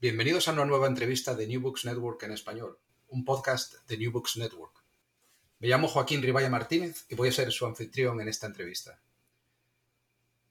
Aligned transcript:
Bienvenidos 0.00 0.46
a 0.46 0.52
una 0.52 0.64
nueva 0.64 0.86
entrevista 0.86 1.34
de 1.34 1.48
New 1.48 1.60
Books 1.60 1.84
Network 1.84 2.22
en 2.22 2.30
español, 2.30 2.78
un 3.08 3.24
podcast 3.24 3.84
de 3.88 3.98
New 3.98 4.12
Books 4.12 4.36
Network. 4.36 4.84
Me 5.58 5.66
llamo 5.66 5.88
Joaquín 5.88 6.22
Ribaya 6.22 6.48
Martínez 6.48 7.04
y 7.08 7.16
voy 7.16 7.30
a 7.30 7.32
ser 7.32 7.50
su 7.50 7.66
anfitrión 7.66 8.20
en 8.20 8.28
esta 8.28 8.46
entrevista. 8.46 9.02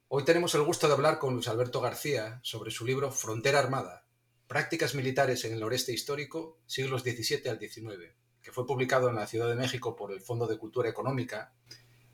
Hoy 0.09 0.25
tenemos 0.25 0.53
el 0.56 0.64
gusto 0.64 0.88
de 0.88 0.95
hablar 0.95 1.18
con 1.18 1.34
Luis 1.34 1.48
Alberto 1.48 1.80
García 1.80 2.42
sobre 2.44 2.72
su 2.72 2.86
libro 2.86 3.09
Frontera 3.09 3.59
Armada, 3.59 4.06
Prácticas 4.50 4.95
Militares 4.95 5.45
en 5.45 5.53
el 5.53 5.62
Noreste 5.62 5.94
Histórico, 5.94 6.59
siglos 6.66 7.03
XVII 7.03 7.48
al 7.48 7.58
XIX, 7.58 8.16
que 8.42 8.52
fue 8.52 8.68
publicado 8.68 9.08
en 9.08 9.16
la 9.16 9.28
Ciudad 9.28 9.48
de 9.48 9.56
México 9.56 9.95
por 9.95 10.12
el 10.12 10.20
Fondo 10.20 10.45
de 10.45 10.58
Cultura 10.58 10.90
Económica 10.90 11.53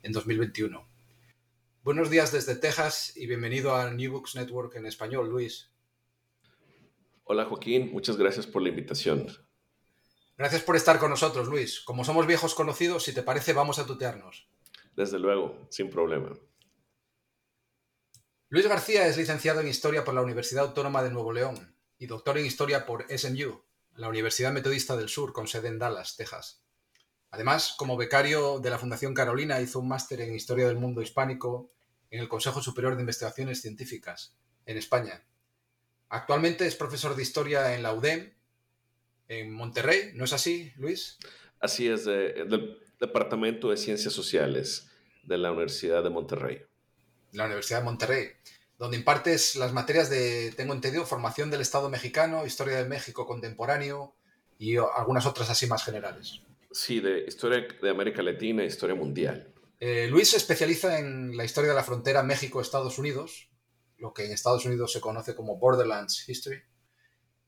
en 0.04 0.12
2021. 0.12 0.88
Buenos 1.82 2.10
días 2.10 2.30
desde 2.30 2.54
Texas 2.54 3.16
y 3.16 3.26
bienvenido 3.26 3.74
a 3.74 3.90
New 3.90 4.12
Books 4.12 4.36
Network 4.36 4.76
en 4.76 4.86
español, 4.86 5.28
Luis. 5.28 5.73
Hola 7.26 7.46
Joaquín, 7.46 7.90
muchas 7.90 8.18
gracias 8.18 8.46
por 8.46 8.60
la 8.60 8.68
invitación. 8.68 9.26
Gracias 10.36 10.62
por 10.62 10.76
estar 10.76 10.98
con 10.98 11.08
nosotros, 11.08 11.48
Luis. 11.48 11.80
Como 11.80 12.04
somos 12.04 12.26
viejos 12.26 12.54
conocidos, 12.54 13.04
si 13.04 13.14
te 13.14 13.22
parece, 13.22 13.54
vamos 13.54 13.78
a 13.78 13.86
tutearnos. 13.86 14.46
Desde 14.94 15.18
luego, 15.18 15.66
sin 15.70 15.88
problema. 15.88 16.36
Luis 18.50 18.66
García 18.66 19.06
es 19.06 19.16
licenciado 19.16 19.60
en 19.60 19.68
Historia 19.68 20.04
por 20.04 20.12
la 20.12 20.20
Universidad 20.20 20.66
Autónoma 20.66 21.02
de 21.02 21.10
Nuevo 21.10 21.32
León 21.32 21.74
y 21.98 22.06
doctor 22.06 22.36
en 22.36 22.44
Historia 22.44 22.84
por 22.84 23.06
SMU, 23.08 23.64
la 23.96 24.10
Universidad 24.10 24.52
Metodista 24.52 24.94
del 24.94 25.08
Sur, 25.08 25.32
con 25.32 25.46
sede 25.46 25.68
en 25.68 25.78
Dallas, 25.78 26.16
Texas. 26.16 26.62
Además, 27.30 27.74
como 27.78 27.96
becario 27.96 28.60
de 28.60 28.68
la 28.68 28.78
Fundación 28.78 29.14
Carolina, 29.14 29.62
hizo 29.62 29.80
un 29.80 29.88
máster 29.88 30.20
en 30.20 30.34
Historia 30.34 30.66
del 30.66 30.76
Mundo 30.76 31.00
Hispánico 31.00 31.70
en 32.10 32.20
el 32.20 32.28
Consejo 32.28 32.60
Superior 32.60 32.96
de 32.96 33.02
Investigaciones 33.02 33.62
Científicas, 33.62 34.36
en 34.66 34.76
España, 34.76 35.24
Actualmente 36.08 36.66
es 36.66 36.76
profesor 36.76 37.16
de 37.16 37.22
historia 37.22 37.74
en 37.74 37.82
la 37.82 37.92
UDEM, 37.92 38.32
en 39.28 39.52
Monterrey, 39.52 40.12
¿no 40.14 40.24
es 40.24 40.32
así, 40.32 40.72
Luis? 40.76 41.18
Así 41.60 41.88
es, 41.88 42.04
del 42.04 42.78
Departamento 43.00 43.70
de 43.70 43.76
Ciencias 43.76 44.12
Sociales 44.12 44.90
de 45.22 45.38
la 45.38 45.50
Universidad 45.50 46.02
de 46.02 46.10
Monterrey. 46.10 46.62
La 47.32 47.46
Universidad 47.46 47.78
de 47.78 47.84
Monterrey, 47.84 48.28
donde 48.78 48.96
impartes 48.96 49.56
las 49.56 49.72
materias 49.72 50.10
de, 50.10 50.52
tengo 50.56 50.74
entendido, 50.74 51.06
formación 51.06 51.50
del 51.50 51.60
Estado 51.60 51.88
mexicano, 51.88 52.46
historia 52.46 52.76
del 52.76 52.88
México 52.88 53.26
contemporáneo 53.26 54.14
y 54.58 54.76
algunas 54.76 55.26
otras 55.26 55.50
así 55.50 55.66
más 55.66 55.84
generales. 55.84 56.40
Sí, 56.70 57.00
de 57.00 57.24
historia 57.26 57.66
de 57.80 57.90
América 57.90 58.22
Latina 58.22 58.62
e 58.62 58.66
historia 58.66 58.94
mundial. 58.94 59.52
Eh, 59.80 60.08
Luis 60.08 60.30
se 60.30 60.36
especializa 60.36 60.98
en 60.98 61.36
la 61.36 61.44
historia 61.44 61.70
de 61.70 61.76
la 61.76 61.84
frontera 61.84 62.22
México-Estados 62.22 62.98
Unidos, 62.98 63.48
lo 63.98 64.12
que 64.12 64.24
en 64.24 64.32
Estados 64.32 64.64
Unidos 64.64 64.92
se 64.92 65.00
conoce 65.00 65.34
como 65.34 65.56
Borderlands 65.56 66.28
History, 66.28 66.62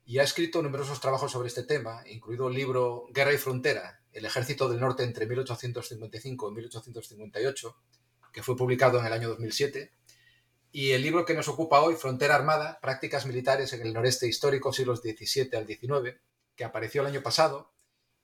y 0.04 0.18
ha 0.18 0.22
escrito 0.22 0.62
numerosos 0.62 1.00
trabajos 1.00 1.32
sobre 1.32 1.48
este 1.48 1.64
tema, 1.64 2.04
incluido 2.06 2.48
el 2.48 2.54
libro 2.54 3.06
Guerra 3.10 3.32
y 3.32 3.38
Frontera, 3.38 4.02
el 4.12 4.24
ejército 4.24 4.68
del 4.68 4.80
norte 4.80 5.02
entre 5.02 5.26
1855 5.26 6.48
y 6.48 6.54
1858, 6.54 7.76
que 8.32 8.42
fue 8.42 8.56
publicado 8.56 9.00
en 9.00 9.06
el 9.06 9.12
año 9.12 9.28
2007, 9.30 9.92
y 10.70 10.92
el 10.92 11.02
libro 11.02 11.24
que 11.24 11.34
nos 11.34 11.48
ocupa 11.48 11.80
hoy, 11.80 11.94
Frontera 11.94 12.34
Armada, 12.34 12.78
Prácticas 12.80 13.24
Militares 13.24 13.72
en 13.72 13.80
el 13.80 13.94
Noreste 13.94 14.28
Histórico, 14.28 14.72
siglos 14.72 15.00
XVII 15.00 15.56
al 15.56 15.66
XIX, 15.66 16.20
que 16.54 16.64
apareció 16.64 17.00
el 17.00 17.08
año 17.08 17.22
pasado 17.22 17.72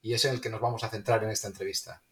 y 0.02 0.14
es 0.14 0.24
en 0.24 0.34
el 0.34 0.40
que 0.40 0.50
nos 0.50 0.60
vamos 0.60 0.84
a 0.84 0.90
centrar 0.90 1.24
en 1.24 1.30
esta 1.30 1.48
entrevista. 1.48 2.02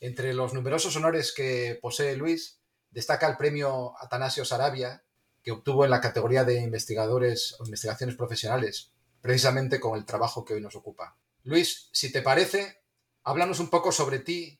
Entre 0.00 0.34
los 0.34 0.52
numerosos 0.52 0.94
honores 0.96 1.32
que 1.32 1.78
posee 1.80 2.16
Luis, 2.16 2.60
destaca 2.90 3.26
el 3.26 3.38
premio 3.38 3.94
Atanasio 3.98 4.44
Sarabia, 4.44 5.05
que 5.46 5.52
obtuvo 5.52 5.84
en 5.84 5.90
la 5.90 6.00
categoría 6.00 6.42
de 6.42 6.60
investigadores 6.60 7.54
o 7.60 7.64
investigaciones 7.64 8.16
profesionales, 8.16 8.90
precisamente 9.20 9.78
con 9.78 9.96
el 9.96 10.04
trabajo 10.04 10.44
que 10.44 10.54
hoy 10.54 10.60
nos 10.60 10.74
ocupa. 10.74 11.16
Luis, 11.44 11.88
si 11.92 12.10
te 12.10 12.20
parece, 12.20 12.82
háblanos 13.22 13.60
un 13.60 13.70
poco 13.70 13.92
sobre 13.92 14.18
ti 14.18 14.58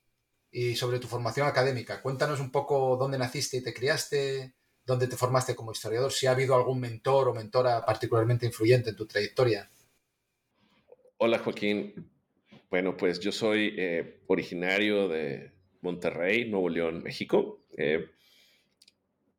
y 0.49 0.77
sobre 0.77 1.01
tu 1.01 1.09
formación 1.09 1.49
académica. 1.49 2.01
Cuéntanos 2.01 2.39
un 2.39 2.53
poco 2.53 2.97
dónde 2.97 3.19
naciste 3.19 3.57
y 3.57 3.65
te 3.65 3.75
criaste, 3.75 4.55
dónde 4.85 5.09
te 5.09 5.17
formaste 5.17 5.57
como 5.57 5.73
historiador, 5.73 6.13
si 6.13 6.29
ha 6.29 6.31
habido 6.31 6.55
algún 6.55 6.79
mentor 6.79 7.31
o 7.31 7.35
mentora 7.35 7.85
particularmente 7.85 8.47
influyente 8.47 8.91
en 8.91 8.97
tu 8.97 9.07
trayectoria. 9.07 9.69
Hola 11.17 11.41
Joaquín. 11.41 12.13
Bueno, 12.71 12.97
pues 12.97 13.19
yo 13.19 13.33
soy 13.33 13.75
eh, 13.77 14.23
originario 14.29 15.09
de 15.09 15.51
Monterrey, 15.81 16.49
Nuevo 16.49 16.69
León, 16.69 17.03
México. 17.03 17.65
Eh, 17.77 18.09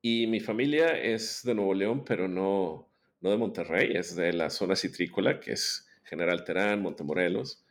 y 0.01 0.27
mi 0.27 0.39
familia 0.39 0.97
es 0.97 1.41
de 1.43 1.55
Nuevo 1.55 1.73
León, 1.73 2.03
pero 2.05 2.27
no, 2.27 2.89
no 3.21 3.31
de 3.31 3.37
Monterrey, 3.37 3.91
es 3.95 4.15
de 4.15 4.33
la 4.33 4.49
zona 4.49 4.75
citrícola, 4.75 5.39
que 5.39 5.53
es 5.53 5.87
General 6.03 6.43
Terán, 6.43 6.81
Montemorelos. 6.81 7.65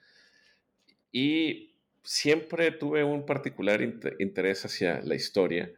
Y 1.13 1.75
siempre 2.03 2.71
tuve 2.73 3.05
un 3.05 3.27
particular 3.27 3.81
interés 4.19 4.65
hacia 4.65 5.01
la 5.03 5.15
historia, 5.15 5.73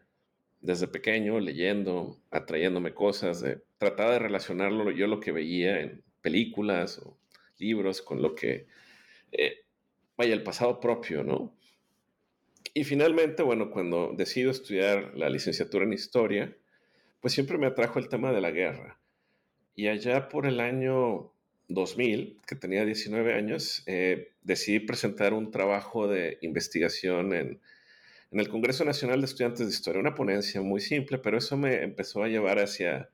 desde 0.60 0.88
pequeño, 0.88 1.38
leyendo, 1.38 2.18
atrayéndome 2.30 2.92
cosas, 2.92 3.40
de, 3.40 3.62
tratar 3.78 4.10
de 4.10 4.18
relacionarlo 4.18 4.90
yo 4.90 5.06
lo 5.06 5.20
que 5.20 5.32
veía 5.32 5.80
en 5.80 6.02
películas 6.20 6.98
o 6.98 7.16
libros 7.58 8.02
con 8.02 8.22
lo 8.22 8.34
que, 8.34 8.66
eh, 9.32 9.64
vaya, 10.16 10.34
el 10.34 10.42
pasado 10.42 10.80
propio, 10.80 11.22
¿no? 11.22 11.56
Y 12.78 12.84
finalmente, 12.84 13.42
bueno, 13.42 13.72
cuando 13.72 14.14
decido 14.16 14.52
estudiar 14.52 15.10
la 15.16 15.28
licenciatura 15.28 15.84
en 15.84 15.92
historia, 15.92 16.56
pues 17.20 17.34
siempre 17.34 17.58
me 17.58 17.66
atrajo 17.66 17.98
el 17.98 18.08
tema 18.08 18.30
de 18.30 18.40
la 18.40 18.52
guerra. 18.52 19.00
Y 19.74 19.88
allá 19.88 20.28
por 20.28 20.46
el 20.46 20.60
año 20.60 21.32
2000, 21.66 22.38
que 22.46 22.54
tenía 22.54 22.84
19 22.84 23.34
años, 23.34 23.82
eh, 23.86 24.30
decidí 24.42 24.78
presentar 24.78 25.34
un 25.34 25.50
trabajo 25.50 26.06
de 26.06 26.38
investigación 26.40 27.32
en, 27.34 27.60
el 28.30 28.48
Congreso 28.48 28.84
Nacional 28.84 29.22
de 29.22 29.26
Estudiantes 29.26 29.66
de 29.66 29.72
Historia, 29.72 30.00
una 30.00 30.14
ponencia 30.14 30.62
muy 30.62 30.80
simple, 30.80 31.18
pero 31.18 31.36
eso 31.36 31.56
me 31.56 31.82
empezó 31.82 32.22
a 32.22 32.28
llevar 32.28 32.60
hacia 32.60 33.10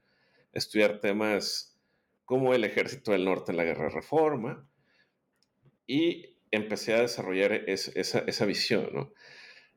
estudiar 0.53 1.01
temas 1.01 1.75
como 2.27 2.53
el 2.53 2.65
ejército 2.65 3.13
del 3.13 3.25
norte 3.25 3.53
en 3.53 3.57
la 3.57 3.65
guerra 3.65 3.85
de 3.85 3.95
reforma 3.95 4.69
y 5.87 6.37
empecé 6.51 6.93
a 6.93 7.01
desarrollar 7.01 7.53
esa, 7.67 8.19
esa 8.27 8.45
visión, 8.45 8.91
¿no? 8.93 9.11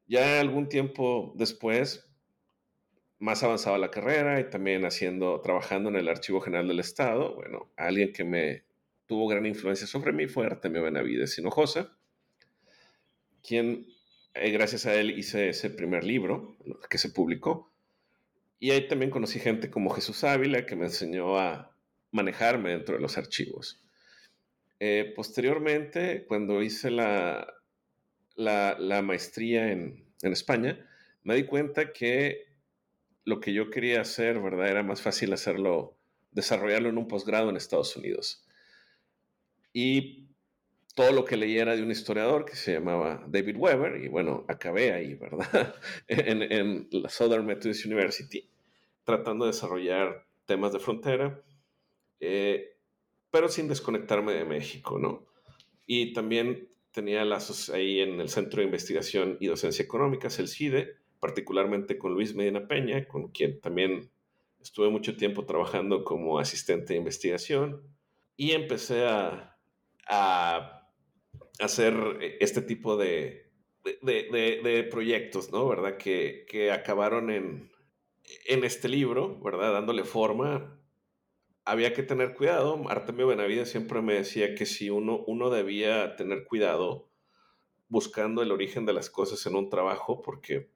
Ya 0.08 0.40
algún 0.40 0.70
tiempo 0.70 1.34
después 1.36 2.08
más 3.20 3.44
avanzaba 3.44 3.78
la 3.78 3.92
carrera 3.92 4.40
y 4.40 4.50
también 4.50 4.86
haciendo, 4.86 5.42
trabajando 5.42 5.90
en 5.90 5.96
el 5.96 6.08
Archivo 6.08 6.40
General 6.40 6.68
del 6.68 6.80
Estado, 6.80 7.36
bueno, 7.36 7.70
alguien 7.76 8.14
que 8.14 8.24
me 8.24 8.64
tuvo 9.06 9.28
gran 9.28 9.46
influencia 9.46 9.88
sobre 9.88 10.14
mí 10.14 10.28
fue 10.28 10.46
Artemio 10.46 10.84
Benavides 10.84 11.38
Hinojosa, 11.38 11.98
quien, 13.42 13.88
eh, 14.34 14.52
gracias 14.52 14.86
a 14.86 14.96
él, 14.96 15.18
hice 15.18 15.50
ese 15.50 15.70
primer 15.70 16.04
libro 16.04 16.58
que 16.90 16.98
se 16.98 17.10
publicó. 17.10 17.72
Y 18.60 18.72
ahí 18.72 18.88
también 18.88 19.12
conocí 19.12 19.40
gente 19.40 19.70
como 19.70 19.90
Jesús 19.92 20.24
Ávila, 20.24 20.66
que 20.66 20.76
me 20.76 20.86
enseñó 20.86 21.38
a 21.38 21.76
manejarme 22.12 22.72
dentro 22.72 22.96
de 22.96 23.02
los 23.02 23.18
archivos. 23.18 23.82
Eh, 24.80 25.14
posteriormente, 25.16 26.26
cuando 26.28 26.62
hice 26.62 26.92
la, 26.92 27.57
la, 28.38 29.02
maestría 29.02 29.72
en, 29.72 30.06
España, 30.22 30.88
me 31.24 31.36
di 31.36 31.44
cuenta 31.44 31.92
que 31.92 32.48
lo 33.26 33.40
que 33.40 33.54
yo 33.54 33.70
quería 33.70 34.02
hacer, 34.02 34.40
¿verdad? 34.40 34.70
Era 34.70 34.84
más 34.84 35.02
fácil 35.02 35.34
hacerlo, 35.34 35.98
desarrollarlo 36.32 36.90
en 36.90 36.98
un 36.98 37.08
posgrado 37.08 37.50
en 37.50 37.58
Estados 37.58 37.96
Unidos. 37.98 38.48
Y 39.74 40.30
todo 40.96 41.12
lo 41.12 41.26
que 41.26 41.38
leí 41.38 41.58
era 41.58 41.76
de 41.76 41.84
un 41.84 41.92
historiador 41.92 42.46
que 42.46 42.56
se 42.56 42.74
llamaba 42.74 43.24
David 43.28 43.58
Weber, 43.58 44.04
y 44.04 44.08
bueno, 44.08 44.46
acabé 44.48 44.94
ahí, 44.94 45.16
¿verdad? 45.16 45.76
en, 46.08 46.42
en 46.42 46.88
la 46.92 47.10
Southern 47.10 47.46
Methodist 47.46 47.86
University, 47.86 48.50
tratando 49.04 49.46
de 49.46 49.52
desarrollar 49.52 50.26
temas 50.46 50.72
de 50.72 50.80
frontera. 50.80 51.44
Eh, 52.20 52.78
pero 53.30 53.50
sin 53.50 53.68
desconectarme 53.68 54.34
de 54.34 54.46
México, 54.46 54.98
¿no? 54.98 55.28
Y 55.86 56.14
también 56.14 56.70
tenía 56.98 57.24
lazos 57.26 57.70
ahí 57.70 58.00
en 58.00 58.20
el 58.20 58.28
Centro 58.28 58.60
de 58.60 58.66
Investigación 58.66 59.38
y 59.40 59.46
Docencia 59.46 59.86
Económicas, 59.86 60.40
el 60.40 60.48
CIDE, 60.48 60.96
particularmente 61.20 62.00
con 62.00 62.16
Luis 62.16 62.34
Medina 62.34 62.68
Peña, 62.68 63.08
con 63.08 63.28
quien 63.28 63.62
también 63.62 64.10
estuve 64.60 64.90
mucho 64.90 65.16
tiempo 65.16 65.46
trabajando 65.46 66.04
como 66.04 66.40
asistente 66.40 66.94
de 66.94 67.00
investigación 67.00 67.84
y 68.36 68.54
empecé 68.54 69.06
a, 69.06 69.56
a 70.10 70.90
hacer 71.60 71.94
este 72.40 72.64
tipo 72.64 72.98
de, 72.98 73.52
de, 74.02 74.60
de, 74.64 74.84
proyectos, 74.90 75.52
¿no? 75.52 75.68
¿Verdad? 75.68 75.98
Que, 75.98 76.48
que 76.50 76.72
acabaron 76.72 77.30
en, 77.30 77.72
en 78.48 78.64
este 78.64 78.90
libro, 78.90 79.40
¿verdad? 79.40 79.72
Dándole 79.72 80.04
forma 80.04 80.77
había 81.68 81.94
que 81.94 82.02
tener 82.02 82.34
cuidado. 82.34 82.82
Artemio 82.90 83.28
Benavides 83.28 83.70
siempre 83.70 84.02
me 84.02 84.14
decía 84.14 84.56
que 84.56 84.66
si 84.66 84.90
uno, 84.90 85.24
uno 85.28 85.50
debía 85.50 86.16
tener 86.16 86.46
cuidado 86.46 87.12
buscando 87.90 88.42
el 88.42 88.52
origen 88.52 88.86
de 88.86 88.94
las 88.94 89.10
cosas 89.10 89.46
en 89.46 89.56
un 89.56 89.70
trabajo, 89.70 90.22
porque 90.22 90.72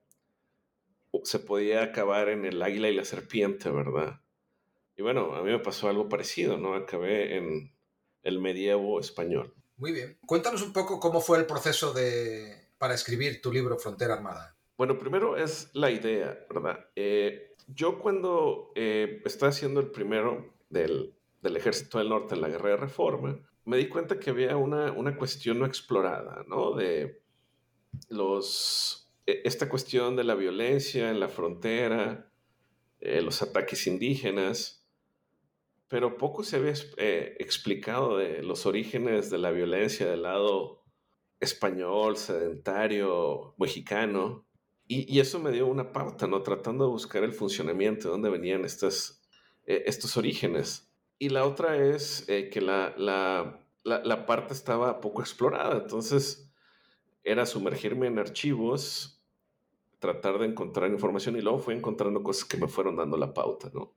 se 1.24 1.40
podía 1.40 1.84
acabar 1.84 2.30
en 2.30 2.46
el 2.46 2.62
águila 2.62 2.90
y 2.90 2.96
la 2.96 3.06
serpiente, 3.06 3.70
¿verdad? 3.70 4.22
Y 4.98 5.02
bueno, 5.02 5.34
a 5.34 5.42
mí 5.42 5.52
me 5.52 5.60
pasó 5.60 5.90
algo 5.90 6.10
parecido, 6.10 6.58
¿no? 6.58 6.74
Acabé 6.74 7.38
en 7.38 7.74
el 8.24 8.40
medievo 8.40 9.00
español. 9.00 9.54
Muy 9.78 9.94
bien. 9.94 10.18
Cuéntanos 10.26 10.62
un 10.62 10.74
poco 10.74 11.00
cómo 11.00 11.22
fue 11.22 11.38
el 11.38 11.46
proceso 11.46 11.94
de, 11.94 12.70
para 12.78 12.94
escribir 12.94 13.42
tu 13.42 13.52
libro 13.52 13.78
Frontera 13.78 14.16
Armada. 14.16 14.58
Bueno, 14.78 14.98
primero 14.98 15.38
es 15.38 15.70
la 15.74 15.90
idea, 15.90 16.46
¿verdad? 16.50 16.86
Eh, 16.96 17.56
yo 17.68 18.00
cuando 18.00 18.72
eh, 18.76 19.22
estaba 19.26 19.50
haciendo 19.50 19.80
el 19.80 19.92
primero, 19.92 20.54
del, 20.72 21.16
ejército 21.44 22.00
del 22.00 22.10
norte 22.10 22.36
en 22.36 22.42
la 22.42 22.50
guerra 22.50 22.70
de 22.72 22.78
reforma, 22.78 23.40
me 23.66 23.78
di 23.78 23.88
cuenta 23.88 24.20
que 24.20 24.32
había 24.32 24.58
una, 24.58 24.92
una 24.92 25.16
cuestión 25.16 25.60
no 25.60 25.66
explorada, 25.66 26.44
¿no? 26.48 26.74
De 26.74 27.22
los, 28.10 29.12
e, 29.26 29.42
esta 29.46 29.70
cuestión 29.70 30.16
de 30.16 30.24
la 30.24 30.36
violencia 30.36 31.10
en 31.10 31.20
la 31.20 31.30
frontera, 31.30 32.32
eh, 33.00 33.22
los 33.22 33.42
ataques 33.42 33.86
indígenas, 33.88 34.88
pero 35.88 36.18
poco 36.18 36.44
se 36.44 36.56
había 36.56 36.74
eh, 36.98 37.36
explicado 37.40 38.18
de 38.18 38.42
los 38.44 38.66
orígenes 38.66 39.30
de 39.30 39.38
la 39.38 39.52
violencia 39.52 40.10
del 40.10 40.24
lado 40.24 40.84
español, 41.40 42.16
sedentario, 42.18 43.56
mexicano. 43.58 44.46
Y, 44.88 45.14
y, 45.14 45.20
eso 45.20 45.40
me 45.40 45.52
dio 45.52 45.68
una 45.68 45.92
pauta, 45.92 46.28
¿no? 46.28 46.44
Tratando 46.44 46.86
de 46.86 46.92
buscar 46.92 47.24
el 47.24 47.34
funcionamiento, 47.34 48.08
de 48.08 48.12
dónde 48.12 48.30
venían 48.30 48.64
estas, 48.64 49.21
eh, 49.66 49.84
estos 49.86 50.18
orígenes. 50.18 50.92
Y 51.20 51.30
la 51.30 51.46
otra 51.46 51.78
es 51.78 52.28
eh, 52.30 52.50
que 52.50 52.62
la, 52.62 52.94
la, 52.98 53.60
la, 53.84 54.26
parte 54.26 54.54
estaba 54.54 55.02
poco 55.02 55.22
explorada, 55.22 55.78
entonces 55.78 56.52
era 57.24 57.46
sumergirme 57.46 58.08
en 58.08 58.18
archivos, 58.18 59.24
tratar 60.00 60.40
de 60.40 60.48
encontrar 60.48 60.90
información 60.90 61.38
y 61.38 61.42
luego 61.42 61.60
fui 61.60 61.76
encontrando 61.76 62.24
cosas 62.24 62.46
que 62.46 62.58
me 62.58 62.68
fueron 62.68 62.96
dando 62.96 63.18
la 63.18 63.34
pauta, 63.34 63.70
¿no? 63.74 63.94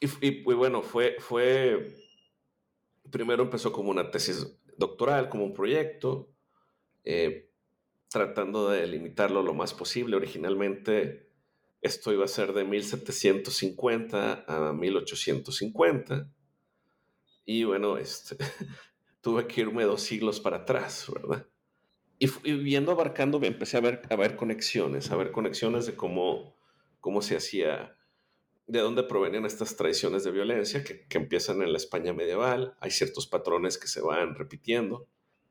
Y, 0.00 0.42
bueno, 0.42 0.82
fue, 0.82 1.16
fue, 1.18 1.96
primero 3.10 3.44
empezó 3.44 3.72
como 3.72 3.90
una 3.90 4.10
tesis 4.10 4.58
doctoral, 4.76 5.28
como 5.28 5.44
un 5.44 5.54
proyecto, 5.54 6.30
eh, 7.04 7.50
tratando 8.08 8.68
de 8.68 8.86
limitarlo 8.86 9.42
lo 9.42 9.54
más 9.54 9.72
posible. 9.72 10.16
Originalmente 10.16 11.30
esto 11.84 12.14
iba 12.14 12.24
a 12.24 12.28
ser 12.28 12.54
de 12.54 12.64
1750 12.64 14.46
a 14.48 14.72
1850. 14.72 16.30
Y 17.44 17.64
bueno, 17.64 17.98
este, 17.98 18.36
tuve 19.20 19.46
que 19.46 19.60
irme 19.60 19.84
dos 19.84 20.00
siglos 20.00 20.40
para 20.40 20.58
atrás, 20.58 21.06
¿verdad? 21.12 21.46
Y, 22.18 22.26
viendo 22.54 22.90
abarcando, 22.90 23.38
empecé 23.42 23.76
a 23.76 23.80
ver, 23.80 24.00
a 24.08 24.16
ver 24.16 24.34
conexiones, 24.34 25.10
a 25.10 25.16
ver 25.16 25.30
conexiones 25.30 25.84
de 25.84 25.94
cómo, 25.94 26.56
cómo 27.00 27.20
se 27.20 27.36
hacía, 27.36 27.98
de 28.66 28.78
dónde 28.78 29.02
provenían 29.02 29.44
estas 29.44 29.76
tradiciones 29.76 30.24
de 30.24 30.30
violencia 30.30 30.82
que, 30.84 31.06
que 31.06 31.18
empiezan 31.18 31.60
en 31.60 31.70
la 31.70 31.76
España 31.76 32.14
medieval. 32.14 32.78
Hay 32.80 32.92
ciertos 32.92 33.26
patrones 33.26 33.76
que 33.76 33.88
se 33.88 34.00
van 34.00 34.36
repitiendo. 34.36 35.06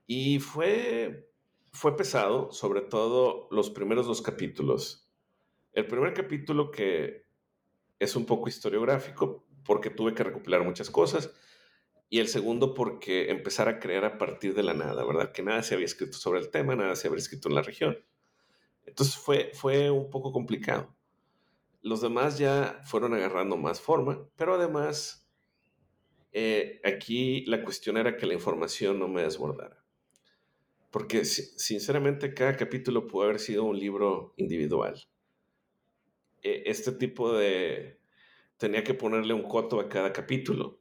Y 0.07 0.39
fue, 0.39 1.29
fue 1.71 1.95
pesado, 1.95 2.51
sobre 2.51 2.81
todo 2.81 3.47
los 3.51 3.69
primeros 3.69 4.07
dos 4.07 4.23
capítulos 4.23 5.03
el 5.73 5.87
primer 5.87 6.13
capítulo 6.13 6.71
que 6.71 7.25
es 7.99 8.15
un 8.15 8.25
poco 8.25 8.47
historiográfico 8.47 9.45
porque 9.65 9.89
tuve 9.89 10.13
que 10.13 10.23
recopilar 10.23 10.63
muchas 10.63 10.89
cosas 10.89 11.33
y 12.09 12.19
el 12.19 12.27
segundo 12.27 12.73
porque 12.75 13.31
empezar 13.31 13.67
a 13.67 13.79
crear 13.79 14.05
a 14.05 14.17
partir 14.17 14.53
de 14.53 14.61
la 14.61 14.75
nada, 14.75 15.03
¿verdad? 15.03 15.31
Que 15.31 15.41
nada 15.41 15.63
se 15.63 15.73
había 15.73 15.85
escrito 15.85 16.17
sobre 16.17 16.41
el 16.41 16.51
tema, 16.51 16.75
nada 16.75 16.95
se 16.95 17.07
había 17.07 17.17
escrito 17.17 17.49
en 17.49 17.55
la 17.55 17.63
región. 17.63 17.97
Entonces 18.85 19.15
fue, 19.15 19.51
fue 19.53 19.89
un 19.89 20.09
poco 20.11 20.31
complicado. 20.31 20.95
Los 21.81 22.01
demás 22.01 22.37
ya 22.37 22.81
fueron 22.85 23.13
agarrando 23.13 23.57
más 23.57 23.81
forma, 23.81 24.29
pero 24.35 24.53
además 24.53 25.27
eh, 26.33 26.81
aquí 26.83 27.45
la 27.45 27.63
cuestión 27.63 27.97
era 27.97 28.15
que 28.15 28.27
la 28.27 28.35
información 28.35 28.99
no 28.99 29.07
me 29.07 29.23
desbordara. 29.23 29.83
Porque 30.91 31.25
sinceramente 31.25 32.35
cada 32.35 32.55
capítulo 32.55 33.07
pudo 33.07 33.23
haber 33.23 33.39
sido 33.39 33.63
un 33.63 33.79
libro 33.79 34.35
individual 34.37 35.03
este 36.43 36.91
tipo 36.91 37.33
de... 37.33 37.99
tenía 38.57 38.83
que 38.83 38.93
ponerle 38.93 39.33
un 39.33 39.43
coto 39.43 39.79
a 39.79 39.89
cada 39.89 40.13
capítulo, 40.13 40.79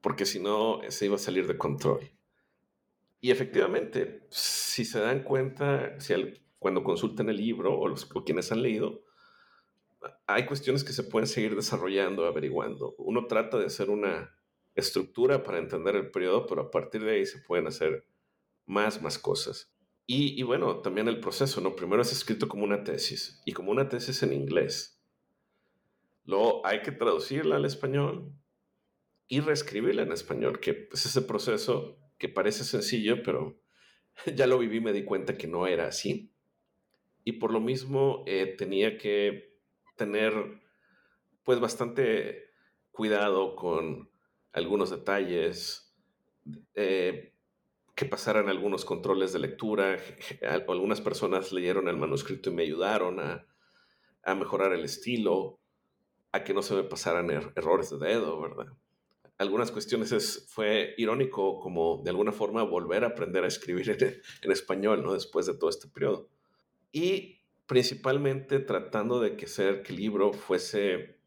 porque 0.00 0.26
si 0.26 0.40
no 0.40 0.80
se 0.88 1.06
iba 1.06 1.16
a 1.16 1.18
salir 1.18 1.46
de 1.46 1.58
control. 1.58 2.10
Y 3.20 3.30
efectivamente, 3.30 4.26
si 4.30 4.84
se 4.84 5.00
dan 5.00 5.22
cuenta, 5.22 5.98
si 6.00 6.14
cuando 6.58 6.82
consulten 6.82 7.28
el 7.28 7.36
libro 7.36 7.78
o, 7.78 7.88
los, 7.88 8.08
o 8.14 8.24
quienes 8.24 8.52
han 8.52 8.62
leído, 8.62 9.04
hay 10.26 10.46
cuestiones 10.46 10.84
que 10.84 10.92
se 10.92 11.04
pueden 11.04 11.26
seguir 11.26 11.56
desarrollando, 11.56 12.26
averiguando. 12.26 12.94
Uno 12.98 13.26
trata 13.26 13.58
de 13.58 13.66
hacer 13.66 13.90
una 13.90 14.34
estructura 14.74 15.42
para 15.42 15.58
entender 15.58 15.96
el 15.96 16.10
periodo, 16.10 16.46
pero 16.46 16.62
a 16.62 16.70
partir 16.70 17.04
de 17.04 17.12
ahí 17.12 17.26
se 17.26 17.38
pueden 17.38 17.66
hacer 17.66 18.06
más, 18.66 19.02
más 19.02 19.18
cosas. 19.18 19.73
Y, 20.06 20.42
bueno, 20.42 20.80
también 20.80 21.08
el 21.08 21.20
proceso, 21.20 21.62
¿no? 21.62 21.74
Primero 21.74 22.02
es 22.02 22.12
escrito 22.12 22.46
como 22.46 22.64
una 22.64 22.84
tesis 22.84 23.40
y 23.46 23.52
como 23.52 23.70
una 23.70 23.88
tesis 23.88 24.22
en 24.22 24.34
inglés. 24.34 25.02
Luego 26.26 26.66
hay 26.66 26.82
que 26.82 26.92
traducirla 26.92 27.56
al 27.56 27.64
español 27.64 28.32
y 29.28 29.40
reescribirla 29.40 30.02
en 30.02 30.12
español, 30.12 30.60
que 30.60 30.88
es 30.92 31.06
ese 31.06 31.22
proceso 31.22 31.98
que 32.18 32.28
parece 32.28 32.64
sencillo, 32.64 33.22
pero 33.22 33.58
ya 34.34 34.46
lo 34.46 34.58
viví, 34.58 34.80
me 34.80 34.92
di 34.92 35.04
cuenta 35.04 35.38
que 35.38 35.46
no 35.46 35.66
era 35.66 35.86
así. 35.86 36.30
Y 37.24 37.32
por 37.32 37.50
lo 37.50 37.60
mismo 37.60 38.24
eh, 38.26 38.54
tenía 38.58 38.98
que 38.98 39.58
tener 39.96 40.34
pues 41.44 41.60
bastante 41.60 42.50
cuidado 42.90 43.56
con 43.56 44.10
algunos 44.52 44.90
detalles, 44.90 45.96
eh, 46.74 47.33
que 47.94 48.04
pasaran 48.04 48.48
algunos 48.48 48.84
controles 48.84 49.32
de 49.32 49.38
lectura. 49.38 49.98
Algunas 50.68 51.00
personas 51.00 51.52
leyeron 51.52 51.88
el 51.88 51.96
manuscrito 51.96 52.50
y 52.50 52.54
me 52.54 52.62
ayudaron 52.62 53.20
a, 53.20 53.46
mejorar 54.34 54.72
el 54.72 54.84
estilo, 54.84 55.60
a 56.32 56.42
que 56.42 56.54
no 56.54 56.62
se 56.62 56.74
me 56.74 56.82
pasaran 56.84 57.30
er, 57.30 57.52
errores 57.56 57.90
de 57.90 57.98
dedo, 57.98 58.40
¿verdad? 58.40 58.66
Algunas 59.38 59.70
cuestiones 59.70 60.12
es, 60.12 60.46
fue 60.48 60.94
irónico 60.96 61.60
como 61.60 62.02
de 62.02 62.10
alguna 62.10 62.32
forma 62.32 62.62
volver 62.62 63.04
a 63.04 63.08
aprender 63.08 63.44
a 63.44 63.48
escribir 63.48 63.90
en, 64.42 64.50
español, 64.50 65.02
¿no? 65.02 65.12
Después 65.12 65.46
de 65.46 65.54
todo 65.54 65.70
este 65.70 65.88
periodo. 65.88 66.28
Y 66.90 67.42
principalmente 67.66 68.60
tratando 68.60 69.20
de 69.20 69.36
que 69.36 69.46
ser 69.46 69.82
que 69.82 69.92
el 69.92 69.98
libro 69.98 70.32
fuese, 70.32 71.18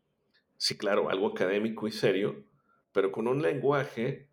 sí, 0.57 0.77
claro, 0.77 1.09
algo 1.09 1.27
académico 1.27 1.87
y 1.87 1.91
serio, 1.91 2.43
pero 2.91 3.11
con 3.11 3.27
un 3.27 3.41
lenguaje 3.41 4.26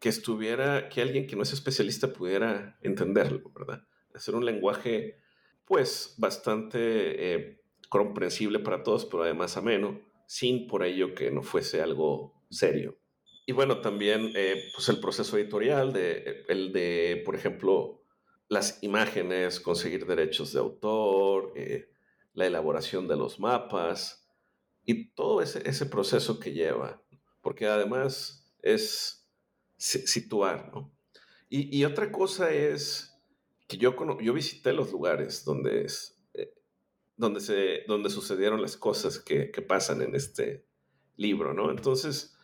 que 0.00 0.08
estuviera, 0.08 0.88
que 0.88 1.02
alguien 1.02 1.26
que 1.26 1.36
no 1.36 1.42
es 1.42 1.52
especialista 1.52 2.12
pudiera 2.12 2.78
entenderlo, 2.82 3.50
¿verdad? 3.50 3.86
Hacer 4.14 4.34
un 4.34 4.44
lenguaje, 4.44 5.20
pues, 5.64 6.14
bastante 6.18 7.34
eh, 7.34 7.60
comprensible 7.88 8.58
para 8.58 8.82
todos, 8.82 9.04
pero 9.06 9.22
además 9.22 9.56
ameno, 9.56 10.00
sin 10.26 10.66
por 10.66 10.84
ello 10.84 11.14
que 11.14 11.30
no 11.30 11.42
fuese 11.42 11.80
algo 11.80 12.34
serio. 12.50 12.98
Y 13.46 13.52
bueno, 13.52 13.80
también 13.80 14.32
eh, 14.34 14.70
pues 14.74 14.88
el 14.88 14.98
proceso 14.98 15.36
editorial, 15.38 15.92
de, 15.92 16.44
el 16.48 16.72
de, 16.72 17.22
por 17.24 17.36
ejemplo, 17.36 18.02
las 18.48 18.82
imágenes, 18.82 19.60
conseguir 19.60 20.04
derechos 20.04 20.52
de 20.52 20.58
autor, 20.58 21.52
eh, 21.54 21.88
la 22.34 22.46
elaboración 22.46 23.06
de 23.08 23.16
los 23.16 23.38
mapas 23.38 24.28
y 24.84 25.10
todo 25.14 25.42
ese, 25.42 25.68
ese 25.68 25.86
proceso 25.86 26.38
que 26.40 26.52
lleva, 26.52 27.02
porque 27.40 27.66
además 27.66 28.52
es 28.62 29.25
situar, 29.76 30.70
¿no? 30.72 30.92
Y, 31.48 31.76
y 31.76 31.84
otra 31.84 32.10
cosa 32.10 32.52
es 32.52 33.14
que 33.68 33.76
yo, 33.76 33.94
yo 34.20 34.32
visité 34.32 34.72
los 34.72 34.90
lugares 34.90 35.44
donde, 35.44 35.84
es, 35.84 36.18
eh, 36.34 36.52
donde, 37.16 37.40
se, 37.40 37.84
donde 37.86 38.10
sucedieron 38.10 38.60
las 38.62 38.76
cosas 38.76 39.18
que, 39.18 39.50
que 39.50 39.62
pasan 39.62 40.02
en 40.02 40.14
este 40.14 40.66
libro, 41.16 41.54
¿no? 41.54 41.70
Entonces, 41.70 42.36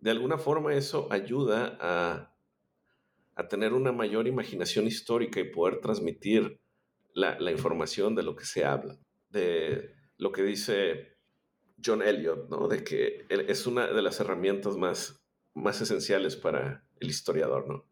de 0.00 0.10
alguna 0.10 0.38
forma 0.38 0.74
eso 0.74 1.08
ayuda 1.10 1.78
a 1.80 2.34
a 3.38 3.46
tener 3.46 3.72
una 3.72 3.92
mayor 3.92 4.26
imaginación 4.26 4.88
histórica 4.88 5.38
y 5.38 5.44
poder 5.44 5.80
transmitir 5.80 6.60
la, 7.14 7.52
información 7.52 8.16
de 8.16 8.24
lo 8.24 8.34
que 8.34 8.44
se 8.44 8.64
habla, 8.64 8.98
de 9.30 9.94
lo 10.16 10.32
que 10.32 10.42
dice 10.42 11.16
John 11.82 12.02
Eliot, 12.02 12.48
¿no? 12.48 12.66
De 12.66 12.82
que 12.82 13.26
es 13.30 13.66
una 13.68 13.86
de 13.86 14.02
las 14.02 14.18
herramientas 14.18 14.76
más, 14.76 15.24
más 15.54 15.80
esenciales 15.80 16.36
para 16.36 16.84
el 17.00 17.08
historiador, 17.08 17.66
¿no? 17.68 17.84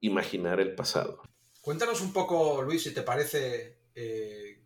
Imaginar 0.00 0.60
el 0.60 0.74
pasado. 0.74 1.22
Cuéntanos 1.60 2.00
un 2.00 2.12
poco, 2.12 2.62
Luis, 2.62 2.82
si 2.82 2.94
te 2.94 3.02
parece, 3.02 3.78
eh, 3.94 4.62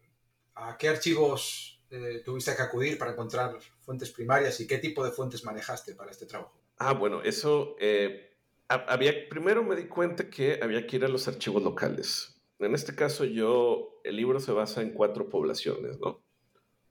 a 0.55 0.77
qué 0.77 0.89
archivos 0.89 1.81
eh, 1.91 2.23
tuviste 2.25 2.55
que 2.55 2.62
acudir 2.62 2.99
para 2.99 3.12
encontrar 3.12 3.59
fuentes 3.81 4.11
primarias 4.11 4.61
y 4.61 4.67
qué 4.67 4.79
tipo 4.79 5.05
de 5.05 5.11
fuentes 5.11 5.45
manejaste 5.45 5.95
para 5.95 6.11
este 6.11 6.27
trabajo. 6.27 6.59
Ah, 6.79 6.93
bueno, 6.93 7.23
eso 7.23 7.77
eh, 7.79 8.37
había, 8.69 9.29
primero 9.29 9.62
me 9.62 9.77
di 9.77 9.87
cuenta 9.87 10.31
que 10.31 10.59
había 10.62 10.87
que 10.87 10.97
ir 10.97 11.05
a 11.05 11.09
los 11.09 11.29
archivos 11.29 11.62
locales. 11.62 12.41
En 12.59 12.75
este 12.75 12.95
caso 12.95 13.25
yo, 13.25 14.01
el 14.05 14.17
libro 14.17 14.41
se 14.41 14.53
basa 14.53 14.83
en 14.83 14.93
cuatro 14.93 15.29
poblaciones, 15.29 15.99
¿no? 15.99 16.23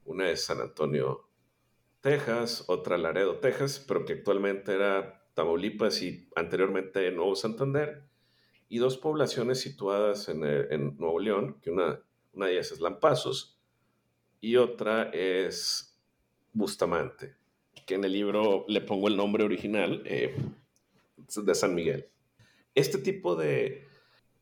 Una 0.06 0.30
es 0.30 0.44
San 0.44 0.60
Antonio, 0.60 1.30
Texas, 2.02 2.66
otra 2.68 2.98
Laredo, 2.98 3.38
Texas, 3.40 3.84
pero 3.88 4.06
que 4.06 4.14
actualmente 4.14 4.74
era 4.74 5.21
Tamaulipas 5.34 6.02
y 6.02 6.28
anteriormente 6.36 7.12
Nuevo 7.12 7.36
Santander, 7.36 8.04
y 8.70 8.78
dos 8.78 8.98
poblaciones 8.98 9.60
situadas 9.60 10.30
en, 10.30 10.44
en 10.44 10.98
Nuevo 10.98 11.20
León, 11.20 11.58
que 11.62 11.72
una, 11.72 12.02
una 12.34 12.46
de 12.48 12.54
ellas 12.54 12.72
es 12.72 12.80
Lampazos 12.80 13.58
y 14.40 14.56
otra 14.56 15.10
es 15.14 16.00
Bustamante, 16.54 17.36
que 17.86 17.96
en 17.96 18.04
el 18.04 18.14
libro 18.14 18.66
le 18.68 18.82
pongo 18.82 19.08
el 19.08 19.18
nombre 19.18 19.44
original, 19.44 20.02
eh, 20.06 20.36
de 21.36 21.56
San 21.56 21.76
Miguel. 21.76 22.10
Este 22.76 22.98
tipo 22.98 23.36
de... 23.36 23.88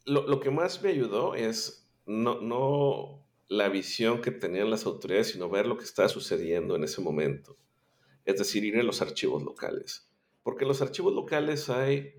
Lo, 0.06 0.40
que 0.40 0.50
más 0.50 0.82
me 0.82 0.90
ayudó 0.90 1.36
es 1.36 1.88
no, 2.08 2.42
no 2.42 3.24
la 3.48 3.70
visión 3.70 4.22
que 4.22 4.32
tenían 4.32 4.72
las 4.72 4.88
autoridades, 4.88 5.30
sino 5.30 5.50
ver 5.50 5.68
lo 5.68 5.78
que 5.78 5.84
estaba 5.84 6.10
sucediendo 6.10 6.76
en 6.76 6.84
ese 6.84 7.02
momento. 7.02 7.58
Es 8.26 8.38
decir, 8.38 8.64
ir 8.64 8.78
a 8.78 8.84
los 8.84 9.04
archivos 9.04 9.44
locales. 9.44 10.09
Porque 10.44 10.64
en 10.64 10.70
los 10.70 10.82
archivos 10.82 11.14
locales 11.14 11.70
hay 11.70 12.16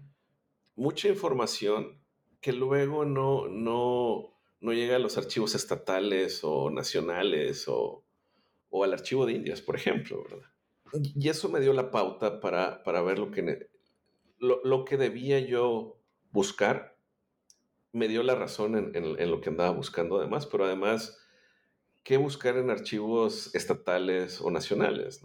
mucha 0.76 1.08
información 1.08 2.00
que 2.40 2.52
luego 2.52 3.04
no, 3.04 3.48
no, 3.48 4.34
no 4.60 4.72
llega 4.72 4.96
a 4.96 5.00
los 5.00 5.18
archivos 5.18 5.54
estatales 5.54 6.40
o 6.42 6.70
nacionales 6.70 7.66
o, 7.68 8.04
o 8.70 8.84
al 8.84 8.92
archivo 8.92 9.26
de 9.26 9.34
Indias, 9.34 9.60
por 9.60 9.76
ejemplo, 9.76 10.22
¿verdad? 10.22 10.48
Y 10.92 11.28
eso 11.28 11.48
me 11.48 11.60
dio 11.60 11.72
la 11.72 11.90
pauta 11.90 12.40
para, 12.40 12.82
para 12.82 13.02
ver 13.02 13.18
lo 13.18 13.30
que, 13.30 13.68
lo, 14.38 14.84
que 14.84 14.96
debía 14.96 15.38
yo 15.38 16.00
buscar 16.30 16.96
me 17.92 18.08
dio 18.08 18.22
la 18.22 18.34
razón 18.34 18.92
en, 18.94 19.30
lo 19.30 19.40
que 19.40 19.50
andaba 19.50 19.70
buscando 19.70 20.18
además, 20.18 20.46
pero 20.46 20.64
además, 20.64 21.20
¿qué 22.04 22.16
buscar 22.16 22.56
en 22.56 22.70
archivos 22.70 23.52
estatales 23.54 24.40
o 24.40 24.50
nacionales? 24.50 25.24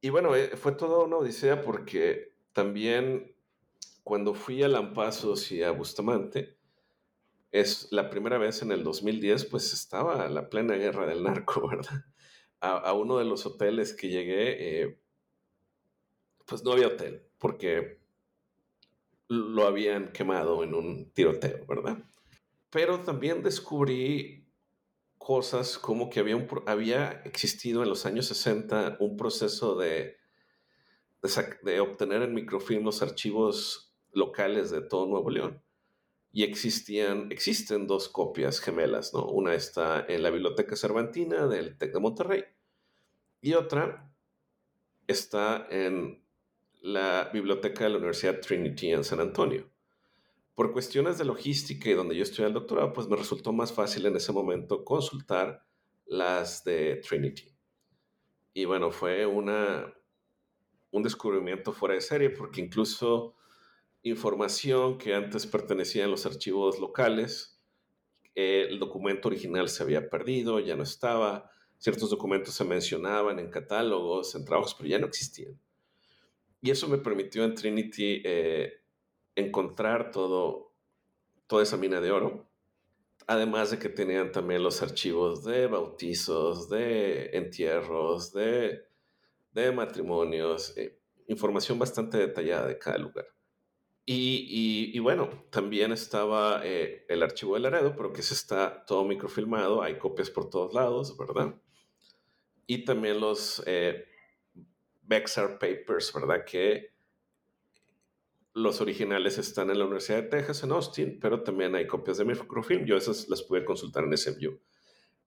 Y 0.00 0.10
bueno, 0.10 0.34
eh, 0.36 0.56
fue 0.56 0.72
toda 0.72 1.04
una 1.04 1.16
odisea 1.16 1.62
porque 1.62 2.32
también 2.52 3.34
cuando 4.08 4.34
fui 4.34 4.62
a 4.62 4.68
Lampazos 4.68 5.52
y 5.52 5.62
a 5.62 5.70
Bustamante, 5.70 6.56
es 7.50 7.88
la 7.90 8.10
primera 8.10 8.38
vez 8.38 8.62
en 8.62 8.72
el 8.72 8.84
2010, 8.84 9.46
pues 9.46 9.72
estaba 9.72 10.28
la 10.28 10.48
plena 10.48 10.74
guerra 10.76 11.06
del 11.06 11.22
narco, 11.22 11.68
¿verdad? 11.68 12.04
A, 12.60 12.92
uno 12.92 13.18
de 13.18 13.24
los 13.24 13.46
hoteles 13.46 13.94
que 13.94 14.08
llegué, 14.08 14.82
eh, 14.82 14.98
pues 16.44 16.64
no 16.64 16.72
había 16.72 16.88
hotel, 16.88 17.22
porque 17.38 18.00
lo 19.28 19.66
habían 19.66 20.10
quemado 20.10 20.64
en 20.64 20.74
un 20.74 21.10
tiroteo, 21.12 21.66
¿verdad? 21.66 21.98
Pero 22.70 23.00
también 23.00 23.42
descubrí 23.42 24.37
cosas 25.18 25.78
como 25.78 26.08
que 26.08 26.20
había, 26.20 26.46
había 26.66 27.10
existido 27.24 27.82
en 27.82 27.88
los 27.88 28.06
años 28.06 28.26
60 28.26 28.96
un 29.00 29.16
proceso 29.16 29.76
de, 29.76 30.16
de, 31.62 31.80
obtener 31.80 32.22
en 32.22 32.34
microfilm 32.34 32.84
los 32.84 33.02
archivos 33.02 33.94
locales 34.12 34.70
de 34.70 34.80
todo 34.80 35.06
Nuevo 35.06 35.30
León. 35.30 35.62
Y 36.32 36.44
existían, 36.44 37.30
existen 37.32 37.86
dos 37.86 38.08
copias 38.08 38.60
gemelas, 38.60 39.12
¿no? 39.12 39.26
Una 39.26 39.54
está 39.54 40.04
en 40.08 40.22
la 40.22 40.30
Biblioteca 40.30 40.76
Cervantina 40.76 41.46
del 41.46 41.76
TEC 41.76 41.92
de 41.92 42.00
Monterrey 42.00 42.44
y 43.40 43.54
otra 43.54 44.12
está 45.06 45.66
en 45.70 46.22
la 46.80 47.30
biblioteca 47.32 47.84
de 47.84 47.90
la 47.90 47.96
Universidad 47.96 48.40
Trinity 48.40 48.92
en 48.92 49.04
San 49.04 49.20
Antonio. 49.20 49.68
Por 50.58 50.72
cuestiones 50.72 51.18
de 51.18 51.24
logística 51.24 51.88
y 51.88 51.92
donde 51.92 52.16
yo 52.16 52.24
estudié 52.24 52.48
el 52.48 52.52
doctorado, 52.52 52.92
pues 52.92 53.06
me 53.06 53.14
resultó 53.14 53.52
más 53.52 53.72
fácil 53.72 54.06
en 54.06 54.16
ese 54.16 54.32
momento 54.32 54.84
consultar 54.84 55.64
las 56.04 56.64
de 56.64 56.96
Trinity. 56.96 57.54
Y 58.54 58.64
bueno, 58.64 58.90
fue 58.90 59.24
una, 59.24 59.94
un 60.90 61.04
descubrimiento 61.04 61.72
fuera 61.72 61.94
de 61.94 62.00
serie 62.00 62.30
porque 62.30 62.60
incluso 62.60 63.36
información 64.02 64.98
que 64.98 65.14
antes 65.14 65.46
pertenecía 65.46 66.06
a 66.06 66.08
los 66.08 66.26
archivos 66.26 66.80
locales, 66.80 67.62
el 68.34 68.80
documento 68.80 69.28
original 69.28 69.68
se 69.68 69.84
había 69.84 70.10
perdido, 70.10 70.58
ya 70.58 70.74
no 70.74 70.82
estaba, 70.82 71.52
ciertos 71.76 72.10
documentos 72.10 72.54
se 72.54 72.64
mencionaban 72.64 73.38
en 73.38 73.48
catálogos, 73.48 74.34
en 74.34 74.44
trabajos, 74.44 74.74
pero 74.74 74.88
ya 74.88 74.98
no 74.98 75.06
existían. 75.06 75.56
Y 76.60 76.72
eso 76.72 76.88
me 76.88 76.98
permitió 76.98 77.44
en 77.44 77.54
Trinity 77.54 78.22
eh, 78.24 78.87
encontrar 79.38 80.10
todo, 80.10 80.74
toda 81.46 81.62
esa 81.62 81.76
mina 81.76 82.00
de 82.00 82.10
oro. 82.10 82.48
Además 83.26 83.70
de 83.70 83.78
que 83.78 83.88
tenían 83.88 84.32
también 84.32 84.62
los 84.62 84.82
archivos 84.82 85.44
de 85.44 85.66
bautizos, 85.66 86.68
de 86.68 87.30
entierros, 87.36 88.32
de, 88.32 88.86
de 89.52 89.72
matrimonios, 89.72 90.76
eh, 90.76 90.98
información 91.26 91.78
bastante 91.78 92.18
detallada 92.18 92.66
de 92.66 92.78
cada 92.78 92.98
lugar. 92.98 93.26
Y, 94.10 94.90
y, 94.94 94.98
bueno, 95.00 95.28
también 95.50 95.92
estaba 95.92 96.62
eh, 96.64 97.04
el 97.10 97.22
archivo 97.22 97.54
de 97.54 97.60
Laredo, 97.60 97.94
pero 97.94 98.10
que 98.10 98.22
se 98.22 98.32
está 98.32 98.86
todo 98.86 99.04
microfilmado, 99.04 99.82
hay 99.82 99.98
copias 99.98 100.30
por 100.30 100.48
todos 100.48 100.72
lados, 100.72 101.14
¿verdad? 101.18 101.54
Y 102.66 102.86
también 102.86 103.20
los 103.20 103.62
Bexar 105.02 105.58
Papers, 105.58 106.10
¿verdad? 106.14 106.42
Que 106.46 106.97
los 108.54 108.80
originales 108.80 109.38
están 109.38 109.70
en 109.70 109.78
la 109.78 109.84
Universidad 109.84 110.22
de 110.22 110.28
Texas 110.28 110.62
en 110.62 110.72
Austin, 110.72 111.18
pero 111.20 111.42
también 111.42 111.74
hay 111.74 111.86
copias 111.86 112.18
de 112.18 112.24
microfilm. 112.24 112.84
Yo 112.84 112.96
esas 112.96 113.28
las 113.28 113.42
pude 113.42 113.64
consultar 113.64 114.04
en 114.04 114.16
SMU. 114.16 114.58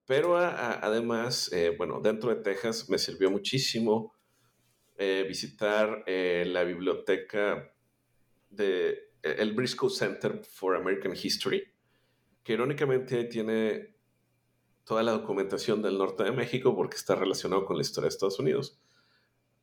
Pero 0.06 0.36
además, 0.36 1.50
eh, 1.52 1.74
bueno, 1.76 2.00
dentro 2.00 2.34
de 2.34 2.42
Texas 2.42 2.90
me 2.90 2.98
sirvió 2.98 3.30
muchísimo 3.30 4.14
eh, 4.96 5.24
visitar 5.26 6.02
eh, 6.06 6.44
la 6.46 6.64
biblioteca 6.64 7.72
de 8.50 9.12
el 9.22 9.52
Briscoe 9.52 9.88
Center 9.88 10.42
for 10.44 10.74
American 10.74 11.12
History, 11.12 11.62
que 12.42 12.52
irónicamente 12.54 13.24
tiene 13.24 13.94
toda 14.84 15.04
la 15.04 15.12
documentación 15.12 15.80
del 15.80 15.96
norte 15.96 16.24
de 16.24 16.32
México 16.32 16.74
porque 16.74 16.96
está 16.96 17.14
relacionado 17.14 17.64
con 17.64 17.76
la 17.76 17.82
historia 17.82 18.06
de 18.06 18.14
Estados 18.14 18.40
Unidos 18.40 18.82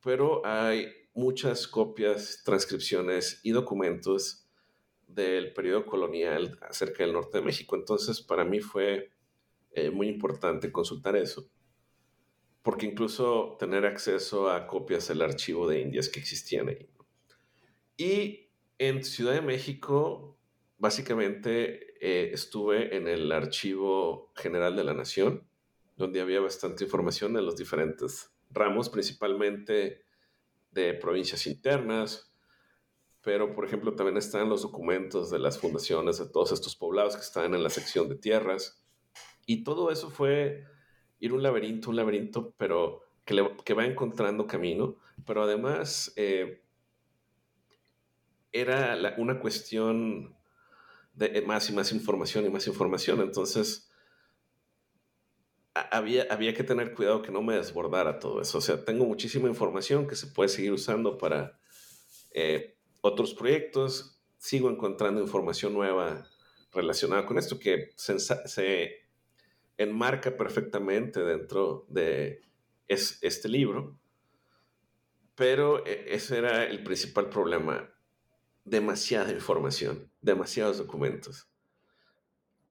pero 0.02 0.44
hay 0.44 0.86
muchas 1.14 1.66
copias, 1.66 2.42
transcripciones 2.44 3.40
y 3.42 3.50
documentos 3.50 4.46
del 5.06 5.52
periodo 5.52 5.86
colonial 5.86 6.58
acerca 6.62 7.02
del 7.04 7.12
norte 7.12 7.38
de 7.38 7.44
México. 7.44 7.76
Entonces, 7.76 8.20
para 8.20 8.44
mí 8.44 8.60
fue 8.60 9.10
eh, 9.72 9.90
muy 9.90 10.08
importante 10.08 10.72
consultar 10.72 11.16
eso, 11.16 11.48
porque 12.62 12.86
incluso 12.86 13.56
tener 13.58 13.86
acceso 13.86 14.50
a 14.50 14.66
copias 14.66 15.08
del 15.08 15.22
archivo 15.22 15.68
de 15.68 15.80
Indias 15.80 16.08
que 16.08 16.20
existían 16.20 16.68
ahí. 16.68 16.88
Y 17.96 18.50
en 18.78 19.04
Ciudad 19.04 19.34
de 19.34 19.42
México, 19.42 20.38
básicamente 20.78 21.94
eh, 22.00 22.32
estuve 22.32 22.96
en 22.96 23.06
el 23.08 23.30
Archivo 23.30 24.32
General 24.34 24.74
de 24.74 24.84
la 24.84 24.94
Nación, 24.94 25.46
donde 25.96 26.20
había 26.22 26.40
bastante 26.40 26.84
información 26.84 27.36
en 27.36 27.44
los 27.44 27.56
diferentes 27.56 28.32
ramos, 28.50 28.88
principalmente 28.88 30.02
de 30.70 30.94
provincias 30.94 31.46
internas, 31.46 32.32
pero 33.22 33.54
por 33.54 33.64
ejemplo 33.64 33.94
también 33.94 34.16
están 34.16 34.48
los 34.48 34.62
documentos 34.62 35.30
de 35.30 35.38
las 35.38 35.58
fundaciones 35.58 36.18
de 36.18 36.28
todos 36.28 36.52
estos 36.52 36.76
poblados 36.76 37.16
que 37.16 37.22
están 37.22 37.54
en 37.54 37.62
la 37.62 37.70
sección 37.70 38.08
de 38.08 38.16
tierras. 38.16 38.82
Y 39.46 39.64
todo 39.64 39.90
eso 39.90 40.10
fue 40.10 40.64
ir 41.18 41.32
un 41.32 41.42
laberinto, 41.42 41.90
un 41.90 41.96
laberinto, 41.96 42.54
pero 42.56 43.02
que, 43.24 43.56
que 43.64 43.74
va 43.74 43.84
encontrando 43.84 44.46
camino, 44.46 44.96
pero 45.26 45.42
además 45.42 46.12
eh, 46.16 46.62
era 48.52 48.96
una 49.18 49.38
cuestión 49.38 50.36
de 51.14 51.42
más 51.42 51.68
y 51.68 51.72
más 51.72 51.92
información 51.92 52.46
y 52.46 52.50
más 52.50 52.66
información. 52.66 53.20
Entonces, 53.20 53.89
había, 55.90 56.26
había 56.30 56.54
que 56.54 56.64
tener 56.64 56.94
cuidado 56.94 57.22
que 57.22 57.32
no 57.32 57.42
me 57.42 57.56
desbordara 57.56 58.18
todo 58.18 58.40
eso. 58.40 58.58
O 58.58 58.60
sea, 58.60 58.84
tengo 58.84 59.04
muchísima 59.04 59.48
información 59.48 60.06
que 60.06 60.16
se 60.16 60.28
puede 60.28 60.48
seguir 60.48 60.72
usando 60.72 61.18
para 61.18 61.58
eh, 62.30 62.78
otros 63.00 63.34
proyectos. 63.34 64.20
Sigo 64.38 64.70
encontrando 64.70 65.20
información 65.20 65.74
nueva 65.74 66.26
relacionada 66.72 67.26
con 67.26 67.38
esto 67.38 67.58
que 67.58 67.90
se, 67.96 69.00
enmarca 69.76 70.36
perfectamente 70.36 71.20
dentro 71.20 71.86
de 71.88 72.42
este 72.86 73.48
libro. 73.48 73.98
Pero 75.34 75.84
e, 75.86 76.14
ese 76.14 76.38
era 76.38 76.64
el 76.64 76.82
principal 76.84 77.28
problema. 77.28 77.92
Demasiada 78.64 79.32
información, 79.32 80.12
demasiados 80.20 80.78
documentos. 80.78 81.48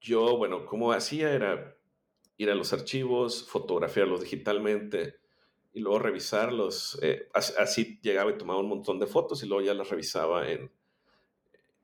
Yo, 0.00 0.36
bueno, 0.38 0.64
como 0.64 0.92
hacía 0.92 1.32
era 1.32 1.76
ir 2.40 2.50
a 2.50 2.54
los 2.54 2.72
archivos, 2.72 3.46
fotografiarlos 3.46 4.22
digitalmente 4.22 5.16
y 5.74 5.80
luego 5.80 5.98
revisarlos. 5.98 6.98
Eh, 7.02 7.28
así, 7.34 8.00
llegaba 8.02 8.30
y 8.30 8.38
tomaba 8.38 8.60
un 8.60 8.68
montón 8.68 8.98
de 8.98 9.06
fotos 9.06 9.42
y 9.42 9.46
luego 9.46 9.62
ya 9.62 9.74
las 9.74 9.90
revisaba 9.90 10.48
en, 10.48 10.72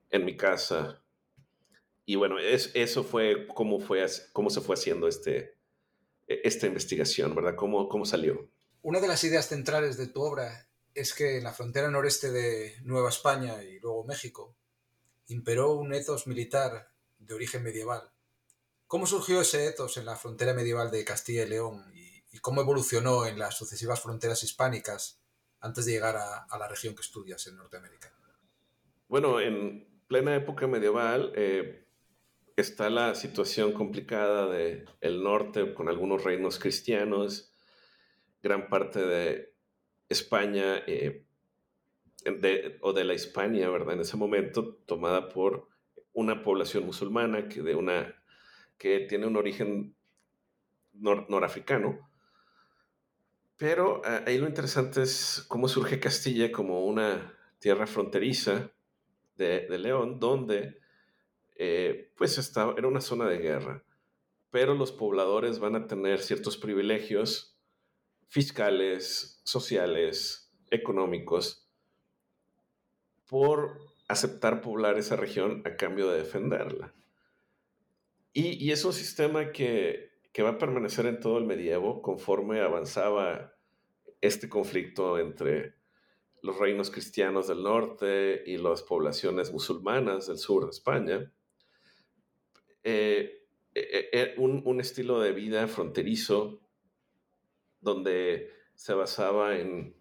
en 0.09 0.25
mi 0.25 0.35
casa. 0.35 1.03
Y 2.07 2.15
bueno, 2.15 2.39
es, 2.39 2.71
eso 2.73 3.03
fue 3.03 3.45
cómo, 3.53 3.79
fue 3.79 4.03
cómo 4.33 4.49
se 4.49 4.61
fue 4.61 4.73
haciendo 4.73 5.07
este, 5.07 5.57
e, 6.27 6.41
esta 6.43 6.65
investigación, 6.65 7.35
¿verdad? 7.35 7.53
¿Cómo, 7.55 7.87
¿Cómo 7.87 8.05
salió? 8.05 8.49
Una 8.81 8.99
de 8.99 9.09
las 9.09 9.23
ideas 9.23 9.47
centrales 9.47 9.95
de 9.95 10.07
tu 10.07 10.23
obra 10.23 10.67
es 10.95 11.13
que 11.13 11.37
en 11.37 11.43
la 11.43 11.53
frontera 11.53 11.91
noreste 11.91 12.31
de 12.31 12.77
Nueva 12.81 13.09
España 13.09 13.63
y 13.63 13.79
luego 13.79 14.05
México 14.05 14.55
imperó 15.27 15.73
un 15.73 15.93
ethos 15.93 16.25
militar 16.25 16.89
de 17.19 17.35
origen 17.35 17.61
medieval 17.61 18.09
¿Cómo 18.87 19.05
surgió 19.05 19.41
ese 19.41 19.67
ethos 19.67 19.97
en 19.97 20.05
la 20.05 20.15
frontera 20.15 20.53
medieval 20.53 20.89
de 20.89 21.03
Castilla 21.03 21.43
y 21.43 21.49
León 21.49 21.83
y, 21.93 22.39
cómo 22.39 22.61
evolucionó 22.61 23.25
en 23.25 23.39
las 23.39 23.57
sucesivas 23.57 24.01
fronteras 24.01 24.43
hispánicas 24.43 25.21
antes 25.59 25.85
de 25.85 25.93
llegar 25.93 26.15
a, 26.15 26.57
la 26.57 26.67
región 26.67 26.95
que 26.95 27.01
estudias 27.01 27.45
en 27.47 27.57
Norteamérica? 27.57 28.13
Bueno, 29.09 29.41
en 29.41 30.03
plena 30.07 30.35
época 30.35 30.67
medieval 30.67 31.33
eh, 31.35 31.87
está 32.55 32.89
la 32.89 33.15
situación 33.15 33.73
complicada 33.73 34.47
del 34.47 34.87
el 35.01 35.23
norte 35.23 35.73
con 35.73 35.89
algunos 35.89 36.23
reinos 36.23 36.59
cristianos, 36.59 37.53
gran 38.41 38.69
parte 38.69 39.05
de 39.05 39.53
España 40.07 40.77
eh, 40.87 41.25
o 42.81 42.93
de 42.93 43.03
la 43.03 43.13
Hispania, 43.15 43.69
¿verdad? 43.69 43.95
En 43.95 44.01
ese 44.01 44.15
momento 44.15 44.75
tomada 44.85 45.27
por 45.27 45.67
una 46.13 46.43
población 46.43 46.85
musulmana 46.85 47.49
que 47.49 47.61
de 47.61 47.75
una 47.75 48.16
que 48.77 49.01
tiene 49.01 49.27
un 49.27 49.35
origen 49.35 49.95
norafricano. 50.93 52.07
Pero 53.57 54.01
ah, 54.05 54.23
ahí 54.25 54.37
lo 54.37 54.47
interesante 54.47 55.01
es 55.01 55.45
cómo 55.47 55.67
surge 55.67 55.99
Castilla 55.99 56.51
como 56.51 56.85
una 56.85 57.33
tierra 57.59 57.87
fronteriza 57.87 58.71
de, 59.35 59.67
León, 59.77 60.19
donde 60.19 60.79
eh, 61.55 62.11
pues 62.17 62.37
estaba, 62.37 62.73
era 62.77 62.87
una 62.87 63.01
zona 63.01 63.27
de 63.27 63.37
guerra, 63.37 63.83
pero 64.51 64.73
los 64.73 64.91
pobladores 64.91 65.59
van 65.59 65.75
a 65.75 65.87
tener 65.87 66.19
ciertos 66.19 66.57
privilegios 66.57 67.55
fiscales, 68.27 69.41
sociales, 69.43 70.51
económicos, 70.69 71.67
por 73.27 73.79
aceptar 74.07 74.61
poblar 74.61 74.97
esa 74.97 75.15
región 75.15 75.61
a 75.65 75.75
cambio 75.75 76.09
de 76.09 76.19
defenderla. 76.19 76.93
Y, 78.33 78.71
es 78.71 78.85
un 78.85 78.93
sistema 78.93 79.51
que, 79.51 80.11
va 80.39 80.49
a 80.49 80.57
permanecer 80.59 81.07
en 81.07 81.19
todo 81.19 81.39
el 81.39 81.45
medievo 81.45 82.01
conforme 82.03 82.61
avanzaba 82.61 83.55
este 84.21 84.47
conflicto 84.47 85.17
entre 85.17 85.73
los 86.43 86.59
reinos 86.59 86.91
cristianos 86.91 87.47
del 87.47 87.63
norte 87.63 88.43
y 88.45 88.57
las 88.57 88.83
poblaciones 88.83 89.51
musulmanas 89.51 90.27
del 90.27 90.37
sur 90.37 90.65
de 90.65 90.69
España. 90.69 91.31
Eh, 92.83 93.47
eh, 93.73 94.09
eh, 94.13 94.35
un, 94.37 94.79
estilo 94.79 95.19
de 95.19 95.31
vida 95.33 95.67
fronterizo 95.67 96.61
donde 97.81 98.51
se 98.75 98.93
basaba 98.93 99.57
en, 99.57 99.95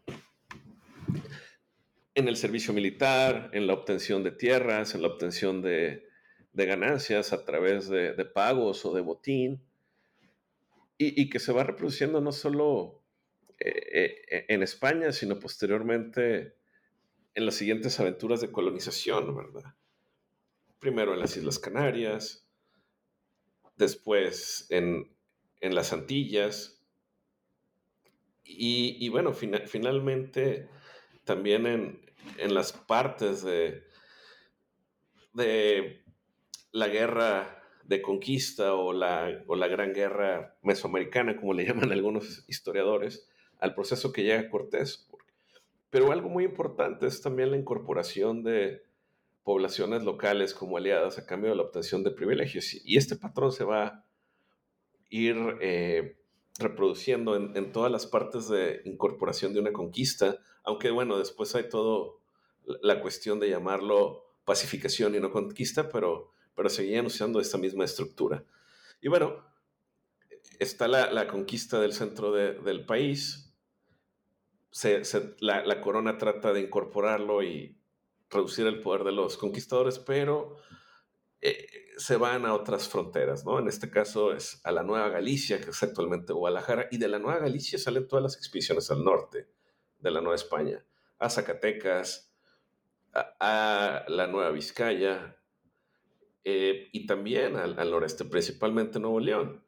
en 2.14 2.28
el 2.28 2.36
servicio 2.36 2.74
militar, 2.74 3.50
en 3.54 3.66
la 3.66 3.72
obtención 3.72 4.22
de 4.22 4.32
tierras, 4.32 4.94
en 4.94 5.00
la 5.00 5.08
obtención 5.08 5.62
de, 5.62 6.06
de 6.56 6.64
ganancias 6.64 7.34
a 7.34 7.44
través 7.44 7.86
de, 7.90 8.24
pagos 8.24 8.86
o 8.86 8.94
de 8.94 9.02
botín, 9.02 9.62
y, 10.96 11.28
que 11.28 11.38
se 11.38 11.52
va 11.52 11.62
reproduciendo 11.62 12.22
no 12.22 12.32
solo 12.32 13.02
eh, 13.58 14.22
eh, 14.30 14.46
en 14.48 14.62
España, 14.62 15.12
sino 15.12 15.38
posteriormente 15.38 16.56
en 17.34 17.44
las 17.44 17.56
siguientes 17.56 18.00
aventuras 18.00 18.40
de 18.40 18.50
colonización, 18.50 19.36
¿verdad? 19.36 19.74
Primero 20.78 21.12
en 21.12 21.20
las 21.20 21.36
Islas 21.36 21.58
Canarias, 21.58 22.48
después 23.76 24.66
en, 24.70 25.14
las 25.60 25.92
Antillas, 25.92 26.82
y, 28.44 29.06
bueno, 29.10 29.34
finalmente 29.34 30.70
también 31.24 31.66
en, 31.66 32.00
en 32.38 32.54
las 32.54 32.72
partes 32.72 33.42
de, 33.42 33.84
de 35.34 36.05
la 36.72 36.88
guerra 36.88 37.62
de 37.85 38.02
conquista 38.02 38.74
o 38.74 38.92
la, 38.92 39.42
o 39.46 39.57
la 39.57 39.68
gran 39.68 39.92
guerra 39.92 40.57
mesoamericana, 40.62 41.37
como 41.37 41.55
le 41.55 41.64
llaman 41.66 41.92
algunos 41.92 42.44
historiadores, 42.48 43.29
al 43.59 43.74
proceso 43.74 44.12
que 44.12 44.22
llega 44.22 44.50
Cortés. 44.50 45.09
Pero 45.90 46.12
algo 46.12 46.29
muy 46.29 46.44
importante 46.44 47.07
es 47.07 47.22
también 47.22 47.50
la 47.50 47.57
incorporación 47.57 48.42
de 48.42 48.83
poblaciones 49.44 50.02
locales 50.02 50.52
como 50.52 50.76
aliadas 50.76 51.18
a 51.18 51.26
cambio 51.26 51.50
de 51.50 51.57
la 51.57 51.62
obtención 51.62 52.02
de 52.02 52.11
privilegios. 52.11 52.74
Y 52.85 52.96
este 52.96 53.14
patrón 53.16 53.52
se 53.52 53.64
va 53.64 53.87
a 53.87 54.05
ir 55.09 55.37
eh, 55.61 56.16
reproduciendo 56.59 57.37
en, 57.37 57.57
en, 57.57 57.70
todas 57.70 57.92
las 57.92 58.07
partes 58.07 58.48
de 58.48 58.83
incorporación 58.85 59.55
de 59.55 59.61
una 59.61 59.72
conquista, 59.72 60.38
aunque 60.64 60.90
bueno, 60.90 61.16
después 61.16 61.55
hay 61.55 61.68
todo 61.68 62.20
la 62.83 63.00
cuestión 63.00 63.38
de 63.38 63.48
llamarlo 63.48 64.24
pacificación 64.44 65.14
y 65.14 65.20
no 65.20 65.31
conquista, 65.31 65.88
pero 65.88 66.33
pero 66.56 66.68
seguían 66.68 67.06
usando 67.06 67.38
esta 67.38 67.58
misma 67.58 67.84
estructura. 67.84 68.42
Y 69.00 69.08
bueno, 69.08 69.44
está 70.58 70.88
la, 70.88 71.28
conquista 71.28 71.78
del 71.78 71.92
centro 71.92 72.32
del 72.32 72.84
país. 72.86 73.54
la, 75.38 75.80
corona 75.80 76.18
trata 76.18 76.52
de 76.52 76.62
incorporarlo 76.62 77.42
y 77.42 77.78
reducir 78.30 78.66
el 78.66 78.80
poder 78.80 79.04
de 79.04 79.12
los 79.12 79.36
conquistadores, 79.36 79.98
pero 79.98 80.56
eh, 81.40 81.68
se 81.98 82.16
van 82.16 82.46
a 82.46 82.54
otras 82.54 82.88
fronteras, 82.88 83.44
¿no? 83.44 83.58
En 83.58 83.68
este 83.68 83.90
caso 83.90 84.32
es 84.32 84.60
a 84.64 84.72
la 84.72 84.82
Nueva 84.82 85.10
Galicia, 85.10 85.60
que 85.60 85.70
es 85.70 85.82
actualmente 85.82 86.32
Guadalajara, 86.32 86.88
y 86.90 86.98
de 86.98 87.08
la 87.08 87.18
Nueva 87.18 87.38
Galicia 87.38 87.78
salen 87.78 88.08
todas 88.08 88.22
las 88.22 88.36
expediciones 88.36 88.90
al 88.90 89.04
norte 89.04 89.48
de 89.98 90.10
la 90.10 90.20
Nueva 90.20 90.36
España, 90.36 90.84
a 91.18 91.28
Zacatecas, 91.30 92.34
a 93.12 94.04
la 94.08 94.26
Nueva 94.26 94.50
Vizcaya, 94.50 95.36
eh, 96.48 96.90
y 96.92 97.06
también 97.06 97.56
al, 97.56 97.74
noreste, 97.90 98.24
principalmente 98.24 99.00
Nuevo 99.00 99.18
León. 99.18 99.64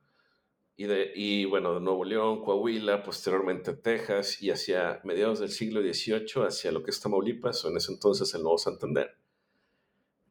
Y, 0.77 0.85
de, 0.85 1.11
y 1.12 1.45
bueno, 1.45 1.75
de 1.75 1.81
Nuevo 1.81 2.05
León, 2.05 2.41
Coahuila, 2.45 3.03
posteriormente 3.03 3.73
Texas 3.73 4.41
y 4.41 4.51
hacia 4.51 5.01
mediados 5.03 5.41
del 5.41 5.49
siglo 5.49 5.81
XVIII 5.81 6.47
hacia 6.47 6.71
lo 6.71 6.85
que 6.85 6.93
es 6.93 7.01
Tamaulipas 7.01 7.64
o 7.64 7.71
en 7.71 7.79
ese 7.79 7.91
entonces 7.91 8.33
el 8.33 8.45
Nuevo 8.45 8.59
Santander. 8.59 9.11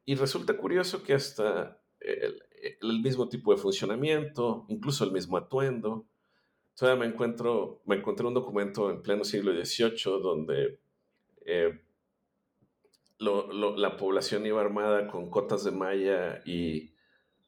Y 0.06 0.16
resulta 0.16 0.56
curioso 0.56 1.04
que 1.04 1.16
hasta 1.16 1.82
el, 2.00 3.02
mismo 3.02 3.28
tipo 3.28 3.54
de 3.54 3.60
funcionamiento, 3.60 4.66
incluso 4.70 5.04
el 5.04 5.12
mismo 5.12 5.36
atuendo. 5.36 6.08
Todavía 6.78 7.06
me 7.08 7.14
encuentro, 7.14 7.82
me 7.84 7.98
encontré 7.98 8.26
un 8.26 8.34
documento 8.34 8.90
en 8.90 9.02
pleno 9.02 9.26
siglo 9.26 9.52
XVIII 9.52 10.22
donde 10.24 10.80
eh, 11.46 11.82
la 13.20 13.98
población 13.98 14.46
iba 14.46 14.62
armada 14.62 15.08
con 15.08 15.30
cotas 15.30 15.64
de 15.64 15.72
malla 15.72 16.42
y 16.46 16.94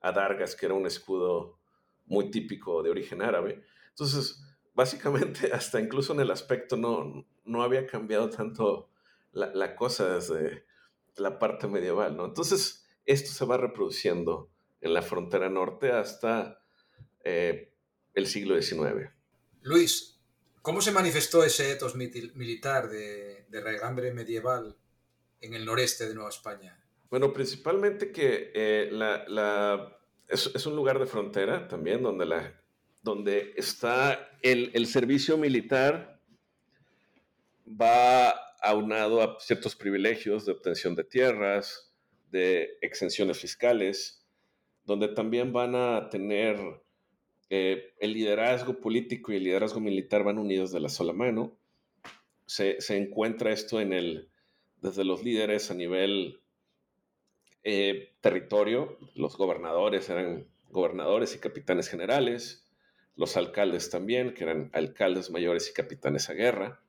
adargas, 0.02 0.56
que 0.56 0.66
era 0.66 0.76
un 0.76 0.88
escudo 0.88 1.60
muy 2.06 2.32
típico 2.32 2.82
de 2.82 2.90
origen 2.90 3.22
árabe. 3.22 3.64
Entonces, 3.90 4.44
básicamente, 4.74 5.52
hasta 5.54 5.80
incluso 5.80 6.14
en 6.14 6.22
el 6.22 6.32
aspecto 6.32 6.78
no, 6.78 7.26
no 7.46 7.64
había 7.64 7.86
cambiado 7.86 8.30
tanto 8.30 8.90
la, 9.32 9.76
cosa 9.76 10.16
desde 10.16 10.66
la 11.18 11.38
parte 11.38 11.68
medieval, 11.68 12.18
¿no? 12.18 12.26
Entonces, 12.26 12.88
esto 13.06 13.32
se 13.32 13.46
va 13.46 13.58
reproduciendo 13.58 14.50
en 14.82 14.94
la 14.94 15.02
frontera 15.02 15.50
norte 15.50 15.92
hasta 15.92 16.62
eh, 17.24 17.74
el 18.14 18.28
siglo 18.28 18.60
XIX. 18.60 19.12
Luis, 19.62 20.20
¿cómo 20.62 20.82
se 20.82 20.92
manifestó 20.92 21.44
ese 21.44 21.72
etos 21.72 21.96
militar 21.96 22.90
de, 22.90 23.46
de 23.50 23.62
regambre 23.62 24.14
medieval 24.14 24.78
en 25.42 25.54
el 25.54 25.66
noreste 25.66 26.08
de 26.08 26.16
Nueva 26.16 26.30
España? 26.30 26.78
Bueno, 27.10 27.34
principalmente 27.34 28.12
que 28.12 28.52
eh, 28.54 28.90
la, 28.92 29.98
es, 30.28 30.66
un 30.66 30.76
lugar 30.76 31.00
de 31.00 31.08
frontera 31.08 31.68
también, 31.68 32.04
donde, 32.04 32.26
la, 32.26 32.62
donde 33.02 33.54
está 33.58 34.38
el, 34.42 34.72
el 34.74 34.86
servicio 34.86 35.38
militar 35.38 36.22
va 37.70 38.30
aunado 38.62 39.22
a 39.22 39.40
ciertos 39.40 39.76
privilegios 39.76 40.46
de 40.46 40.52
obtención 40.52 40.96
de 40.96 41.04
tierras, 41.04 41.92
de 42.32 42.78
exenciones 42.82 43.40
fiscales, 43.40 44.26
donde 44.86 45.08
también 45.08 45.52
van 45.52 45.76
a 45.76 46.10
tener 46.10 46.60
eh, 47.50 47.94
el 48.00 48.14
liderazgo 48.14 48.80
político 48.80 49.32
y 49.32 49.38
el 49.38 49.44
liderazgo 49.46 49.80
militar 49.80 50.24
van 50.24 50.38
unidos 50.38 50.72
de 50.72 50.80
la 50.80 50.90
sola 50.90 51.14
mano. 51.14 51.58
Se, 52.46 52.80
se 52.82 52.98
encuentra 52.98 53.52
esto 53.52 53.80
en 53.80 53.94
el, 53.94 54.30
desde 54.82 55.04
los 55.04 55.24
líderes 55.24 55.72
a 55.72 55.74
nivel 55.74 56.40
eh, 57.64 58.14
territorio, 58.22 58.98
los 59.16 59.38
gobernadores 59.38 60.10
eran 60.10 60.48
gobernadores 60.70 61.36
y 61.36 61.40
capitanes 61.40 61.90
generales, 61.90 62.66
los 63.16 63.36
alcaldes 63.36 63.90
también, 63.90 64.34
que 64.34 64.44
eran 64.44 64.70
alcaldes 64.74 65.30
mayores 65.30 65.70
y 65.70 65.74
capitanes 65.74 66.30
a 66.30 66.34
guerra, 66.34 66.82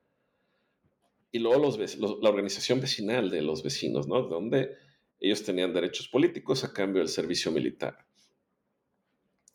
y 1.31 1.39
luego 1.39 1.59
los, 1.59 1.97
la 1.97 2.29
organización 2.29 2.81
vecinal 2.81 3.29
de 3.29 3.41
los 3.41 3.63
vecinos, 3.63 4.07
¿no? 4.07 4.21
Donde 4.23 4.75
ellos 5.19 5.43
tenían 5.43 5.73
derechos 5.73 6.07
políticos 6.07 6.63
a 6.63 6.73
cambio 6.73 6.99
del 6.99 7.09
servicio 7.09 7.51
militar. 7.51 8.05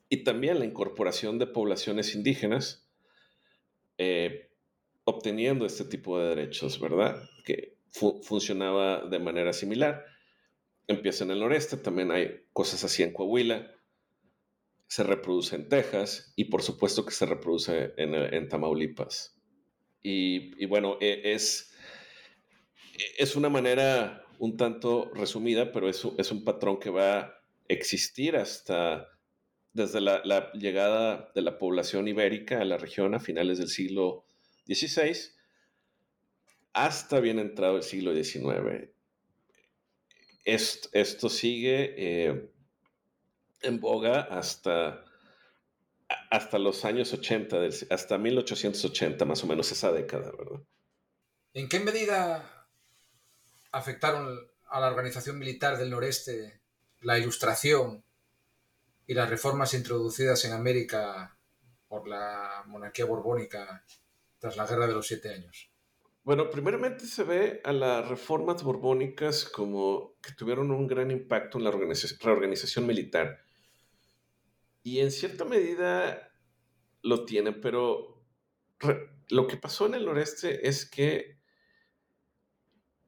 Y 0.08 0.24
también 0.24 0.58
la 0.58 0.64
incorporación 0.64 1.38
de 1.38 1.46
poblaciones 1.46 2.14
indígenas 2.14 2.88
eh, 3.98 4.50
obteniendo 5.04 5.66
este 5.66 5.84
tipo 5.84 6.18
de 6.18 6.28
derechos, 6.28 6.80
¿verdad? 6.80 7.28
Que 7.44 7.75
funcionaba 8.22 9.06
de 9.06 9.18
manera 9.18 9.52
similar. 9.52 10.04
Empieza 10.86 11.24
en 11.24 11.32
el 11.32 11.40
noreste, 11.40 11.76
también 11.76 12.10
hay 12.10 12.44
cosas 12.52 12.84
así 12.84 13.02
en 13.02 13.12
Coahuila, 13.12 13.72
se 14.86 15.02
reproduce 15.02 15.56
en 15.56 15.68
Texas 15.68 16.32
y 16.36 16.44
por 16.44 16.62
supuesto 16.62 17.04
que 17.04 17.10
se 17.12 17.26
reproduce 17.26 17.92
en, 17.96 18.48
Tamaulipas. 18.48 19.36
Y, 20.02 20.64
bueno, 20.66 20.98
e, 21.00 21.32
es, 21.34 21.72
es 23.18 23.34
una 23.34 23.48
manera 23.48 24.24
un 24.38 24.56
tanto 24.56 25.10
resumida, 25.12 25.72
pero 25.72 25.88
es, 25.88 26.06
es 26.18 26.30
un 26.30 26.44
patrón 26.44 26.78
que 26.78 26.90
va 26.90 27.18
a 27.18 27.40
existir 27.68 28.36
hasta 28.36 29.08
desde 29.72 30.00
la, 30.00 30.22
la, 30.24 30.52
llegada 30.52 31.32
de 31.34 31.42
la 31.42 31.58
población 31.58 32.06
ibérica 32.06 32.60
a 32.60 32.64
la 32.64 32.78
región 32.78 33.14
a 33.14 33.20
finales 33.20 33.58
del 33.58 33.68
siglo 33.68 34.24
XVI 34.66 35.35
hasta 36.76 37.20
bien 37.20 37.38
entrado 37.38 37.78
el 37.78 37.82
siglo 37.82 38.14
XIX. 38.14 38.90
Esto, 40.44 41.28
sigue 41.30 41.94
eh, 41.96 42.50
en 43.62 43.80
boga 43.80 44.20
hasta, 44.20 45.02
hasta 46.30 46.58
los 46.58 46.84
años 46.84 47.14
80, 47.14 47.56
hasta 47.90 48.18
1880 48.18 49.24
más 49.24 49.42
o 49.42 49.46
menos 49.46 49.72
esa 49.72 49.90
década, 49.90 50.30
¿verdad? 50.36 50.60
¿En 51.54 51.66
qué 51.70 51.80
medida 51.80 52.68
afectaron 53.72 54.38
a 54.68 54.78
la 54.78 54.88
organización 54.88 55.38
militar 55.38 55.78
del 55.78 55.90
noreste 55.90 56.60
la 57.00 57.18
ilustración 57.18 58.04
y 59.06 59.14
las 59.14 59.30
reformas 59.30 59.72
introducidas 59.72 60.44
en 60.44 60.52
América 60.52 61.38
por 61.88 62.06
la 62.06 62.64
monarquía 62.66 63.06
borbónica 63.06 63.82
tras 64.38 64.58
la 64.58 64.66
Guerra 64.66 64.86
de 64.86 64.92
los 64.92 65.06
Siete 65.06 65.30
Años? 65.30 65.70
Bueno, 66.26 66.50
primeramente 66.50 67.06
se 67.06 67.22
ve 67.22 67.60
a 67.62 67.72
las 67.72 68.08
reformas 68.08 68.64
borbónicas 68.64 69.44
como 69.44 70.16
que 70.20 70.32
tuvieron 70.32 70.72
un 70.72 70.88
gran 70.88 71.12
impacto 71.12 71.56
en 71.56 71.62
la 71.62 71.70
reorganización 71.70 72.84
militar. 72.84 73.38
Y 74.82 74.98
en 74.98 75.12
cierta 75.12 75.44
medida 75.44 76.32
lo 77.02 77.24
tienen, 77.26 77.60
pero 77.60 78.24
lo 79.28 79.46
que 79.46 79.56
pasó 79.56 79.86
en 79.86 79.94
el 79.94 80.04
noreste 80.04 80.66
es 80.66 80.90
que 80.90 81.38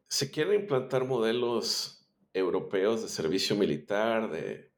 se 0.06 0.30
quieren 0.30 0.60
implantar 0.60 1.04
modelos 1.04 2.08
europeos 2.32 3.02
de 3.02 3.08
servicio 3.08 3.56
militar, 3.56 4.30
de, 4.30 4.70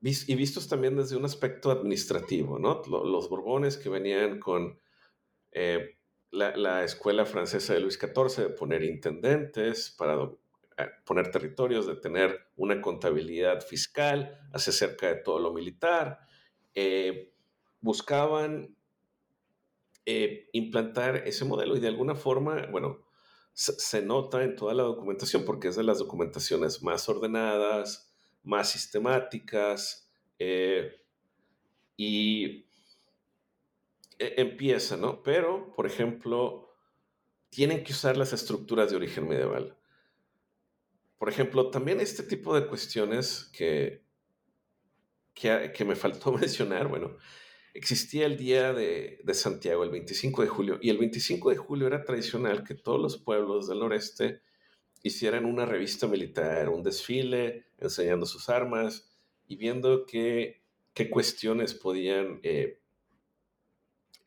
y 0.00 0.34
vistos 0.34 0.66
también 0.66 0.96
desde 0.96 1.14
un 1.14 1.26
aspecto 1.26 1.70
administrativo, 1.70 2.58
¿no? 2.58 2.82
Los 2.88 3.28
borbones 3.28 3.76
que 3.76 3.88
venían 3.88 4.40
con... 4.40 4.80
Eh, 5.52 5.97
la, 6.30 6.84
escuela 6.84 7.24
francesa 7.24 7.74
de 7.74 7.80
Luis 7.80 7.98
XIV 7.98 8.48
de 8.48 8.50
poner 8.50 8.82
intendentes 8.82 9.90
para 9.90 10.14
eh, 10.76 10.86
poner 11.04 11.30
territorios, 11.30 11.86
de 11.86 11.96
tener 11.96 12.48
una 12.56 12.80
contabilidad 12.80 13.60
fiscal, 13.60 14.38
hace 14.52 14.72
cerca 14.72 15.08
de 15.08 15.16
todo 15.16 15.38
lo 15.38 15.52
militar. 15.52 16.20
Eh, 16.74 17.32
buscaban 17.80 18.76
eh, 20.04 20.48
implantar 20.52 21.16
ese 21.26 21.44
modelo 21.44 21.76
y 21.76 21.80
de 21.80 21.88
alguna 21.88 22.14
forma, 22.14 22.66
bueno, 22.70 23.04
se, 23.52 24.02
nota 24.02 24.44
en 24.44 24.54
toda 24.54 24.72
la 24.72 24.84
documentación 24.84 25.44
porque 25.44 25.68
es 25.68 25.76
de 25.76 25.82
las 25.82 25.98
documentaciones 25.98 26.82
más 26.82 27.08
ordenadas, 27.08 28.14
más 28.44 28.70
sistemáticas 28.70 30.08
y 31.96 32.44
e, 32.46 32.67
empieza, 34.18 34.96
¿no? 34.96 35.22
Pero, 35.22 35.72
por 35.74 35.86
ejemplo, 35.86 36.68
tienen 37.50 37.84
que 37.84 37.92
usar 37.92 38.16
las 38.16 38.32
estructuras 38.32 38.90
de 38.90 38.96
origen 38.96 39.28
medieval. 39.28 39.76
Por 41.18 41.28
ejemplo, 41.28 41.70
también 41.70 42.00
este 42.00 42.22
tipo 42.22 42.54
de 42.58 42.66
cuestiones 42.66 43.50
que, 43.52 44.02
que, 45.34 45.84
me 45.84 45.96
faltó 45.96 46.32
mencionar, 46.38 46.88
bueno, 46.88 47.16
existía 47.74 48.26
el 48.26 48.36
Día 48.36 48.72
de, 48.72 49.20
de, 49.24 49.34
Santiago, 49.34 49.84
el 49.84 49.90
25 49.90 50.42
de 50.42 50.48
julio, 50.48 50.78
y 50.80 50.90
el 50.90 50.98
25 50.98 51.50
de 51.50 51.56
julio 51.56 51.86
era 51.86 52.04
tradicional 52.04 52.64
que 52.64 52.74
todos 52.74 53.00
los 53.00 53.18
pueblos 53.18 53.68
del 53.68 53.80
noreste 53.80 54.42
hicieran 55.02 55.44
una 55.44 55.64
revista 55.64 56.06
militar, 56.06 56.68
un 56.68 56.82
desfile, 56.82 57.66
enseñando 57.78 58.26
sus 58.26 58.48
armas 58.48 59.08
y 59.46 59.56
viendo 59.56 60.06
qué, 60.06 60.62
qué 60.92 61.08
cuestiones 61.08 61.74
podían 61.74 62.40
eh, 62.42 62.80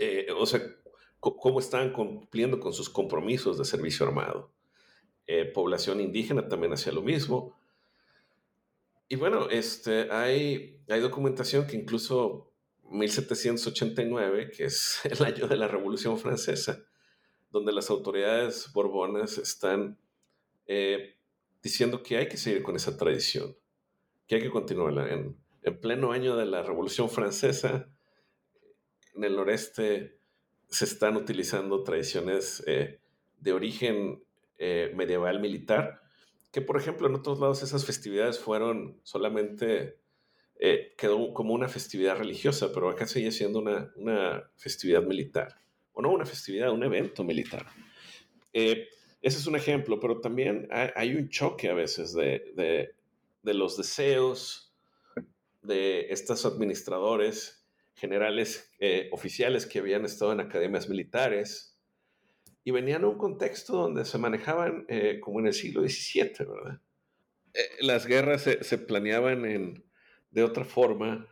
eh, 0.03 0.31
o 0.35 0.47
sea, 0.47 0.59
cómo 1.19 1.59
están 1.59 1.93
cumpliendo 1.93 2.59
con 2.59 2.73
sus 2.73 2.89
compromisos 2.89 3.59
de 3.59 3.65
servicio 3.65 4.07
armado. 4.07 4.51
Eh, 5.27 5.45
población 5.45 6.01
indígena 6.01 6.47
también 6.47 6.73
hacía 6.73 6.91
lo 6.91 7.03
mismo. 7.03 7.55
Y 9.07 9.15
bueno, 9.15 9.47
este, 9.49 10.11
hay, 10.11 10.81
hay 10.89 10.99
documentación 11.01 11.67
que 11.67 11.77
incluso 11.77 12.51
1789, 12.89 14.49
que 14.49 14.65
es 14.65 15.01
el 15.05 15.23
año 15.23 15.47
de 15.47 15.55
la 15.55 15.67
Revolución 15.67 16.17
Francesa, 16.17 16.83
donde 17.51 17.71
las 17.71 17.91
autoridades 17.91 18.73
borbonas 18.73 19.37
están 19.37 19.99
eh, 20.65 21.15
diciendo 21.61 22.01
que 22.01 22.17
hay 22.17 22.27
que 22.27 22.37
seguir 22.37 22.63
con 22.63 22.75
esa 22.75 22.97
tradición, 22.97 23.55
que 24.25 24.35
hay 24.35 24.41
que 24.41 24.49
continuarla. 24.49 25.13
En, 25.13 25.37
en 25.61 25.79
pleno 25.79 26.11
año 26.11 26.35
de 26.35 26.47
la 26.47 26.63
Revolución 26.63 27.07
Francesa, 27.07 27.90
en 29.21 29.25
el 29.25 29.35
noreste 29.35 30.17
se 30.67 30.85
están 30.85 31.15
utilizando 31.15 31.83
tradiciones 31.83 32.63
eh, 32.65 32.99
de 33.39 33.53
origen 33.53 34.23
eh, 34.57 34.91
medieval 34.95 35.39
militar, 35.39 36.01
que 36.51 36.61
por 36.61 36.77
ejemplo 36.77 37.07
en 37.07 37.15
otros 37.15 37.39
lados 37.39 37.61
esas 37.61 37.85
festividades 37.85 38.39
fueron 38.39 38.99
solamente, 39.03 39.99
eh, 40.59 40.93
quedó 40.97 41.33
como 41.33 41.53
una 41.53 41.67
festividad 41.67 42.17
religiosa, 42.17 42.71
pero 42.73 42.89
acá 42.89 43.05
sigue 43.05 43.31
siendo 43.31 43.59
una, 43.59 43.91
una, 43.95 44.49
festividad 44.55 45.03
militar, 45.03 45.55
o 45.93 46.01
no 46.01 46.11
una 46.11 46.25
festividad, 46.25 46.71
un 46.71 46.83
evento 46.83 47.23
militar. 47.23 47.67
ese 48.51 48.87
es 49.21 49.45
un 49.45 49.55
ejemplo, 49.55 49.99
pero 49.99 50.19
también 50.19 50.67
hay, 50.71 51.15
un 51.15 51.29
choque 51.29 51.69
a 51.69 51.73
veces 51.73 52.13
de, 52.13 52.51
de, 52.55 52.95
de 53.43 53.53
los 53.53 53.77
deseos 53.77 54.73
de 55.61 56.07
estos 56.09 56.45
administradores 56.45 57.60
generales 57.95 58.71
eh, 58.79 59.09
oficiales 59.11 59.65
que 59.65 59.79
habían 59.79 60.05
estado 60.05 60.33
en 60.33 60.39
academias 60.39 60.89
militares 60.89 61.77
y 62.63 62.71
venían 62.71 63.03
a 63.03 63.07
un 63.07 63.17
contexto 63.17 63.73
donde 63.73 64.05
se 64.05 64.17
manejaban 64.17 64.85
eh, 64.87 65.19
como 65.19 65.39
en 65.39 65.47
el 65.47 65.53
siglo 65.53 65.81
XVII, 65.81 66.45
¿verdad? 66.47 66.79
Eh, 67.53 67.59
las 67.81 68.05
guerras 68.05 68.43
se, 68.43 68.77
planeaban 68.77 69.45
en, 69.45 69.83
de 70.29 70.43
otra 70.43 70.63
forma, 70.63 71.27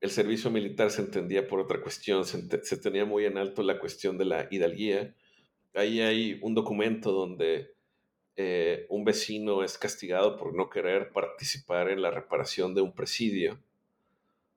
el 0.00 0.10
servicio 0.10 0.50
militar 0.50 0.90
se 0.90 1.02
entendía 1.02 1.46
por 1.46 1.60
otra 1.60 1.80
cuestión, 1.80 2.24
se, 2.24 2.76
tenía 2.76 3.04
muy 3.04 3.24
en 3.24 3.38
alto 3.38 3.62
la 3.62 3.78
cuestión 3.78 4.18
de 4.18 4.26
la 4.26 4.48
hidalguía. 4.50 5.14
Ahí 5.72 6.00
hay 6.00 6.38
un 6.42 6.54
documento 6.54 7.10
donde 7.12 7.72
un 8.88 9.04
vecino 9.04 9.62
es 9.62 9.78
castigado 9.78 10.36
por 10.36 10.54
no 10.54 10.68
querer 10.68 11.12
participar 11.12 11.88
en 11.88 12.02
la 12.02 12.10
reparación 12.10 12.74
de 12.74 12.80
un 12.80 12.92
presidio 12.92 13.60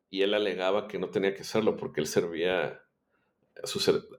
y 0.10 0.22
él 0.22 0.34
alegaba 0.34 0.88
que 0.88 1.00
no 1.00 1.10
tenía 1.10 1.34
que 1.34 1.42
hacerlo 1.42 1.78
porque 1.78 2.02
él 2.02 2.08
servía, 2.08 2.82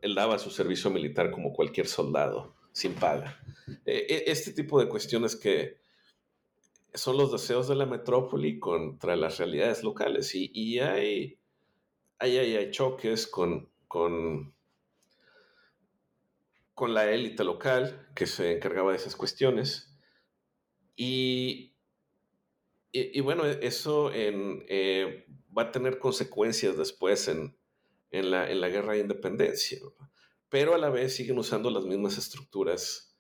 él 0.03 0.15
daba 0.15 0.39
su 0.39 0.51
servicio 0.51 0.91
militar 0.91 1.31
como 1.31 1.53
cualquier 1.53 1.87
soldado, 1.87 2.55
sin 2.73 2.95
paga. 2.95 3.41
E, 3.85 4.07
e, 4.09 4.31
este 4.31 4.53
tipo 4.53 4.81
de 4.81 4.89
cuestiones 4.89 5.37
que 5.37 5.79
son 6.95 7.17
los 7.17 7.31
deseos 7.33 7.69
de 7.69 7.75
la 7.75 7.87
metrópoli 7.87 8.59
contra 8.59 9.17
las 9.17 9.39
realidades 9.39 9.83
locales 9.83 10.35
y, 10.35 10.79
hay, 10.81 11.39
hay, 12.19 12.39
hay, 12.39 12.71
choques 12.71 13.27
con, 13.27 13.69
con 13.87 14.55
con 16.79 16.95
la 16.95 17.11
élite 17.11 17.43
local 17.43 18.09
que 18.15 18.25
se 18.25 18.53
encargaba 18.53 18.93
de 18.93 18.99
esas 18.99 19.17
cuestiones. 19.17 19.93
Y, 20.95 21.68
y, 23.13 23.21
bueno, 23.21 23.45
eso 23.47 24.11
eh, 24.15 25.27
va 25.57 25.63
a 25.63 25.73
tener 25.73 25.99
consecuencias 25.99 26.77
después 26.77 27.29
en, 27.29 27.57
en, 28.11 28.31
la, 28.31 28.51
en 28.51 28.61
la, 28.61 28.69
guerra 28.69 28.95
de 28.95 29.01
independencia, 29.01 29.79
pero 30.49 30.75
a 30.75 30.79
la 30.79 30.91
vez 30.91 31.15
siguen 31.15 31.39
usando 31.39 31.71
las 31.71 31.85
mismas 31.85 32.19
estructuras 32.19 33.17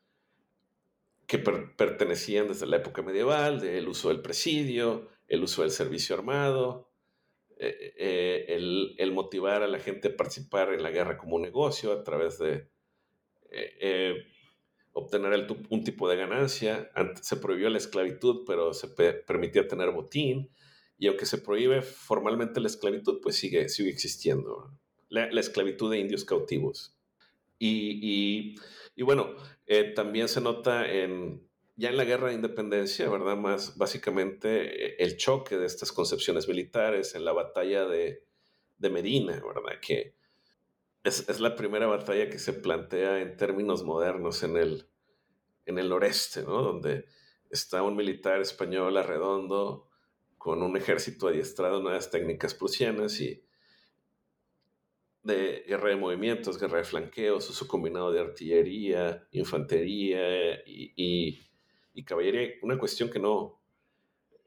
que 1.26 1.38
pertenecían 1.38 2.48
desde 2.48 2.66
la 2.66 2.78
época 2.78 3.02
medieval, 3.02 3.60
del 3.60 3.86
uso 3.88 4.08
del 4.08 4.22
presidio, 4.22 5.08
el 5.26 5.42
uso 5.42 5.62
del 5.62 5.70
servicio 5.70 6.16
armado, 6.16 6.90
eh, 7.58 7.94
eh, 7.98 8.46
el, 8.48 8.94
el, 8.98 9.12
motivar 9.12 9.62
a 9.62 9.68
la 9.68 9.78
gente 9.78 10.08
a 10.08 10.16
participar 10.16 10.72
en 10.72 10.82
la 10.82 10.90
guerra 10.90 11.18
como 11.18 11.36
un 11.36 11.42
negocio 11.42 11.92
a 11.92 12.02
través 12.02 12.38
de, 12.38 12.70
eh, 14.98 15.20
eh, 15.20 15.26
obtener 15.28 15.46
un 15.68 15.84
tipo 15.84 16.08
de 16.08 16.16
ganancia. 16.16 16.90
Se 17.20 17.36
prohibió 17.36 17.70
la 17.70 17.78
esclavitud, 17.78 18.44
pero 18.46 18.72
se 18.72 18.88
permitía 18.88 19.66
tener 19.68 19.90
botín. 19.90 20.50
Y 20.98 21.06
aunque 21.06 21.26
se 21.26 21.38
prohíbe 21.38 21.82
formalmente 21.82 22.60
la 22.60 22.66
esclavitud, 22.66 23.20
pues 23.22 23.36
sigue, 23.36 23.68
sigue 23.68 23.90
existiendo. 23.90 24.72
La, 25.08 25.28
esclavitud 25.40 25.90
de 25.90 25.98
indios 25.98 26.24
cautivos. 26.24 26.96
Y, 27.58 28.54
y, 28.96 29.02
bueno, 29.02 29.34
eh, 29.66 29.92
también 29.94 30.28
se 30.28 30.40
nota 30.40 30.86
ya 30.86 31.88
en 31.90 31.96
la 31.96 32.04
guerra 32.04 32.28
de 32.28 32.34
independencia, 32.34 33.08
¿verdad? 33.08 33.36
Más 33.36 33.76
básicamente 33.76 35.02
el 35.02 35.16
choque 35.16 35.56
de 35.56 35.66
estas 35.66 35.92
concepciones 35.92 36.48
militares 36.48 37.14
en 37.14 37.24
la 37.24 37.32
batalla 37.32 37.86
de, 37.86 38.24
de 38.78 38.90
Medina, 38.90 39.40
¿verdad? 39.44 39.80
Que, 39.80 40.17
es, 41.04 41.40
la 41.40 41.56
primera 41.56 41.86
batalla 41.86 42.28
que 42.28 42.38
se 42.38 42.52
plantea 42.52 43.20
en 43.20 43.36
términos 43.36 43.84
modernos 43.84 44.42
en 44.42 44.56
el, 44.56 44.88
en 45.66 45.78
el 45.78 45.88
noreste, 45.88 46.42
¿no? 46.42 46.62
Donde 46.62 47.06
está 47.50 47.82
un 47.82 47.96
militar 47.96 48.40
español 48.40 48.96
arredondo 48.96 49.88
con 50.36 50.62
un 50.62 50.76
ejército 50.76 51.28
adiestrado 51.28 51.78
en 51.78 51.84
nuevas 51.84 52.10
técnicas 52.10 52.54
prusianas 52.54 53.20
y 53.20 53.44
de 55.22 55.64
guerra 55.66 55.90
de 55.90 55.96
movimientos, 55.96 56.58
guerra 56.58 56.78
de 56.78 56.84
flanqueos, 56.84 57.50
uso 57.50 57.66
combinado 57.66 58.12
de 58.12 58.20
artillería, 58.20 59.26
infantería 59.32 60.54
y, 60.64 61.40
y 61.92 62.04
caballería. 62.04 62.54
Una 62.62 62.78
cuestión 62.78 63.10
que 63.10 63.18
no, 63.18 63.57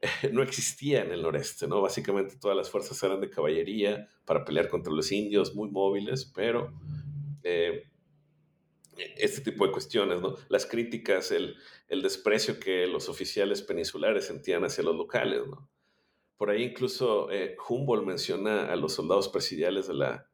no 0.32 0.42
existía 0.42 1.02
en 1.02 1.12
el 1.12 1.22
noreste, 1.22 1.68
¿no? 1.68 1.80
Básicamente 1.80 2.36
todas 2.36 2.56
las 2.56 2.70
fuerzas 2.70 3.00
eran 3.02 3.20
de 3.20 3.30
caballería 3.30 4.08
para 4.24 4.44
pelear 4.44 4.68
contra 4.68 4.92
los 4.92 5.12
indios, 5.12 5.54
muy 5.54 5.70
móviles, 5.70 6.24
pero 6.34 6.72
eh, 7.44 7.88
este 9.16 9.40
tipo 9.40 9.66
de 9.66 9.72
cuestiones, 9.72 10.20
¿no? 10.20 10.36
Las 10.48 10.66
críticas, 10.66 11.30
el, 11.30 11.56
desprecio 11.88 12.58
que 12.58 12.86
los 12.86 13.08
oficiales 13.08 13.62
peninsulares 13.62 14.26
sentían 14.26 14.64
hacia 14.64 14.82
los 14.82 14.96
locales, 14.96 15.46
¿no? 15.46 15.68
Por 16.36 16.50
ahí 16.50 16.64
incluso 16.64 17.30
eh, 17.30 17.56
Humboldt 17.68 18.04
menciona 18.04 18.72
a 18.72 18.76
los 18.76 18.94
soldados 18.94 19.28
presidiales 19.28 19.86
de 19.86 19.94
la, 19.94 20.28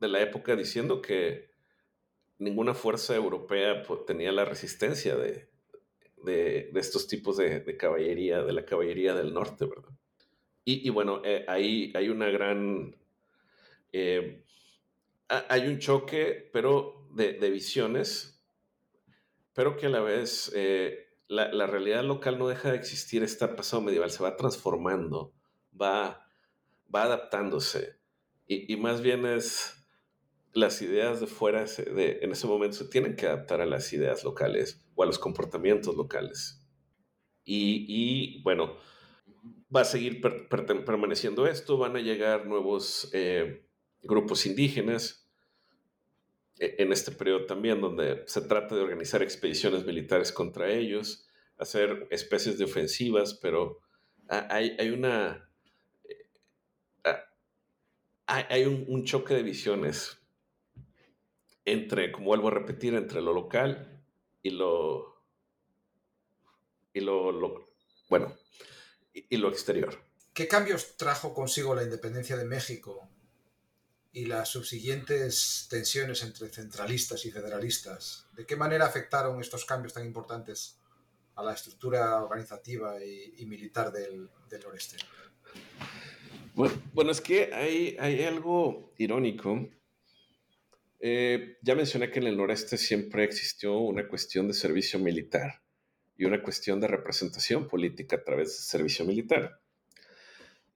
de 0.00 0.08
la 0.08 0.20
época 0.20 0.54
diciendo 0.56 1.00
que 1.00 1.50
ninguna 2.38 2.74
fuerza 2.74 3.14
europea 3.14 3.82
tenía 4.06 4.32
la 4.32 4.44
resistencia 4.44 5.16
de, 5.16 5.51
de, 6.24 6.70
estos 6.74 7.06
tipos 7.06 7.36
de, 7.36 7.76
caballería, 7.76 8.42
de 8.42 8.52
la 8.52 8.64
caballería 8.64 9.14
del 9.14 9.32
norte, 9.32 9.66
¿verdad? 9.66 9.90
Y, 10.64 10.88
bueno, 10.90 11.22
eh, 11.24 11.44
ahí 11.48 11.92
hay 11.94 12.08
una 12.08 12.30
gran... 12.30 12.96
Eh, 13.92 14.44
hay 15.28 15.66
un 15.66 15.78
choque, 15.78 16.48
pero 16.52 17.08
de, 17.12 17.50
visiones, 17.50 18.42
pero 19.54 19.76
que 19.76 19.86
a 19.86 19.90
la 19.90 20.00
vez 20.00 20.52
eh, 20.54 21.08
la, 21.28 21.66
realidad 21.66 22.04
local 22.04 22.38
no 22.38 22.48
deja 22.48 22.70
de 22.70 22.76
existir, 22.76 23.22
está 23.22 23.56
pasado 23.56 23.82
medieval, 23.82 24.10
se 24.10 24.22
va 24.22 24.36
transformando, 24.36 25.32
va, 25.80 26.26
va 26.94 27.02
adaptándose. 27.04 27.96
Y, 28.46 28.72
y 28.72 28.76
más 28.76 29.00
bien 29.00 29.26
es 29.26 29.81
las 30.52 30.82
ideas 30.82 31.20
de 31.20 31.26
fuera 31.26 31.64
de, 31.64 32.18
en 32.22 32.32
ese 32.32 32.46
momento 32.46 32.76
se 32.76 32.84
tienen 32.84 33.16
que 33.16 33.26
adaptar 33.26 33.60
a 33.60 33.66
las 33.66 33.92
ideas 33.92 34.22
locales 34.22 34.84
o 34.94 35.02
a 35.02 35.06
los 35.06 35.18
comportamientos 35.18 35.96
locales. 35.96 36.62
Y, 37.44 38.40
bueno, 38.42 38.76
va 39.74 39.80
a 39.80 39.84
seguir 39.84 40.20
permaneciendo 40.20 41.46
esto, 41.46 41.76
van 41.78 41.96
a 41.96 42.00
llegar 42.00 42.46
nuevos 42.46 43.10
eh, 43.12 43.66
grupos 44.02 44.46
indígenas 44.46 45.28
e, 46.58 46.76
en 46.78 46.92
este 46.92 47.10
periodo 47.10 47.46
también, 47.46 47.80
donde 47.80 48.22
se 48.26 48.42
trata 48.42 48.76
de 48.76 48.82
organizar 48.82 49.22
expediciones 49.22 49.84
militares 49.84 50.30
contra 50.30 50.70
ellos, 50.70 51.26
hacer 51.56 52.06
especies 52.10 52.58
de 52.58 52.64
ofensivas, 52.64 53.34
pero 53.34 53.78
hay, 54.28 54.76
hay 54.78 54.90
una... 54.90 55.50
Eh, 56.04 56.28
hay 58.26 58.64
un 58.64 59.04
choque 59.04 59.34
de 59.34 59.42
visiones 59.42 60.21
entre, 61.64 62.12
como 62.12 62.26
vuelvo 62.26 62.48
a 62.48 62.52
repetir, 62.52 62.94
entre 62.94 63.20
lo 63.20 63.32
local 63.32 64.02
y 64.42 64.50
lo, 64.50 65.22
y 66.92 67.00
lo, 67.00 67.68
bueno, 68.08 68.36
y, 69.12 69.36
lo 69.36 69.48
exterior. 69.48 70.02
¿Qué 70.32 70.48
cambios 70.48 70.96
trajo 70.96 71.34
consigo 71.34 71.74
la 71.74 71.82
independencia 71.82 72.36
de 72.36 72.44
México 72.44 73.08
y 74.12 74.26
las 74.26 74.48
subsiguientes 74.48 75.66
tensiones 75.70 76.22
entre 76.22 76.48
centralistas 76.48 77.24
y 77.24 77.30
federalistas? 77.30 78.26
¿De 78.32 78.46
qué 78.46 78.56
manera 78.56 78.86
afectaron 78.86 79.40
estos 79.40 79.64
cambios 79.64 79.92
tan 79.92 80.04
importantes 80.04 80.78
a 81.34 81.42
la 81.42 81.54
estructura 81.54 82.22
organizativa 82.22 83.02
y, 83.02 83.44
militar 83.46 83.92
del, 83.92 84.28
del 84.48 84.62
noreste? 84.62 84.96
Bueno, 86.54 86.82
bueno, 86.92 87.10
es 87.10 87.20
que 87.20 87.54
hay, 87.54 87.96
hay 87.98 88.24
algo 88.24 88.92
irónico 88.98 89.68
eh, 91.04 91.58
ya 91.62 91.74
mencioné 91.74 92.12
que 92.12 92.20
en 92.20 92.28
el 92.28 92.36
noreste 92.36 92.78
siempre 92.78 93.24
existió 93.24 93.76
una 93.76 94.06
cuestión 94.06 94.46
de 94.46 94.54
servicio 94.54 95.00
militar 95.00 95.60
y 96.16 96.26
una 96.26 96.40
cuestión 96.40 96.78
de 96.78 96.86
representación 96.86 97.66
política 97.66 98.16
a 98.16 98.22
través 98.22 98.50
del 98.50 98.64
servicio 98.64 99.04
militar. 99.04 99.60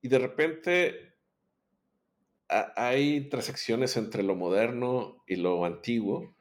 Y 0.03 0.09
de 0.09 0.19
repente 0.19 1.15
hay 2.49 3.29
transacciones 3.29 3.97
entre 3.97 4.25
lo 4.25 4.35
moderno 4.35 5.23
y 5.29 5.37
lo 5.37 5.65
antiguo 5.65 6.35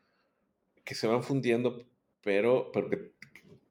que 0.84 0.96
se 0.96 1.06
van 1.06 1.24
fundiendo, 1.24 1.86
pero, 2.22 2.72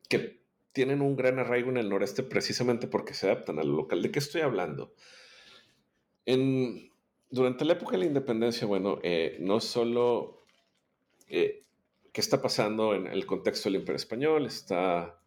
que 0.09 0.45
tienen 0.71 1.03
un 1.03 1.17
gran 1.17 1.41
arraigo 1.41 1.71
en 1.71 1.79
el 1.79 1.89
noreste 1.89 2.23
precisamente 2.23 2.87
porque 2.87 3.15
se 3.15 3.27
adaptan 3.27 3.59
a 3.59 3.65
lo 3.65 3.75
local. 3.75 4.01
¿De 4.01 4.13
qué 4.13 4.21
estoy 4.21 4.43
hablando? 4.43 4.95
En, 6.25 6.93
durante 7.35 7.65
la 7.65 7.73
época 7.73 7.93
de 7.93 7.99
la 7.99 8.05
independencia, 8.07 8.65
bueno, 8.65 9.01
eh, 9.03 9.39
no 9.41 9.59
solo 9.59 10.45
eh, 11.27 11.65
qué 12.13 12.21
está 12.21 12.41
pasando 12.41 12.95
en 12.95 13.09
el 13.09 13.27
contexto 13.27 13.69
del 13.69 13.81
Imperio 13.81 13.97
Español, 13.97 14.47
está 14.47 15.21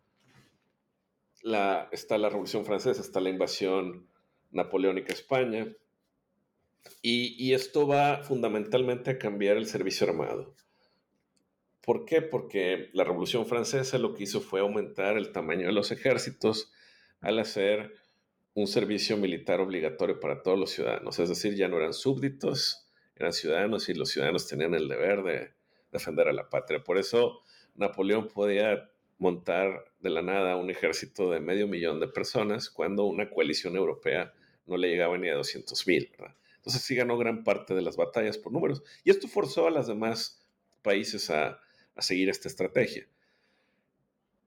la, 1.41 1.89
está 1.91 2.17
la 2.17 2.29
Revolución 2.29 2.63
Francesa, 2.63 3.01
está 3.01 3.19
la 3.19 3.29
invasión 3.29 4.07
napoleónica 4.51 5.11
a 5.11 5.17
España, 5.17 5.67
y, 7.01 7.53
esto 7.53 7.85
va 7.85 8.23
fundamentalmente 8.23 9.11
a 9.11 9.17
cambiar 9.19 9.57
el 9.57 9.65
servicio 9.65 10.07
armado. 10.07 10.55
¿Por 11.81 12.05
qué? 12.05 12.21
Porque 12.21 12.89
la 12.93 13.03
Revolución 13.03 13.45
Francesa 13.45 13.97
lo 13.97 14.13
que 14.13 14.23
hizo 14.23 14.39
fue 14.39 14.61
aumentar 14.61 15.17
el 15.17 15.33
tamaño 15.33 15.67
de 15.67 15.73
los 15.73 15.91
ejércitos 15.91 16.71
al 17.19 17.39
hacer 17.39 17.93
un 18.57 18.65
servicio 18.65 19.17
militar 19.17 19.61
obligatorio 19.61 20.19
para 20.19 20.41
todos 20.41 20.57
los 20.57 20.71
ciudadanos, 20.71 21.19
es 21.19 21.29
decir, 21.29 21.53
ya 21.53 21.67
no 21.67 21.77
eran 21.77 21.93
súbditos, 21.93 22.89
eran 23.15 23.31
ciudadanos 23.31 23.87
y 23.87 23.93
los 23.93 24.09
ciudadanos 24.09 24.47
tenían 24.47 24.73
el 24.73 24.87
deber 24.87 25.21
de 25.21 25.51
defender 25.91 26.27
a 26.27 26.33
la 26.33 26.49
patria. 26.49 26.83
Por 26.83 26.97
eso 26.97 27.43
Napoleón 27.75 28.29
podía 28.29 28.89
montar 29.19 29.85
de 29.99 30.09
la 30.09 30.23
nada 30.23 30.55
un 30.55 30.71
ejército 30.71 31.29
de 31.29 31.39
medio 31.39 31.67
millón 31.67 31.99
de 31.99 32.07
personas 32.07 32.71
cuando 32.71 33.05
una 33.05 33.29
coalición 33.29 33.75
europea 33.75 34.33
no 34.65 34.75
le 34.75 34.89
llegaba 34.89 35.19
ni 35.19 35.29
a 35.29 35.35
200 35.35 35.85
mil. 35.85 36.11
Entonces 36.55 36.81
sí 36.81 36.95
ganó 36.95 37.15
gran 37.15 37.43
parte 37.43 37.75
de 37.75 37.83
las 37.83 37.95
batallas 37.95 38.39
por 38.39 38.51
números. 38.51 38.81
Y 39.03 39.11
esto 39.11 39.27
forzó 39.27 39.67
a 39.67 39.71
los 39.71 39.85
demás 39.85 40.43
países 40.81 41.29
a, 41.29 41.61
a 41.95 42.01
seguir 42.01 42.27
esta 42.27 42.47
estrategia. 42.47 43.07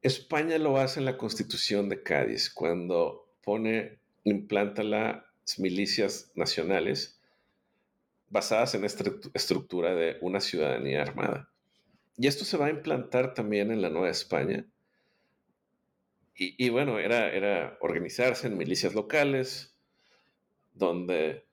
España 0.02 0.58
lo 0.58 0.78
hace 0.78 0.98
en 0.98 1.06
la 1.06 1.16
Constitución 1.16 1.88
de 1.88 2.02
Cádiz, 2.02 2.50
cuando 2.52 3.30
pone, 3.42 3.99
implanta 4.24 4.82
las 4.82 5.58
milicias 5.58 6.30
nacionales 6.34 7.20
basadas 8.28 8.74
en 8.74 8.84
esta 8.84 9.04
estructura 9.34 9.94
de 9.94 10.16
una 10.20 10.40
ciudadanía 10.40 11.02
armada. 11.02 11.50
Y 12.16 12.26
esto 12.26 12.44
se 12.44 12.56
va 12.56 12.66
a 12.66 12.70
implantar 12.70 13.34
también 13.34 13.70
en 13.70 13.82
la 13.82 13.90
Nueva 13.90 14.10
España. 14.10 14.66
Y, 16.42 16.70
bueno, 16.70 16.98
era, 16.98 17.30
era 17.30 17.76
organizarse 17.82 18.46
en 18.46 18.56
milicias 18.56 18.94
locales, 18.94 19.76
donde 20.72 21.44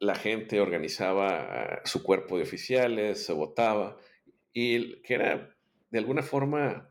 la 0.00 0.16
gente 0.16 0.60
organizaba 0.60 1.80
su 1.84 2.02
cuerpo 2.02 2.36
de 2.36 2.42
oficiales, 2.42 3.24
se 3.24 3.32
votaba, 3.32 3.98
y 4.52 5.00
que 5.02 5.14
era 5.14 5.56
de 5.90 5.98
alguna 5.98 6.22
forma 6.22 6.90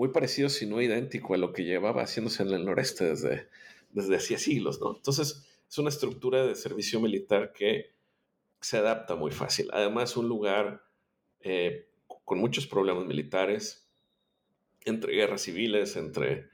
muy 0.00 0.08
parecido, 0.08 0.48
si 0.48 0.64
no 0.64 0.80
idéntico, 0.80 1.34
a 1.34 1.36
lo 1.36 1.52
que 1.52 1.64
llevaba 1.64 2.02
haciéndose 2.02 2.42
en 2.42 2.48
el 2.52 2.64
noreste 2.64 3.04
desde, 3.04 3.50
desde 3.90 4.16
hacía 4.16 4.38
siglos, 4.38 4.80
¿no? 4.80 4.96
Entonces, 4.96 5.46
es 5.68 5.76
una 5.76 5.90
estructura 5.90 6.46
de 6.46 6.54
servicio 6.54 7.00
militar 7.00 7.52
que 7.52 7.92
se 8.62 8.78
adapta 8.78 9.14
muy 9.14 9.30
fácil. 9.30 9.68
Además, 9.74 10.16
un 10.16 10.26
lugar 10.26 10.82
eh, 11.40 11.90
con 12.24 12.38
muchos 12.38 12.66
problemas 12.66 13.04
militares, 13.04 13.90
entre 14.86 15.14
guerras 15.14 15.42
civiles, 15.42 15.94
entre 15.96 16.48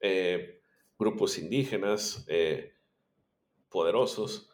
eh, 0.00 0.60
grupos 0.98 1.38
indígenas 1.38 2.24
eh, 2.26 2.74
poderosos. 3.68 4.50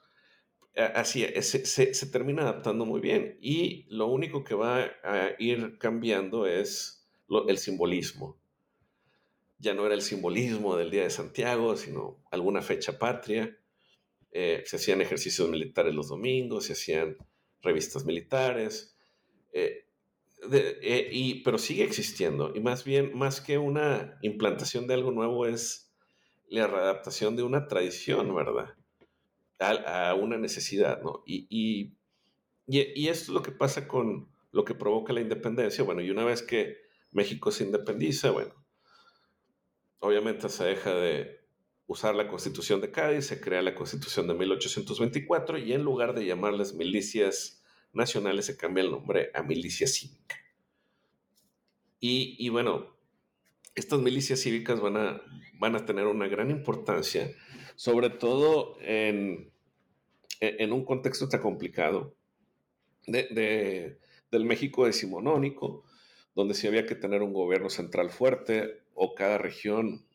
Así 0.76 1.24
se, 1.40 1.64
se, 1.64 2.06
termina 2.08 2.42
adaptando 2.42 2.84
muy 2.84 3.00
bien 3.00 3.38
y 3.40 3.86
lo 3.88 4.08
único 4.08 4.44
que 4.44 4.54
va 4.54 4.90
a 5.02 5.30
ir 5.38 5.78
cambiando 5.78 6.46
es 6.46 7.01
el 7.48 7.58
simbolismo. 7.58 8.38
Ya 9.58 9.74
no 9.74 9.86
era 9.86 9.94
el 9.94 10.02
simbolismo 10.02 10.76
del 10.76 10.90
Día 10.90 11.04
de 11.04 11.10
Santiago, 11.10 11.76
sino 11.76 12.22
alguna 12.30 12.62
fecha 12.62 12.98
patria. 12.98 13.58
se 14.32 14.76
hacían 14.76 15.00
ejercicios 15.00 15.48
militares 15.48 15.94
los 15.94 16.08
domingos, 16.08 16.64
se 16.66 16.72
hacían 16.72 17.16
revistas 17.62 18.04
militares, 18.04 18.96
eh, 19.52 19.86
eh, 20.50 21.08
y, 21.12 21.42
pero 21.42 21.58
sigue 21.58 21.84
existiendo. 21.84 22.52
Y 22.54 22.60
más 22.60 22.84
bien, 22.84 23.16
más 23.16 23.40
que 23.40 23.58
una 23.58 24.18
implantación 24.22 24.86
de 24.86 24.94
algo 24.94 25.12
nuevo, 25.12 25.46
es 25.46 25.92
la 26.48 26.66
readaptación 26.66 27.36
de 27.36 27.44
una 27.44 27.68
tradición, 27.68 28.34
¿verdad? 28.34 28.74
A, 29.60 30.14
una 30.14 30.36
necesidad, 30.38 31.00
¿no? 31.02 31.22
Y, 31.24 31.46
y, 31.48 31.94
y, 32.66 33.08
esto 33.08 33.24
es 33.24 33.28
lo 33.28 33.42
que 33.42 33.52
pasa 33.52 33.86
con 33.86 34.28
lo 34.50 34.64
que 34.64 34.74
provoca 34.74 35.12
la 35.12 35.20
independencia. 35.20 35.84
Bueno, 35.84 36.02
y 36.02 36.10
una 36.10 36.24
vez 36.24 36.42
que 36.42 36.81
México 37.12 37.50
se 37.50 37.64
independiza, 37.64 38.30
bueno, 38.30 38.54
obviamente 40.00 40.48
se 40.48 40.64
deja 40.64 40.94
de 40.94 41.42
usar 41.86 42.14
la 42.14 42.26
constitución 42.26 42.80
de 42.80 42.90
Cádiz, 42.90 43.26
se 43.26 43.40
crea 43.40 43.62
la 43.62 43.74
constitución 43.74 44.26
de 44.26 44.34
1824 44.34 45.58
y 45.58 45.72
en 45.72 45.82
lugar 45.82 46.14
de 46.14 46.24
llamarles 46.24 46.74
milicias 46.74 47.62
nacionales 47.92 48.46
se 48.46 48.56
cambia 48.56 48.82
el 48.82 48.90
nombre 48.90 49.30
a 49.34 49.42
milicia 49.42 49.86
cívica. 49.86 50.36
Y, 52.04 52.48
bueno, 52.48 52.96
estas 53.76 54.00
milicias 54.00 54.40
cívicas 54.40 54.80
van 54.80 54.96
a, 54.96 55.22
van 55.60 55.76
a 55.76 55.86
tener 55.86 56.06
una 56.06 56.26
gran 56.26 56.50
importancia, 56.50 57.30
sobre 57.76 58.10
todo 58.10 58.76
en, 58.80 59.52
en 60.40 60.72
un 60.72 60.84
contexto 60.84 61.28
tan 61.28 61.40
complicado 61.40 62.16
de, 63.06 63.98
del 64.32 64.44
México 64.44 64.84
decimonónico, 64.84 65.84
donde 66.34 66.54
sí 66.54 66.66
había 66.66 66.86
que 66.86 66.94
tener 66.94 67.22
un 67.22 67.32
gobierno 67.32 67.68
central 67.68 68.10
fuerte 68.10 68.82
o 68.94 69.14
cada 69.14 69.38
región 69.38 70.06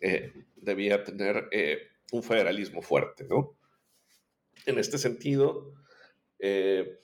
eh, 0.00 0.32
debía 0.56 1.04
tener 1.04 1.48
eh, 1.52 1.90
un 2.10 2.22
federalismo 2.22 2.82
fuerte, 2.82 3.24
¿no? 3.28 3.56
En 4.66 4.78
este 4.78 4.98
sentido, 4.98 5.72
eh, 6.38 6.98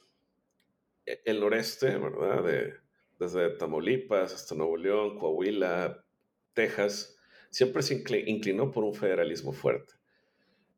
el 1.06 1.40
noreste, 1.40 1.96
¿verdad? 1.96 2.44
De, 2.44 2.74
desde 3.18 3.50
Tamaulipas 3.50 4.34
hasta 4.34 4.54
Nuevo 4.54 4.76
León, 4.76 5.18
Coahuila, 5.18 6.04
Texas, 6.52 7.16
siempre 7.50 7.82
se 7.82 8.04
inclinó 8.26 8.70
por 8.70 8.84
un 8.84 8.94
federalismo 8.94 9.52
fuerte. 9.52 9.94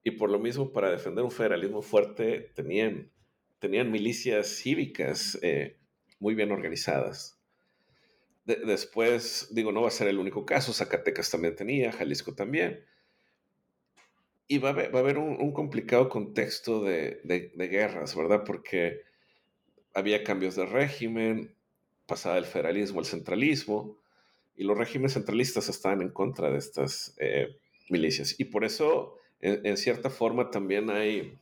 Y 0.04 0.12
por 0.12 0.30
lo 0.30 0.38
mismo, 0.38 0.72
para 0.72 0.90
defender 0.90 1.24
un 1.24 1.30
federalismo 1.30 1.82
fuerte, 1.82 2.52
tenían, 2.54 3.10
tenían 3.58 3.90
milicias 3.90 4.46
cívicas 4.46 5.38
muy 6.18 6.34
bien 6.34 6.52
organizadas. 6.52 7.39
Después, 8.44 9.48
digo, 9.52 9.72
no 9.72 9.82
va 9.82 9.88
a 9.88 9.92
ser 9.92 10.08
el 10.08 10.18
único 10.18 10.44
caso, 10.44 10.72
Zacatecas 10.72 11.30
también 11.30 11.56
tenía, 11.56 11.92
Jalisco 11.92 12.34
también. 12.34 12.84
Y 14.48 14.58
va 14.58 14.70
a 14.70 14.72
haber, 14.72 15.18
un, 15.18 15.52
complicado 15.52 16.08
contexto 16.08 16.82
de, 16.82 17.20
de, 17.22 17.68
guerras, 17.68 18.16
¿verdad? 18.16 18.42
Porque 18.44 19.02
había 19.94 20.24
cambios 20.24 20.56
de 20.56 20.66
régimen, 20.66 21.54
pasaba 22.06 22.38
el 22.38 22.46
federalismo 22.46 22.98
al 22.98 23.06
centralismo, 23.06 24.00
y 24.56 24.64
los 24.64 24.76
regímenes 24.76 25.14
centralistas 25.14 25.68
estaban 25.68 26.02
en 26.02 26.10
contra 26.10 26.50
de 26.50 26.58
estas 26.58 27.14
eh, 27.18 27.56
milicias. 27.88 28.38
Y 28.38 28.46
por 28.46 28.64
eso, 28.64 29.16
en, 29.40 29.76
cierta 29.76 30.10
forma, 30.10 30.50
también 30.50 30.90
hay, 30.90 31.38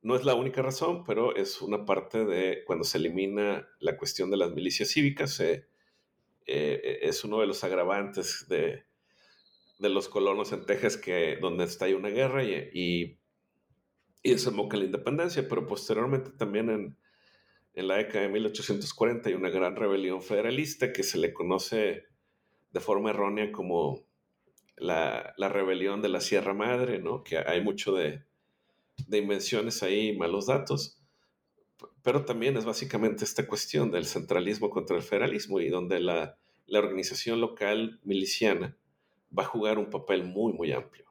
no 0.00 0.16
es 0.16 0.24
la 0.24 0.34
única 0.34 0.62
razón, 0.62 1.04
pero 1.04 1.34
es 1.34 1.60
una 1.60 1.84
parte 1.84 2.24
de 2.24 2.62
cuando 2.66 2.84
se 2.84 2.98
elimina 2.98 3.68
la 3.80 3.96
cuestión 3.96 4.30
de 4.30 4.36
las 4.36 4.52
milicias 4.52 4.90
cívicas, 4.90 5.40
eh, 6.46 7.00
es 7.02 7.24
uno 7.24 7.40
de 7.40 7.46
los 7.46 7.62
agravantes 7.64 8.46
de, 8.48 8.84
de, 9.78 9.88
los 9.88 10.08
colonos 10.08 10.52
en 10.52 10.66
Texas, 10.66 10.96
que, 10.96 11.38
donde 11.40 11.64
está 11.64 11.86
ahí 11.86 11.94
una 11.94 12.08
guerra 12.08 12.44
y, 12.44 12.54
y, 12.72 13.18
y 14.22 14.30
desemboca 14.30 14.76
la 14.76 14.84
independencia, 14.84 15.46
pero 15.48 15.66
posteriormente 15.66 16.30
también 16.30 16.70
en 16.70 16.96
en 17.74 17.88
la 17.88 17.96
década 17.96 18.22
de 18.22 18.28
1840 18.30 19.28
hay 19.28 19.34
una 19.34 19.50
gran 19.50 19.76
rebelión 19.76 20.22
federalista 20.22 20.92
que 20.92 21.02
se 21.02 21.18
le 21.18 21.32
conoce 21.32 22.04
de 22.72 22.80
forma 22.80 23.10
errónea 23.10 23.52
como 23.52 24.04
la, 24.76 25.34
rebelión 25.38 26.02
de 26.02 26.08
la 26.08 26.20
Sierra 26.20 26.54
Madre, 26.54 26.98
¿no? 26.98 27.22
que 27.22 27.38
hay 27.38 27.62
mucho 27.62 27.94
de, 27.94 28.24
invenciones 29.10 29.82
ahí, 29.82 30.16
malos 30.16 30.46
datos, 30.46 30.99
pero 32.02 32.24
también 32.24 32.56
es 32.56 32.64
básicamente 32.64 33.24
esta 33.24 33.46
cuestión 33.46 33.90
del 33.90 34.06
centralismo 34.06 34.70
contra 34.70 34.96
el 34.96 35.02
federalismo 35.02 35.60
y 35.60 35.68
donde 35.68 36.00
la, 36.00 36.36
organización 36.72 37.40
local 37.40 38.00
miliciana 38.04 38.76
va 39.36 39.42
a 39.42 39.46
jugar 39.46 39.78
un 39.78 39.90
papel 39.90 40.22
muy, 40.22 40.52
muy 40.52 40.72
amplio. 40.72 41.04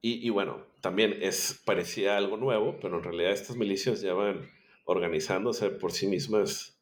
Y, 0.00 0.24
y, 0.26 0.30
bueno, 0.30 0.64
también 0.80 1.16
es, 1.20 1.60
parecía 1.64 2.16
algo 2.16 2.36
nuevo, 2.36 2.78
pero 2.80 2.98
en 2.98 3.04
realidad 3.04 3.32
estas 3.32 3.56
milicias 3.56 4.00
llevan 4.00 4.48
organizándose 4.84 5.70
por 5.70 5.92
sí 5.92 6.06
mismas 6.06 6.78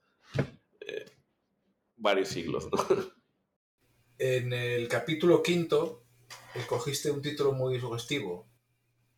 eh, 0.81 1.07
varios 1.97 2.29
siglos. 2.29 2.69
En 4.23 4.53
el 4.53 4.87
capítulo 4.87 5.43
quinto, 5.43 6.05
escogiste 6.55 7.11
un 7.11 7.23
título 7.23 7.53
muy 7.53 7.81
sugestivo, 7.81 8.47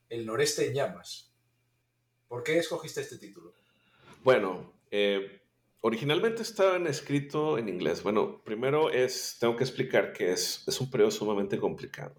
El 0.08 0.24
noreste 0.24 0.68
en 0.68 0.74
llamas. 0.74 1.32
¿Por 2.28 2.44
qué 2.44 2.58
escogiste 2.58 3.00
este 3.00 3.18
título? 3.18 3.52
Bueno, 4.22 4.72
eh, 4.90 5.40
originalmente 5.80 6.42
estaba 6.42 6.76
escrito 6.88 7.58
en 7.58 7.68
inglés. 7.68 8.02
Bueno, 8.02 8.42
primero 8.44 8.90
es, 8.90 9.36
tengo 9.40 9.56
que 9.56 9.64
explicar 9.64 10.12
que 10.12 10.32
es, 10.32 10.64
es 10.66 10.80
un 10.80 10.90
periodo 10.90 11.10
sumamente 11.10 11.58
complicado. 11.58 12.14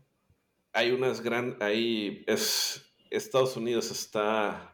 Hay 0.74 0.92
unas 0.92 1.22
grandes, 1.22 1.62
ahí 1.62 2.24
es, 2.28 2.94
Estados 3.10 3.56
Unidos 3.56 3.92
está 3.92 4.74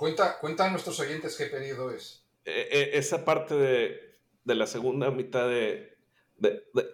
Cuenta, 0.00 0.38
cuenta 0.38 0.64
a 0.64 0.70
nuestros 0.70 0.98
oyentes 0.98 1.36
qué 1.36 1.44
periodo 1.44 1.90
es. 1.90 2.24
Eh, 2.46 2.68
eh, 2.72 2.90
esa 2.94 3.22
parte 3.22 3.54
de, 3.54 4.18
la 4.46 4.66
segunda 4.66 5.10
mitad 5.10 5.46
de, 5.46 5.98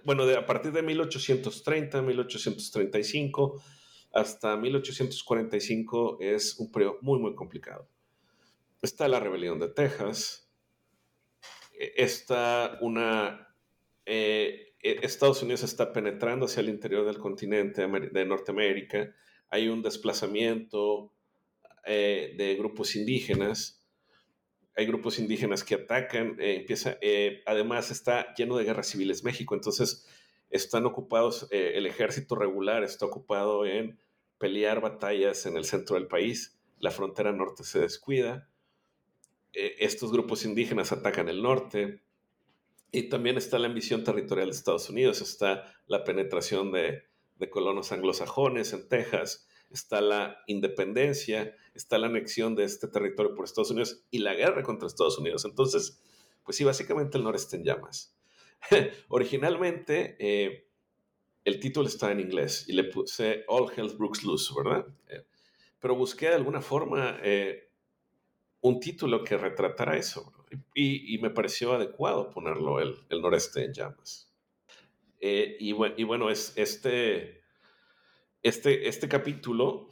bueno, 0.05 0.27
de, 0.27 0.37
a 0.37 0.45
partir 0.45 0.73
de 0.73 0.83
1830, 0.83 2.03
1835 2.03 3.63
hasta 4.13 4.57
1845 4.57 6.19
es 6.21 6.59
un 6.59 6.73
periodo 6.73 6.99
muy, 7.01 7.21
muy 7.21 7.37
complicado. 7.37 7.89
Está 8.83 9.09
la 9.09 9.21
rebelión 9.21 9.59
de 9.59 9.69
Texas, 9.69 10.51
e, 11.79 11.95
está 11.97 12.79
una, 12.81 13.55
eh, 14.05 14.67
eh, 14.87 15.01
Estados 15.03 15.43
Unidos 15.43 15.65
está 15.65 15.93
penetrando 15.93 16.47
hacia 16.47 16.61
el 16.61 16.69
interior 16.69 17.05
del 17.05 17.19
continente 17.19 17.87
de 17.87 18.25
Norteamérica, 18.25 19.13
hay 19.49 19.69
un 19.69 19.83
desplazamiento 19.83 21.13
eh, 21.85 22.35
de 22.37 22.55
grupos 22.55 22.95
indígenas, 22.95 23.85
hay 24.77 24.87
grupos 24.87 25.19
indígenas 25.19 25.65
que 25.65 25.75
atacan, 25.75 26.37
eh, 26.39 26.57
empieza, 26.57 26.99
además 27.47 27.91
está 27.91 28.33
lleno 28.35 28.57
de 28.57 28.65
guerras 28.65 28.89
civiles 28.89 29.25
México, 29.25 29.55
entonces 29.57 30.07
están 30.51 30.87
ocupados, 30.87 31.49
el 31.51 31.87
ejército 31.87 32.37
regular 32.37 32.85
está 32.85 33.07
ocupado 33.07 33.67
en 33.67 33.99
pelear 34.39 34.81
batallas 34.81 35.47
en 35.47 35.57
el 35.57 35.65
centro 35.65 35.97
del 35.97 36.07
país, 36.07 36.61
la 36.79 36.93
frontera 36.93 37.33
norte 37.33 37.65
se 37.65 37.81
descuida, 37.81 38.49
estos 39.79 40.13
grupos 40.13 40.45
indígenas 40.45 40.93
atacan 40.93 41.29
el 41.29 41.43
norte, 41.43 42.03
y 42.93 43.11
también 43.11 43.37
está 43.37 43.59
la 43.59 43.67
ambición 43.67 44.05
territorial 44.05 44.49
de 44.49 44.57
Estados 44.57 44.89
Unidos, 44.89 45.21
está 45.21 45.75
la 45.87 46.05
penetración 46.05 46.73
de, 46.73 47.05
colonos 47.51 47.93
anglosajones 47.93 48.73
en 48.73 48.89
Texas, 48.89 49.47
está 49.71 50.01
la 50.01 50.39
independencia, 50.47 51.55
está 51.75 51.99
la 51.99 52.07
anexión 52.07 52.55
de 52.55 52.65
este 52.65 52.89
territorio 52.89 53.35
por 53.35 53.45
Estados 53.45 53.71
Unidos 53.71 54.03
y 54.11 54.21
la 54.21 54.35
guerra 54.35 54.63
contra 54.63 54.89
Estados 54.89 55.19
Unidos. 55.19 55.45
Entonces, 55.45 56.01
pues 56.43 56.57
sí, 56.57 56.65
básicamente 56.65 57.19
el 57.19 57.25
noreste 57.25 57.57
en 57.57 57.65
llamas. 57.65 58.17
Originalmente, 59.09 60.17
eh, 60.19 60.67
el 61.45 61.61
título 61.61 61.89
está 61.89 62.11
en 62.13 62.21
inglés 62.21 62.65
y 62.67 62.73
le 62.73 62.85
puse 62.85 63.45
All 63.49 63.71
Hell 63.77 63.95
Brooks 63.99 64.25
Loose, 64.25 64.55
¿verdad? 64.57 64.87
Eh, 65.09 65.27
pero 65.81 65.95
busqué 65.95 66.29
de 66.29 66.37
alguna 66.37 66.63
forma 66.63 67.19
eh, 67.23 67.66
un 68.67 68.81
título 68.81 69.23
que 69.23 69.37
retratara 69.37 69.97
eso 69.97 70.33
y, 70.75 71.19
me 71.19 71.31
pareció 71.31 71.73
adecuado 71.73 72.31
ponerlo 72.31 72.81
el, 72.81 72.97
el 73.09 73.21
noreste 73.21 73.65
en 73.65 73.73
llamas. 73.73 74.31
Eh, 75.21 75.57
y, 75.59 75.73
bueno, 75.73 76.31
es, 76.31 76.53
este, 76.57 77.43
este, 78.43 78.89
este 78.89 79.09
capítulo 79.09 79.89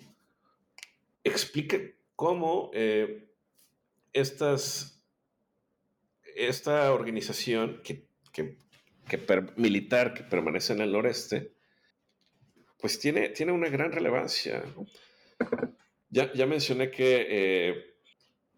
explica 1.22 1.78
cómo 2.14 2.70
eh, 2.74 3.30
estas, 4.12 5.02
esta 6.36 6.92
organización 6.92 7.80
que, 7.82 8.06
que, 8.32 8.58
militar 9.56 10.14
que 10.14 10.22
permanece 10.24 10.72
en 10.72 10.80
el 10.80 10.92
noreste, 10.92 11.52
pues 12.78 12.98
tiene, 12.98 13.30
tiene 13.30 13.52
una 13.52 13.68
gran 13.68 13.92
relevancia. 13.92 14.62
Ya, 16.10 16.32
ya 16.32 16.46
mencioné 16.46 16.90
que 16.90 17.26
eh, 17.28 17.93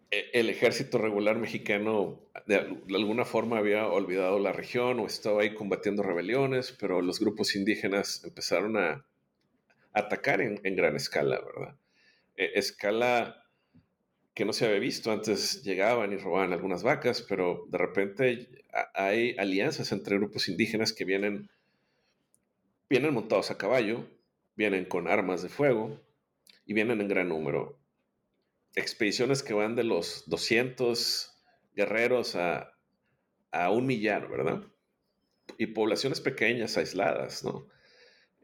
el 0.09 0.49
ejército 0.49 0.97
regular 0.97 1.37
mexicano 1.37 2.21
de, 2.45 2.55
alguna 2.95 3.25
forma 3.25 3.57
había 3.57 3.87
olvidado 3.87 4.39
la 4.39 4.53
región 4.53 4.99
o 4.99 5.05
estaba 5.05 5.41
ahí 5.41 5.53
combatiendo 5.53 6.01
rebeliones, 6.01 6.71
pero 6.79 7.01
los 7.01 7.19
grupos 7.19 7.55
indígenas 7.55 8.23
empezaron 8.23 8.77
a 8.77 9.05
atacar 9.93 10.41
en, 10.41 10.75
gran 10.75 10.95
escala, 10.95 11.41
¿verdad? 11.41 11.75
E, 12.37 12.51
escala 12.55 13.43
que 14.33 14.45
no 14.45 14.53
se 14.53 14.65
había 14.65 14.79
visto. 14.79 15.11
Antes 15.11 15.63
llegaban 15.63 16.13
y 16.13 16.17
robaban 16.17 16.53
algunas 16.53 16.83
vacas, 16.83 17.21
pero 17.21 17.65
de 17.69 17.77
repente 17.77 18.63
hay 18.93 19.35
alianzas 19.37 19.91
entre 19.91 20.17
grupos 20.17 20.47
indígenas 20.47 20.93
que 20.93 21.03
vienen, 21.03 21.49
vienen 22.89 23.13
montados 23.13 23.51
a 23.51 23.57
caballo, 23.57 24.07
vienen 24.55 24.85
con 24.85 25.07
armas 25.07 25.41
de 25.41 25.49
fuego 25.49 25.99
y 26.65 26.73
vienen 26.73 27.01
en 27.01 27.07
gran 27.09 27.27
número 27.27 27.76
expediciones 28.77 29.41
que 29.41 29.53
van 29.53 29.75
de 29.75 29.83
los 29.83 30.23
200 30.27 31.35
guerreros 31.75 32.35
a, 32.35 32.73
un 33.71 33.87
millar, 33.87 34.29
¿verdad? 34.29 34.63
Y 35.57 35.67
poblaciones 35.67 36.21
pequeñas, 36.21 36.77
aisladas, 36.77 37.43
¿no? 37.43 37.67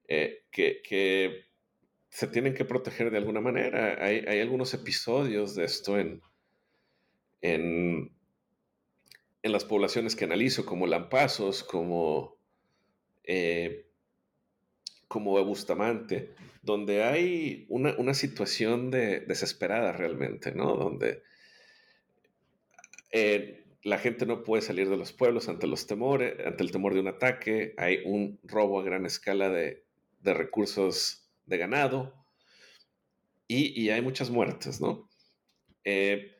Eh, 0.07 0.43
que, 0.51 1.45
se 2.09 2.27
tienen 2.27 2.53
que 2.55 2.65
proteger 2.65 3.11
de 3.11 3.17
alguna 3.17 3.41
manera. 3.41 4.03
Hay, 4.03 4.39
algunos 4.39 4.73
episodios 4.73 5.55
de 5.55 5.65
esto 5.65 5.99
en, 5.99 6.21
en, 7.41 8.11
las 9.43 9.65
poblaciones 9.65 10.15
que 10.15 10.25
analizo, 10.25 10.65
como 10.65 10.87
Lampazos, 10.87 11.63
como, 11.63 12.37
eh, 13.23 13.87
como 15.07 15.43
Bustamante, 15.43 16.33
donde 16.63 17.03
hay 17.03 17.65
una, 17.67 18.13
situación 18.13 18.89
de, 18.89 19.19
desesperada 19.19 19.91
realmente, 19.91 20.53
¿no? 20.53 20.75
Donde 20.77 21.21
eh, 23.11 23.65
la 23.83 23.99
gente 23.99 24.25
no 24.25 24.43
puede 24.43 24.61
salir 24.61 24.89
de 24.89 24.95
los 24.95 25.11
pueblos 25.11 25.49
ante 25.49 25.67
los 25.67 25.85
temores, 25.87 26.35
ante 26.45 26.63
el 26.63 26.71
temor 26.71 26.93
de 26.93 27.01
un 27.01 27.09
ataque, 27.09 27.75
hay 27.77 27.99
un 28.05 28.39
robo 28.43 28.79
a 28.79 28.83
gran 28.83 29.05
escala 29.05 29.49
de, 29.49 29.83
recursos 30.23 31.29
de 31.45 31.57
ganado 31.57 32.25
y, 33.45 33.89
hay 33.89 34.01
muchas 34.01 34.29
muertes, 34.29 34.79
¿no? 34.79 35.09
Eh, 35.83 36.31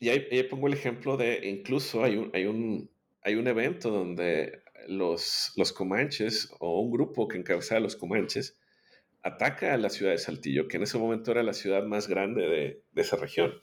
y 0.00 0.10
ahí, 0.10 0.42
pongo 0.50 0.66
el 0.66 0.74
ejemplo 0.74 1.16
de, 1.16 1.48
incluso 1.48 2.04
hay 2.04 2.16
un, 2.16 2.30
hay 2.34 2.44
un, 2.44 2.90
hay 3.22 3.36
un 3.36 3.48
evento 3.48 3.90
donde 3.90 4.60
los, 4.86 5.54
los 5.56 5.72
comanches 5.72 6.52
o 6.60 6.78
un 6.82 6.90
grupo 6.90 7.26
que 7.26 7.38
encabezaba 7.38 7.78
a 7.78 7.82
los 7.82 7.96
comanches 7.96 8.58
ataca 9.24 9.72
a 9.72 9.78
la 9.78 9.88
ciudad 9.88 10.12
de 10.12 10.18
Saltillo, 10.18 10.68
que 10.68 10.76
en 10.76 10.82
ese 10.82 10.98
momento 10.98 11.30
era 11.32 11.42
la 11.42 11.54
ciudad 11.54 11.82
más 11.82 12.08
grande 12.08 12.42
de, 12.46 12.82
esa 12.94 13.16
región. 13.16 13.54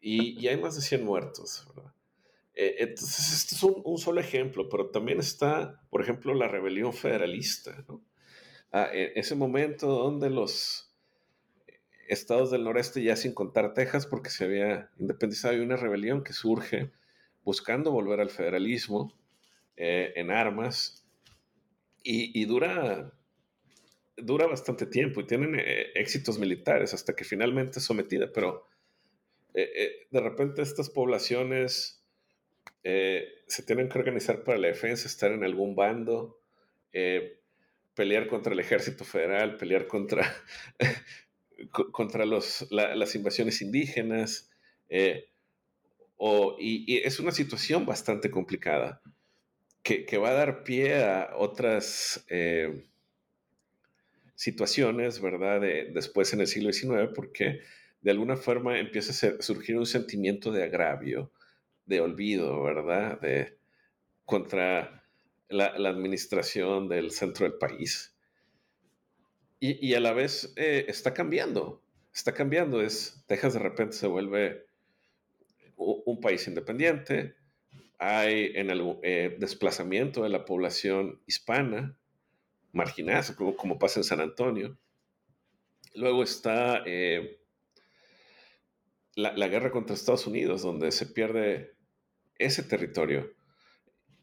Y, 0.00 0.48
hay 0.48 0.56
más 0.56 0.74
de 0.74 0.80
100 0.80 1.04
muertos. 1.04 1.68
Eh, 2.54 2.76
entonces, 2.78 3.34
este 3.34 3.54
es 3.54 3.62
un, 3.62 3.98
solo 3.98 4.20
ejemplo, 4.20 4.68
pero 4.70 4.88
también 4.90 5.20
está, 5.20 5.80
por 5.90 6.00
ejemplo, 6.00 6.34
la 6.34 6.48
rebelión 6.48 6.94
federalista. 6.94 7.84
¿no? 7.86 8.02
Ah, 8.72 8.88
en 8.90 9.12
ese 9.14 9.34
momento 9.34 9.86
donde 9.88 10.30
los 10.30 10.90
estados 12.08 12.50
del 12.50 12.64
noreste, 12.64 13.02
ya 13.02 13.14
sin 13.14 13.34
contar 13.34 13.74
Texas, 13.74 14.06
porque 14.06 14.30
se 14.30 14.44
había 14.46 14.90
independizado, 14.98 15.52
hay 15.52 15.60
una 15.60 15.76
rebelión 15.76 16.24
que 16.24 16.32
surge 16.32 16.90
buscando 17.44 17.92
volver 17.92 18.20
al 18.20 18.30
federalismo 18.30 19.12
eh, 19.76 20.14
en 20.16 20.30
armas 20.30 21.06
y, 22.02 22.40
y 22.40 22.46
dura 22.46 23.12
dura 24.16 24.46
bastante 24.46 24.86
tiempo 24.86 25.20
y 25.20 25.26
tienen 25.26 25.58
eh, 25.58 25.92
éxitos 25.94 26.38
militares 26.38 26.94
hasta 26.94 27.14
que 27.14 27.24
finalmente 27.24 27.78
es 27.78 27.84
sometida, 27.84 28.30
pero 28.32 28.66
eh, 29.54 29.70
eh, 29.74 30.06
de 30.10 30.20
repente 30.20 30.62
estas 30.62 30.90
poblaciones 30.90 31.98
se 32.84 33.62
tienen 33.64 33.88
que 33.88 33.96
organizar 33.96 34.42
para 34.42 34.58
la 34.58 34.66
defensa, 34.66 35.06
estar 35.06 35.30
en 35.30 35.44
algún 35.44 35.76
bando, 35.76 36.40
pelear 37.94 38.26
contra 38.26 38.52
el 38.52 38.58
ejército 38.58 39.04
federal, 39.04 39.56
pelear 39.56 39.86
contra, 39.86 40.34
contra 41.92 42.26
los, 42.26 42.66
las 42.72 43.14
invasiones 43.14 43.62
indígenas, 43.62 44.50
o, 46.16 46.56
y, 46.58 46.98
es 47.04 47.20
una 47.20 47.30
situación 47.30 47.86
bastante 47.86 48.32
complicada 48.32 49.00
que, 49.84 50.04
que, 50.04 50.18
va 50.18 50.30
a 50.30 50.34
dar 50.34 50.64
pie 50.64 51.04
a 51.04 51.36
otras 51.36 52.26
situaciones, 54.34 55.20
¿verdad? 55.20 55.60
después 55.60 56.32
en 56.32 56.40
el 56.40 56.46
siglo 56.46 56.72
XIX, 56.72 57.12
porque 57.14 57.60
de 58.00 58.10
alguna 58.10 58.36
forma 58.36 58.78
empieza 58.78 59.28
a 59.28 59.42
surgir 59.42 59.76
un 59.76 59.86
sentimiento 59.86 60.50
de 60.50 60.64
agravio, 60.64 61.32
de 61.86 62.00
olvido, 62.00 62.62
¿verdad? 62.62 63.20
De, 63.20 63.58
contra 64.24 65.04
la, 65.48 65.66
administración 65.66 66.88
del 66.88 67.10
centro 67.10 67.48
del 67.48 67.58
país. 67.58 68.16
Y, 69.60 69.94
a 69.94 70.00
la 70.00 70.12
vez 70.12 70.52
eh, 70.56 70.86
está 70.88 71.14
cambiando, 71.14 71.84
está 72.12 72.34
cambiando. 72.34 72.82
Es, 72.82 73.22
Texas 73.28 73.54
de 73.54 73.60
repente 73.60 73.94
se 73.94 74.08
vuelve 74.08 74.66
un, 75.76 76.20
país 76.20 76.48
independiente, 76.48 77.36
hay 77.98 78.52
en 78.56 78.70
el 78.70 78.98
eh, 79.02 79.36
desplazamiento 79.38 80.24
de 80.24 80.30
la 80.30 80.44
población 80.44 81.20
hispana, 81.26 81.96
marginadas, 82.72 83.32
como, 83.32 83.78
pasa 83.78 84.00
en 84.00 84.04
San 84.04 84.20
Antonio. 84.20 84.78
Luego 85.94 86.22
está 86.22 86.82
eh, 86.86 87.40
la, 89.14 89.48
guerra 89.48 89.70
contra 89.70 89.94
Estados 89.94 90.26
Unidos, 90.26 90.62
donde 90.62 90.90
se 90.90 91.06
pierde 91.06 91.76
ese 92.38 92.62
territorio, 92.62 93.34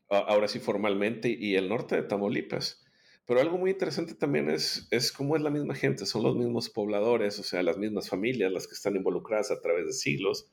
ahora 0.10 0.48
sí 0.48 0.60
formalmente, 0.60 1.30
y 1.30 1.56
el 1.56 1.70
norte 1.70 1.96
de 1.96 2.04
Tamaulipas. 2.04 2.84
Pero 3.26 3.42
algo 3.42 3.60
muy 3.60 3.70
interesante 3.70 4.16
también 4.16 4.50
es, 4.50 4.88
es 4.90 5.12
cómo 5.12 5.36
es 5.36 5.44
la 5.44 5.52
misma 5.52 5.76
gente, 5.76 6.08
son 6.08 6.24
los 6.24 6.36
mismos 6.36 6.72
pobladores, 6.72 7.38
o 7.38 7.44
sea, 7.44 7.62
las 7.62 7.78
mismas 7.78 8.10
familias 8.10 8.52
las 8.52 8.66
que 8.66 8.74
están 8.74 8.96
involucradas 8.96 9.52
a 9.52 9.62
través 9.62 9.86
de 9.86 9.94
siglos, 9.94 10.50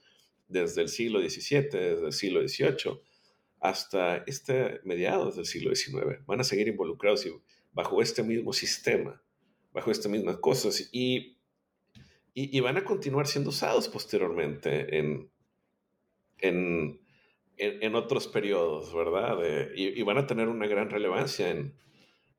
desde 0.46 0.82
el 0.82 0.88
siglo 0.88 1.20
XVII, 1.20 1.70
desde 1.70 2.06
el 2.06 2.12
siglo 2.12 2.46
XVIII, 2.46 3.00
hasta 3.60 4.18
este 4.26 4.80
mediados 4.84 5.36
del 5.36 5.46
siglo 5.46 5.74
XIX. 5.74 6.24
Van 6.26 6.40
a 6.40 6.44
seguir 6.44 6.68
involucrados 6.68 7.24
y 7.24 7.32
bajo 7.76 8.00
este 8.00 8.22
mismo 8.22 8.54
sistema, 8.54 9.22
bajo 9.70 9.90
estas 9.90 10.10
mismas 10.10 10.38
cosas, 10.38 10.88
y, 10.92 11.36
y, 12.32 12.58
van 12.60 12.78
a 12.78 12.84
continuar 12.84 13.26
siendo 13.26 13.50
usados 13.50 13.86
posteriormente 13.88 14.98
en, 14.98 15.30
en, 16.38 16.98
en, 17.58 17.94
otros 17.94 18.28
periodos, 18.28 18.94
¿verdad? 18.94 19.36
y, 19.74 20.00
van 20.02 20.16
a 20.16 20.26
tener 20.26 20.48
una 20.48 20.66
gran 20.66 20.88
relevancia 20.88 21.50
en, 21.50 21.74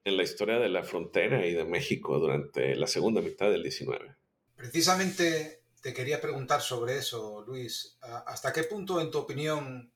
en 0.05 0.17
la 0.17 0.23
historia 0.23 0.57
de 0.57 0.69
la 0.69 0.81
frontera 0.81 1.45
y 1.45 1.53
de 1.53 1.65
México 1.65 2.17
durante 2.17 2.75
la 2.75 2.87
segunda 2.87 3.21
mitad 3.21 3.51
del 3.51 3.61
19. 3.61 4.15
Precisamente 4.55 5.61
te 5.83 5.93
quería 5.93 6.19
preguntar 6.19 6.61
sobre 6.61 6.97
eso, 6.97 7.43
Luis. 7.45 7.99
¿Hasta 8.01 8.51
qué 8.53 8.63
punto, 8.63 8.99
en 8.99 9.11
tu 9.11 9.19
opinión, 9.19 9.93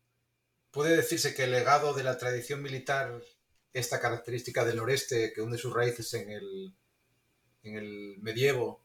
puede 0.70 0.96
decirse 0.96 1.34
que 1.34 1.46
el 1.46 1.52
legado 1.52 1.96
de 1.96 2.04
la 2.04 2.20
tradición 2.20 2.62
militar, 2.62 3.24
esta 3.74 4.00
característica 4.00 4.66
del 4.66 4.78
noreste 4.78 5.32
que 5.34 5.42
hunde 5.42 5.58
sus 5.58 5.74
raíces 5.74 6.14
en 6.14 6.30
el, 6.30 6.76
en 7.64 7.76
el 7.76 8.18
medievo, 8.22 8.84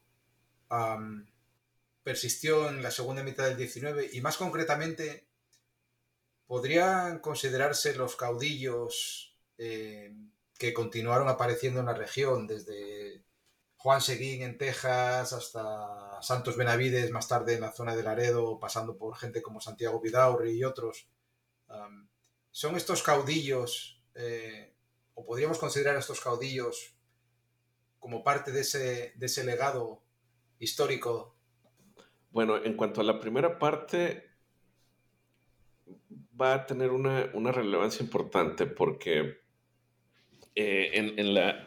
persistió 2.03 2.69
en 2.69 2.81
la 2.81 2.91
segunda 2.91 3.23
mitad 3.23 3.45
del 3.45 3.57
19 3.57 4.09
y 4.13 4.21
más 4.21 4.37
concretamente, 4.37 5.27
¿podrían 6.45 7.19
considerarse 7.19 7.95
los 7.95 8.15
caudillos 8.15 9.35
eh, 9.57 10.15
que 10.57 10.73
continuaron 10.73 11.27
apareciendo 11.27 11.81
en 11.81 11.87
la 11.87 11.93
región 11.93 12.47
desde 12.47 13.23
Juan 13.75 14.01
Seguín 14.01 14.41
en 14.41 14.57
Texas 14.57 15.33
hasta 15.33 16.21
Santos 16.21 16.57
Benavides 16.57 17.11
más 17.11 17.27
tarde 17.27 17.55
en 17.55 17.61
la 17.61 17.71
zona 17.71 17.95
de 17.95 18.03
Laredo, 18.03 18.59
pasando 18.59 18.97
por 18.97 19.17
gente 19.17 19.41
como 19.41 19.61
Santiago 19.61 19.99
Vidaurri 19.99 20.51
y 20.57 20.63
otros? 20.63 21.07
¿Son 22.51 22.75
estos 22.75 23.03
caudillos, 23.03 24.01
eh, 24.15 24.76
o 25.17 25.25
podríamos 25.25 25.57
considerar 25.57 25.95
a 25.95 25.99
estos 25.99 26.21
caudillos 26.21 26.95
como 27.99 28.23
parte 28.23 28.51
de 28.51 28.61
ese, 28.61 29.13
de 29.15 29.25
ese 29.25 29.43
legado 29.43 30.03
histórico? 30.59 31.35
Bueno, 32.29 32.63
en 32.63 32.77
cuanto 32.77 33.01
a 33.01 33.03
la 33.03 33.19
primera 33.19 33.57
parte, 33.57 34.29
va 36.39 36.53
a 36.53 36.65
tener 36.67 36.91
una, 36.91 37.51
relevancia 37.51 38.03
importante 38.03 38.67
porque 38.67 39.39
eh, 40.53 40.91
en, 40.93 41.33
la, 41.33 41.65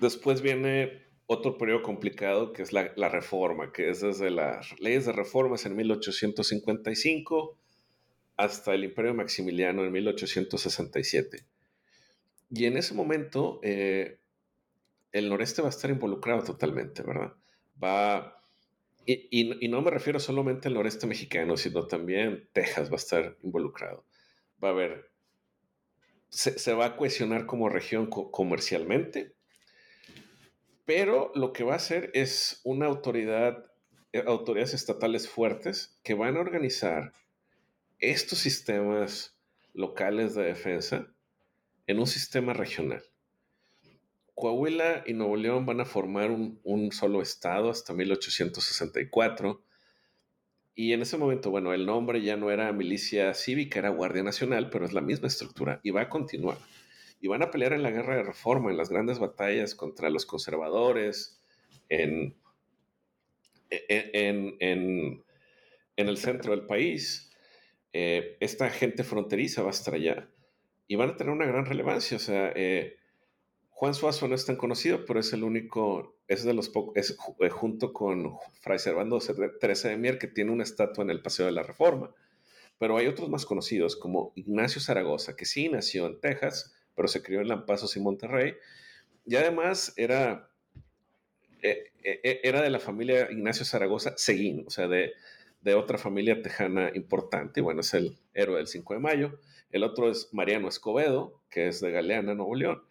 después 0.00 0.40
viene 0.40 1.02
otro 1.26 1.58
periodo 1.58 1.82
complicado 1.82 2.54
que 2.54 2.62
es 2.62 2.72
la, 2.72 2.90
la, 2.96 3.10
reforma, 3.10 3.70
que 3.70 3.90
es 3.90 4.00
desde 4.00 4.30
las 4.30 4.80
leyes 4.80 5.04
de 5.04 5.12
reformas 5.12 5.66
en 5.66 5.76
1855 5.76 7.58
hasta 8.38 8.72
el 8.72 8.84
Imperio 8.84 9.12
Maximiliano 9.12 9.84
en 9.84 9.92
1867. 9.92 11.51
Y 12.54 12.66
en 12.66 12.76
ese 12.76 12.92
momento 12.92 13.60
eh, 13.62 14.18
el 15.10 15.30
noreste 15.30 15.62
va 15.62 15.68
a 15.68 15.70
estar 15.70 15.90
involucrado 15.90 16.44
totalmente, 16.44 17.02
¿verdad? 17.02 17.32
Va, 17.82 18.42
y, 19.06 19.68
no 19.68 19.80
me 19.80 19.90
refiero 19.90 20.20
solamente 20.20 20.68
al 20.68 20.74
noreste 20.74 21.06
mexicano, 21.06 21.56
sino 21.56 21.86
también 21.86 22.48
Texas 22.52 22.90
va 22.90 22.94
a 22.94 22.96
estar 22.96 23.38
involucrado. 23.42 24.04
Va 24.62 24.68
a 24.68 24.72
haber, 24.72 25.10
se, 26.28 26.74
va 26.74 26.86
a 26.86 26.96
cohesionar 26.96 27.46
como 27.46 27.70
región 27.70 28.08
comercialmente, 28.08 29.34
pero 30.84 31.32
lo 31.34 31.54
que 31.54 31.64
va 31.64 31.72
a 31.72 31.76
hacer 31.76 32.10
es 32.12 32.60
una 32.64 32.84
autoridad, 32.86 33.64
eh, 34.12 34.24
autoridades 34.26 34.74
estatales 34.74 35.26
fuertes 35.26 35.98
que 36.02 36.12
van 36.14 36.36
a 36.36 36.40
organizar 36.40 37.14
estos 37.98 38.40
sistemas 38.40 39.38
locales 39.72 40.34
de 40.34 40.44
defensa 40.44 41.11
en 41.86 41.98
un 41.98 42.06
sistema 42.06 42.52
regional. 42.52 43.02
Coahuila 44.34 45.04
y 45.06 45.12
Nuevo 45.12 45.36
León 45.36 45.66
van 45.66 45.80
a 45.80 45.84
formar 45.84 46.30
un, 46.30 46.90
solo 46.92 47.22
estado 47.22 47.70
hasta 47.70 47.92
1864. 47.92 49.62
Y 50.74 50.94
en 50.94 51.02
ese 51.02 51.18
momento, 51.18 51.50
bueno, 51.50 51.74
el 51.74 51.84
nombre 51.84 52.22
ya 52.22 52.36
no 52.36 52.50
era 52.50 52.72
milicia 52.72 53.34
cívica, 53.34 53.78
era 53.78 53.90
Guardia 53.90 54.22
Nacional, 54.22 54.70
pero 54.70 54.86
es 54.86 54.92
la 54.94 55.02
misma 55.02 55.28
estructura 55.28 55.80
y 55.82 55.90
va 55.90 56.02
a 56.02 56.08
continuar. 56.08 56.56
Y 57.20 57.28
van 57.28 57.42
a 57.42 57.50
pelear 57.50 57.72
en 57.74 57.82
la 57.82 57.90
guerra 57.90 58.16
de 58.16 58.24
reforma, 58.24 58.70
en 58.70 58.78
las 58.78 58.88
grandes 58.88 59.18
batallas 59.18 59.74
contra 59.74 60.10
los 60.10 60.26
conservadores, 60.26 61.40
en, 61.88 62.34
en, 63.70 64.56
en, 64.58 65.24
en 65.96 66.08
el 66.08 66.16
centro 66.16 66.52
del 66.52 66.66
país. 66.66 67.30
Eh, 67.92 68.38
esta 68.40 68.70
gente 68.70 69.04
fronteriza 69.04 69.62
va 69.62 69.70
a 69.70 69.94
allá 69.94 70.28
y 70.86 70.96
van 70.96 71.10
a 71.10 71.16
tener 71.16 71.32
una 71.32 71.46
gran 71.46 71.64
relevancia. 71.66 72.16
O 72.16 72.20
sea, 72.20 72.52
eh, 72.54 72.96
Juan 73.70 73.94
Suazo 73.94 74.28
no 74.28 74.34
es 74.34 74.46
tan 74.46 74.56
conocido, 74.56 75.04
pero 75.04 75.20
es 75.20 75.32
el 75.32 75.44
único, 75.44 76.16
es 76.28 76.44
de 76.44 76.54
los 76.54 76.68
pocos, 76.68 76.94
eh, 76.96 77.48
junto 77.50 77.92
con 77.92 78.36
Fray 78.60 78.78
Servando 78.78 79.18
Teresa 79.60 79.88
de 79.88 79.96
Mier, 79.96 80.18
que 80.18 80.28
tiene 80.28 80.52
una 80.52 80.64
estatua 80.64 81.04
en 81.04 81.10
el 81.10 81.22
Paseo 81.22 81.46
de 81.46 81.52
la 81.52 81.62
Reforma. 81.62 82.14
Pero 82.78 82.96
hay 82.96 83.06
otros 83.06 83.28
más 83.28 83.46
conocidos, 83.46 83.96
como 83.96 84.32
Ignacio 84.34 84.80
Zaragoza, 84.80 85.36
que 85.36 85.44
sí 85.44 85.68
nació 85.68 86.06
en 86.06 86.20
Texas, 86.20 86.74
pero 86.94 87.08
se 87.08 87.22
crió 87.22 87.40
en 87.40 87.48
Lampazos 87.48 87.96
y 87.96 88.00
Monterrey. 88.00 88.54
Y 89.24 89.36
además 89.36 89.92
era, 89.96 90.50
era 91.62 92.60
de 92.62 92.70
la 92.70 92.80
familia 92.80 93.30
Ignacio 93.30 93.64
Zaragoza 93.64 94.14
Seguín, 94.16 94.64
o 94.66 94.70
sea, 94.70 94.88
de, 94.88 95.12
de 95.62 95.74
otra 95.74 95.96
familia 95.96 96.42
tejana 96.42 96.90
importante, 96.94 97.60
bueno, 97.60 97.80
es 97.80 97.94
el 97.94 98.18
héroe 98.34 98.58
del 98.58 98.66
5 98.66 98.94
de 98.94 99.00
mayo. 99.00 99.40
El 99.72 99.84
otro 99.84 100.10
es 100.10 100.28
Mariano 100.32 100.68
Escobedo, 100.68 101.40
que 101.50 101.66
es 101.66 101.80
de 101.80 101.90
Galeana, 101.90 102.34
Nuevo 102.34 102.54
León, 102.54 102.82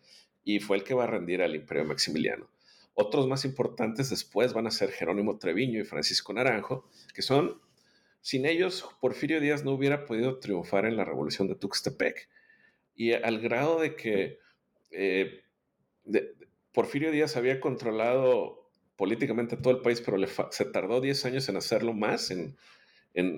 y 0.44 0.60
fue 0.60 0.78
el 0.78 0.84
que 0.84 0.96
va 0.96 1.04
a 1.04 1.08
rendir 1.08 1.42
al 1.42 1.56
Imperio 1.56 1.86
Maximiliano. 1.86 2.50
Otros 2.96 3.28
más 3.28 3.46
importantes 3.46 4.10
después 4.10 4.54
van 4.54 4.68
a 4.68 4.72
ser 4.72 4.92
Jerónimo 4.92 5.38
Treviño 5.38 5.80
y 5.80 5.86
Francisco 5.86 6.34
Naranjo, 6.34 6.90
que 7.14 7.22
son, 7.22 7.62
sin 8.22 8.46
ellos, 8.46 8.90
Porfirio 9.00 9.40
Díaz 9.40 9.64
no 9.64 9.72
hubiera 9.72 10.06
podido 10.06 10.40
triunfar 10.40 10.86
en 10.86 10.98
la 10.98 11.06
revolución 11.06 11.48
de 11.48 11.56
Tuxtepec. 11.56 12.28
Y 12.96 13.14
al 13.14 13.40
grado 13.40 13.80
de 13.80 13.96
que 13.96 14.40
eh, 14.90 15.44
Porfirio 16.74 17.12
Díaz 17.12 17.38
había 17.38 17.62
controlado 17.62 18.70
políticamente 18.98 19.56
todo 19.56 19.74
el 19.74 19.82
país, 19.82 20.02
pero 20.02 20.18
se 20.52 20.66
tardó 20.66 21.00
10 21.00 21.26
años 21.26 21.48
en 21.50 21.58
hacerlo 21.58 21.94
más 21.94 22.32
en, 22.32 22.58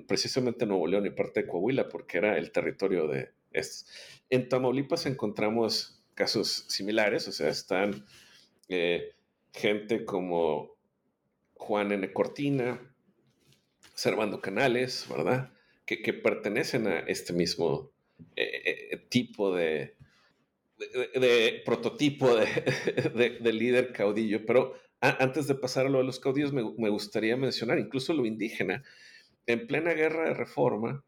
precisamente 0.07 0.65
Nuevo 0.65 0.87
León 0.87 1.05
y 1.05 1.11
parte 1.11 1.41
de 1.41 1.47
Coahuila, 1.47 1.89
porque 1.89 2.17
era 2.17 2.37
el 2.37 2.51
territorio 2.51 3.07
de 3.07 3.31
estos. 3.51 3.87
En 4.29 4.49
Tamaulipas 4.49 5.05
encontramos 5.05 6.03
casos 6.15 6.65
similares, 6.69 7.27
o 7.27 7.31
sea, 7.31 7.49
están 7.49 8.05
eh, 8.69 9.13
gente 9.53 10.05
como 10.05 10.75
Juan 11.55 11.91
N. 11.91 12.11
Cortina, 12.13 12.79
Servando 13.93 14.41
Canales, 14.41 15.05
¿verdad? 15.09 15.51
Que, 15.85 16.13
pertenecen 16.13 16.87
a 16.87 16.99
este 16.99 17.33
mismo 17.33 17.91
eh, 18.35 18.89
eh, 18.91 18.97
tipo 19.09 19.55
de, 19.55 19.95
prototipo 21.65 22.35
de, 22.35 23.37
de, 23.39 23.53
líder 23.53 23.91
caudillo, 23.91 24.45
pero 24.45 24.73
antes 25.03 25.47
de 25.47 25.55
pasar 25.55 25.85
a 25.85 25.89
lo 25.89 25.97
de 25.97 26.05
los 26.05 26.19
caudillos, 26.19 26.53
me, 26.53 26.89
gustaría 26.89 27.35
mencionar 27.35 27.77
incluso 27.77 28.13
lo 28.13 28.25
indígena. 28.25 28.83
En 29.45 29.67
plena 29.67 29.93
guerra 29.93 30.25
de 30.25 30.33
reforma, 30.33 31.03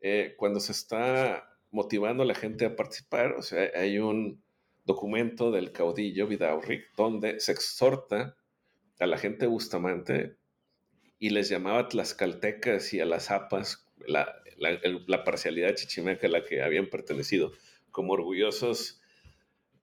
eh, 0.00 0.34
cuando 0.36 0.60
se 0.60 0.72
está 0.72 1.48
motivando 1.70 2.22
a 2.22 2.26
la 2.26 2.34
gente 2.34 2.64
a 2.64 2.76
participar, 2.76 3.32
o 3.32 3.42
sea, 3.42 3.70
hay 3.74 3.98
un 3.98 4.42
documento 4.84 5.50
del 5.50 5.72
caudillo 5.72 6.26
Vidaurri 6.26 6.82
donde 6.96 7.40
se 7.40 7.52
exhorta 7.52 8.36
a 8.98 9.06
la 9.06 9.18
gente 9.18 9.46
Bustamante 9.46 10.36
y 11.18 11.30
les 11.30 11.48
llamaba 11.48 11.88
tlaxcaltecas 11.88 12.92
y 12.94 13.00
a 13.00 13.04
las 13.04 13.26
zapas, 13.26 13.86
la, 14.06 14.42
la 14.58 15.24
parcialidad 15.24 15.74
chichimeca 15.74 16.26
a 16.26 16.30
la 16.30 16.44
que 16.44 16.62
habían 16.62 16.88
pertenecido, 16.88 17.52
como 17.90 18.12
orgullosos 18.12 19.00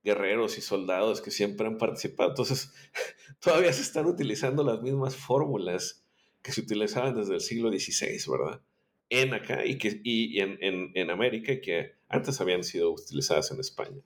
guerreros 0.04 0.58
y 0.58 0.62
soldados 0.62 1.22
que 1.22 1.32
siempre 1.32 1.68
han 1.68 1.78
participado. 1.78 2.30
Entonces, 2.30 2.74
todavía 3.40 3.72
se 3.74 3.82
están 3.82 4.06
utilizando 4.06 4.64
las 4.64 4.82
mismas 4.82 5.16
fórmulas 5.16 6.06
que 6.42 6.52
se 6.52 6.62
utilizaban 6.62 7.16
desde 7.16 7.36
el 7.36 7.42
siglo 7.42 7.72
XVI, 7.72 8.20
¿verdad? 8.32 8.62
En 9.10 9.34
acá 9.34 9.66
y, 9.66 9.78
que, 9.78 10.02
y 10.04 10.40
en, 10.40 10.58
en, 10.62 10.92
en 10.94 11.10
América 11.10 11.54
y 11.54 11.62
que 11.62 11.96
antes 12.08 12.40
habían 12.42 12.64
sido 12.64 12.92
utilizadas 12.92 13.52
en 13.52 13.60
España. 13.60 14.02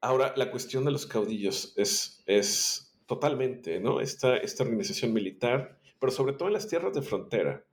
Ahora, 0.00 0.32
la 0.36 0.50
cuestión 0.50 0.84
de 0.84 0.92
los 0.92 1.06
caudillos 1.06 1.74
es, 1.76 2.22
es 2.26 2.96
totalmente, 3.06 3.80
¿no? 3.80 4.00
Esta, 4.00 4.36
esta 4.36 4.62
organización 4.62 5.12
militar, 5.12 5.80
pero 5.98 6.12
sobre 6.12 6.34
todo 6.34 6.48
en 6.48 6.54
las 6.54 6.68
tierras 6.68 6.94
de 6.94 7.02
frontera. 7.02 7.64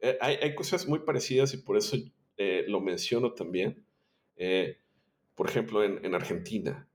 Eh, 0.00 0.16
hay, 0.20 0.36
hay, 0.36 0.54
cosas 0.54 0.88
muy 0.88 1.00
parecidas 1.00 1.52
y 1.52 1.58
por 1.58 1.76
eso 1.76 1.96
eh, 2.36 2.64
lo 2.68 2.80
menciono 2.80 3.34
también. 3.34 3.84
Eh, 4.36 4.78
por 5.34 5.48
ejemplo, 5.48 5.82
en, 5.84 6.14
Argentina, 6.14 6.88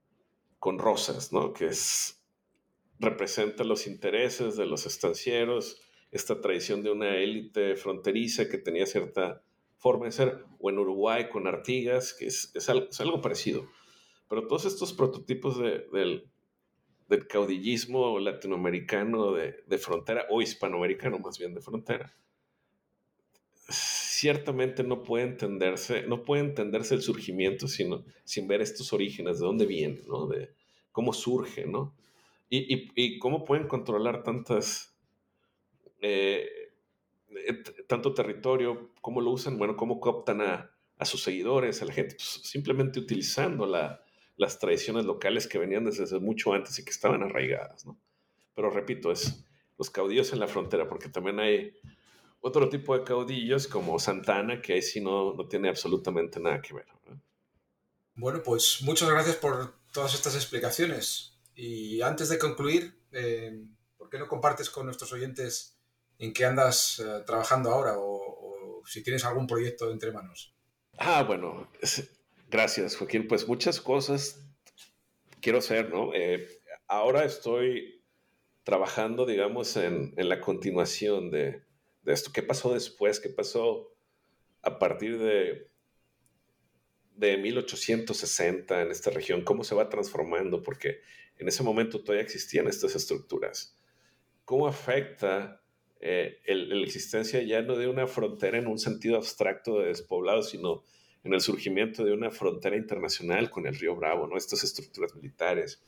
con 0.58 0.78
Rosas, 0.78 1.32
¿no? 1.32 1.52
Que 1.52 1.66
es, 1.66 2.17
representa 2.98 3.64
los 3.64 3.86
intereses 3.86 4.56
de 4.56 4.66
los 4.66 4.86
estancieros, 4.86 5.80
esta 6.10 6.40
tradición 6.40 6.82
de 6.82 6.90
una 6.90 7.16
élite 7.16 7.76
fronteriza 7.76 8.48
que 8.48 8.58
tenía 8.58 8.86
cierta 8.86 9.42
forma 9.76 10.06
de 10.06 10.12
ser, 10.12 10.44
o 10.58 10.70
en 10.70 10.78
Uruguay 10.78 11.28
con 11.28 11.46
Artigas, 11.46 12.14
que 12.14 12.26
es, 12.26 12.52
algo, 12.98 13.20
parecido. 13.20 13.68
Pero 14.28 14.46
todos 14.46 14.64
estos 14.64 14.92
prototipos 14.92 15.58
del, 15.58 16.28
caudillismo 17.28 18.18
latinoamericano 18.18 19.32
de, 19.32 19.62
de, 19.66 19.78
frontera, 19.78 20.26
o 20.30 20.42
hispanoamericano 20.42 21.18
más 21.18 21.38
bien 21.38 21.54
de 21.54 21.60
frontera, 21.60 22.14
ciertamente 23.70 24.82
no 24.82 25.02
puede 25.02 25.24
entenderse, 25.24 26.02
no 26.02 26.24
puede 26.24 26.42
entenderse 26.42 26.94
el 26.94 27.02
surgimiento 27.02 27.68
sino, 27.68 28.04
sin 28.24 28.48
ver 28.48 28.60
estos 28.60 28.92
orígenes, 28.92 29.38
de 29.38 29.46
dónde 29.46 29.66
viene, 29.66 30.02
¿no? 30.06 30.26
De 30.26 30.50
cómo 30.90 31.12
surge, 31.12 31.66
¿no? 31.66 31.94
Y, 32.50 33.18
cómo 33.18 33.44
pueden 33.44 33.68
controlar 33.68 34.22
tantas, 34.22 34.96
eh, 36.00 36.48
eh, 37.30 37.62
tanto 37.86 38.14
territorio, 38.14 38.90
cómo 39.02 39.20
lo 39.20 39.30
usan, 39.30 39.58
bueno, 39.58 39.76
cómo 39.76 40.00
cooptan 40.00 40.40
a, 40.40 40.74
sus 41.04 41.22
seguidores, 41.22 41.82
a 41.82 41.84
la 41.84 41.92
gente, 41.92 42.16
pues, 42.16 42.40
simplemente 42.44 42.98
utilizando 42.98 43.66
las 43.66 44.58
tradiciones 44.58 45.04
locales 45.04 45.46
que 45.46 45.58
venían 45.58 45.84
desde 45.84 46.18
mucho 46.18 46.52
antes 46.54 46.78
y 46.78 46.84
que 46.84 46.90
estaban 46.90 47.22
arraigadas, 47.22 47.86
¿no? 47.86 48.00
Pero 48.54 48.70
repito, 48.70 49.12
es 49.12 49.44
los 49.76 49.90
caudillos 49.90 50.32
en 50.32 50.40
la 50.40 50.48
frontera, 50.48 50.88
porque 50.88 51.08
también 51.08 51.38
hay 51.38 51.74
otro 52.40 52.68
tipo 52.68 52.98
de 52.98 53.04
caudillos 53.04 53.68
como 53.68 53.98
Santana, 53.98 54.60
que 54.60 54.72
ahí 54.72 54.82
sí 54.82 55.00
no, 55.00 55.34
no 55.34 55.46
tiene 55.46 55.68
absolutamente 55.68 56.40
nada 56.40 56.60
que 56.60 56.74
ver. 56.74 56.86
Bueno, 58.14 58.42
pues 58.42 58.82
muchas 58.82 59.08
gracias 59.08 59.36
por 59.36 59.74
todas 59.92 60.12
estas 60.12 60.34
explicaciones. 60.34 61.37
Y 61.60 62.02
antes 62.02 62.28
de 62.28 62.38
concluir, 62.38 62.94
eh, 63.10 63.64
¿por 63.96 64.08
qué 64.08 64.16
no 64.16 64.28
compartes 64.28 64.70
con 64.70 64.86
nuestros 64.86 65.12
oyentes 65.12 65.76
en 66.20 66.32
qué 66.32 66.44
andas 66.44 67.00
eh, 67.00 67.24
trabajando 67.26 67.70
ahora 67.70 67.94
o, 67.98 68.80
si 68.86 69.02
tienes 69.02 69.24
algún 69.24 69.48
proyecto 69.48 69.90
entre 69.90 70.12
manos? 70.12 70.54
Ah, 70.98 71.24
bueno, 71.24 71.68
gracias 72.48 72.94
Joaquín. 72.94 73.26
Pues 73.26 73.48
muchas 73.48 73.80
cosas 73.80 74.40
quiero 75.40 75.58
hacer, 75.58 75.90
¿no? 75.90 76.14
Eh, 76.14 76.46
ahora 76.86 77.24
estoy 77.24 78.04
trabajando, 78.62 79.26
digamos, 79.26 79.76
en, 79.76 80.14
la 80.16 80.40
continuación 80.40 81.32
de, 81.32 81.64
de 82.02 82.12
esto. 82.12 82.30
¿Qué 82.32 82.44
pasó 82.44 82.72
después? 82.72 83.18
¿Qué 83.18 83.30
pasó 83.30 83.92
a 84.62 84.78
partir 84.78 85.18
de, 85.18 85.72
de 87.16 87.36
1860 87.36 88.80
en 88.80 88.92
esta 88.92 89.10
región? 89.10 89.42
¿Cómo 89.42 89.64
se 89.64 89.74
va 89.74 89.88
transformando? 89.88 90.62
Porque 90.62 91.00
en 91.38 91.48
ese 91.48 91.62
momento 91.62 92.00
todavía 92.00 92.22
existían 92.22 92.66
estas 92.68 92.94
estructuras. 92.94 93.78
¿Cómo 94.44 94.66
afecta 94.66 95.60
eh, 96.00 96.38
la 96.46 96.84
existencia 96.84 97.42
ya 97.42 97.62
no 97.62 97.76
de 97.76 97.88
una 97.88 98.06
frontera 98.06 98.58
en 98.58 98.66
un 98.66 98.78
sentido 98.78 99.16
abstracto 99.16 99.80
de 99.80 99.88
despoblado, 99.88 100.42
sino 100.42 100.84
en 101.24 101.34
el 101.34 101.40
surgimiento 101.40 102.04
de 102.04 102.12
una 102.12 102.30
frontera 102.30 102.76
internacional 102.76 103.50
con 103.50 103.66
el 103.66 103.74
río 103.74 103.96
Bravo, 103.96 104.26
¿no? 104.26 104.36
Estas 104.36 104.62
estructuras 104.62 105.14
militares, 105.14 105.82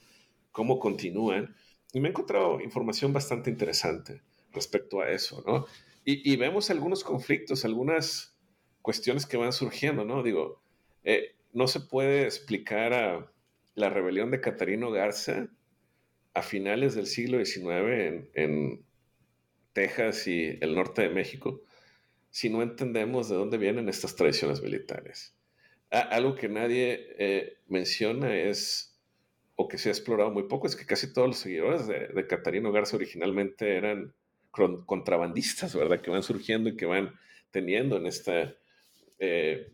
cómo 0.50 0.78
continúan. 0.78 1.54
Y 1.92 2.00
me 2.00 2.08
he 2.08 2.10
encontrado 2.10 2.60
información 2.60 3.12
bastante 3.12 3.50
interesante 3.50 4.22
respecto 4.52 5.00
a 5.00 5.10
eso, 5.10 5.42
¿no? 5.46 5.66
Y, 6.02 6.34
vemos 6.36 6.70
algunos 6.70 7.04
conflictos, 7.04 7.64
algunas 7.64 8.36
cuestiones 8.82 9.26
que 9.26 9.36
van 9.36 9.52
surgiendo, 9.52 10.04
¿no? 10.04 10.22
Digo, 10.22 10.60
eh, 11.04 11.36
no 11.52 11.68
se 11.68 11.78
puede 11.78 12.24
explicar 12.24 12.94
a 12.94 13.30
la 13.80 13.90
rebelión 13.90 14.30
de 14.30 14.40
Catarino 14.40 14.90
Garza 14.90 15.48
a 16.34 16.42
finales 16.42 16.94
del 16.94 17.06
siglo 17.06 17.44
XIX 17.44 18.28
en, 18.34 18.84
Texas 19.72 20.26
y 20.26 20.58
el 20.60 20.74
norte 20.74 21.02
de 21.02 21.10
México 21.10 21.62
si 22.28 22.50
no 22.50 22.60
entendemos 22.60 23.28
de 23.28 23.36
dónde 23.36 23.56
vienen 23.56 23.88
estas 23.88 24.16
tradiciones 24.16 24.60
militares. 24.60 25.34
algo 25.90 26.34
que 26.34 26.48
nadie 26.48 27.14
eh, 27.18 27.58
menciona 27.68 28.36
es, 28.36 28.98
o 29.54 29.68
que 29.68 29.78
se 29.78 29.88
ha 29.88 29.92
explorado 29.92 30.30
muy 30.30 30.44
poco, 30.44 30.66
es 30.66 30.74
que 30.74 30.86
casi 30.86 31.12
todos 31.12 31.28
los 31.28 31.38
seguidores 31.38 31.86
de, 31.86 32.26
Catarino 32.26 32.72
Garza 32.72 32.96
originalmente 32.96 33.76
eran 33.76 34.12
contrabandistas, 34.50 35.74
¿verdad? 35.74 36.00
Que 36.00 36.10
van 36.10 36.24
surgiendo 36.24 36.68
y 36.68 36.76
que 36.76 36.86
van 36.86 37.14
teniendo 37.50 37.96
en 37.96 38.06
esta... 38.06 38.54
Eh, 39.20 39.72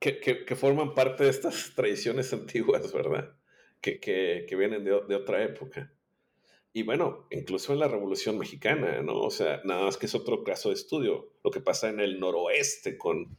que, 0.00 0.56
forman 0.56 0.94
parte 0.94 1.24
de 1.24 1.30
estas 1.30 1.72
tradiciones 1.76 2.32
antiguas, 2.32 2.92
¿verdad? 2.92 3.36
Que, 3.80 4.46
vienen 4.58 4.84
de, 4.84 5.14
otra 5.14 5.44
época. 5.44 5.92
Y 6.72 6.82
bueno, 6.82 7.26
incluso 7.30 7.72
en 7.72 7.80
la 7.80 7.88
Revolución 7.88 8.38
Mexicana, 8.38 9.02
¿no? 9.02 9.20
O 9.20 9.30
sea, 9.30 9.60
nada 9.64 9.84
más 9.84 9.96
que 9.96 10.06
es 10.06 10.14
otro 10.14 10.44
caso 10.44 10.68
de 10.68 10.76
estudio, 10.76 11.32
lo 11.44 11.50
que 11.50 11.60
pasa 11.60 11.88
en 11.88 12.00
el 12.00 12.20
noroeste 12.20 12.96
con 12.96 13.36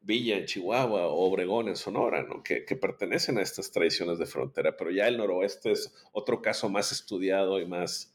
Villa 0.00 0.36
en 0.36 0.44
Chihuahua 0.44 1.06
o 1.06 1.30
Obregón 1.30 1.68
en 1.68 1.76
Sonora, 1.76 2.22
¿no? 2.22 2.42
Que, 2.42 2.64
que 2.64 2.76
pertenecen 2.76 3.38
a 3.38 3.42
estas 3.42 3.70
tradiciones 3.70 4.18
de 4.18 4.26
frontera, 4.26 4.76
pero 4.76 4.90
ya 4.90 5.08
el 5.08 5.16
noroeste 5.16 5.72
es 5.72 5.94
otro 6.12 6.42
caso 6.42 6.68
más 6.68 6.92
estudiado 6.92 7.58
y 7.60 7.66
más, 7.66 8.14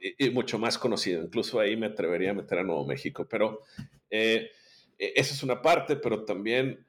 y, 0.00 0.30
mucho 0.30 0.58
más 0.58 0.78
conocido. 0.78 1.22
Incluso 1.22 1.58
ahí 1.58 1.76
me 1.76 1.86
atrevería 1.86 2.30
a 2.30 2.34
meter 2.34 2.58
a 2.58 2.62
Nuevo 2.62 2.86
México. 2.86 3.26
Pero 3.28 3.62
eh, 4.10 4.50
e, 4.98 5.12
esa 5.16 5.34
es 5.34 5.42
una 5.42 5.60
parte, 5.60 5.96
pero 5.96 6.24
también 6.24 6.85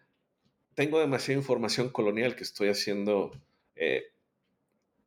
tengo 0.78 1.00
demasiada 1.00 1.40
información 1.40 1.90
colonial 1.90 2.36
que 2.36 2.44
estoy 2.44 2.70
haciendo. 2.70 3.32
Eh, 3.76 4.12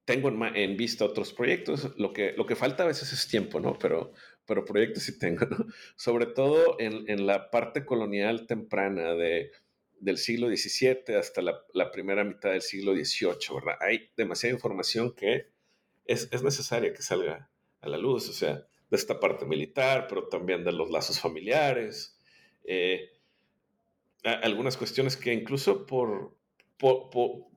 tengo 0.05 0.29
en, 0.29 0.77
vista 0.77 1.05
otros 1.05 1.33
proyectos. 1.33 1.97
Lo 1.97 2.13
que, 2.13 2.33
lo 2.33 2.45
que 2.45 2.57
falta 2.57 2.83
a 2.83 2.89
veces 2.89 3.13
es 3.13 3.29
tiempo, 3.29 3.61
¿no? 3.61 3.79
Pero, 3.79 4.13
pero 4.47 4.65
proyectos 4.65 5.05
sí 5.05 5.17
tengo, 5.17 5.47
¿no? 5.47 5.67
Sobre 5.97 6.27
todo 6.27 6.75
en, 6.81 7.09
en 7.09 7.25
la 7.25 7.53
parte 7.53 7.85
colonial 7.85 8.49
temprana 8.49 9.15
de, 9.15 9.53
del 10.01 10.19
siglo 10.19 10.49
XVII 10.49 11.15
hasta 11.17 11.41
la, 11.41 11.63
la, 11.73 11.93
primera 11.93 12.25
mitad 12.25 12.51
del 12.51 12.63
siglo 12.63 12.93
XVIII, 12.93 13.55
¿verdad? 13.55 13.77
Hay 13.81 14.11
demasiada 14.17 14.53
información 14.53 15.15
que 15.15 15.51
es, 16.05 16.29
es 16.33 16.43
necesaria 16.43 16.93
que 16.93 17.03
salga 17.03 17.49
a 17.81 17.89
la 17.89 17.97
luz, 17.97 18.29
o 18.29 18.33
sea, 18.33 18.55
de 18.91 18.97
esta 18.97 19.21
parte 19.21 19.47
militar, 19.47 20.09
pero 20.09 20.27
también 20.27 20.65
de 20.65 20.73
los 20.73 20.91
lazos 20.91 21.21
familiares, 21.21 22.19
eh, 22.65 23.20
algunas 24.25 24.77
cuestiones 24.77 25.17
que 25.17 25.33
incluso 25.33 25.87
por, 25.87 26.37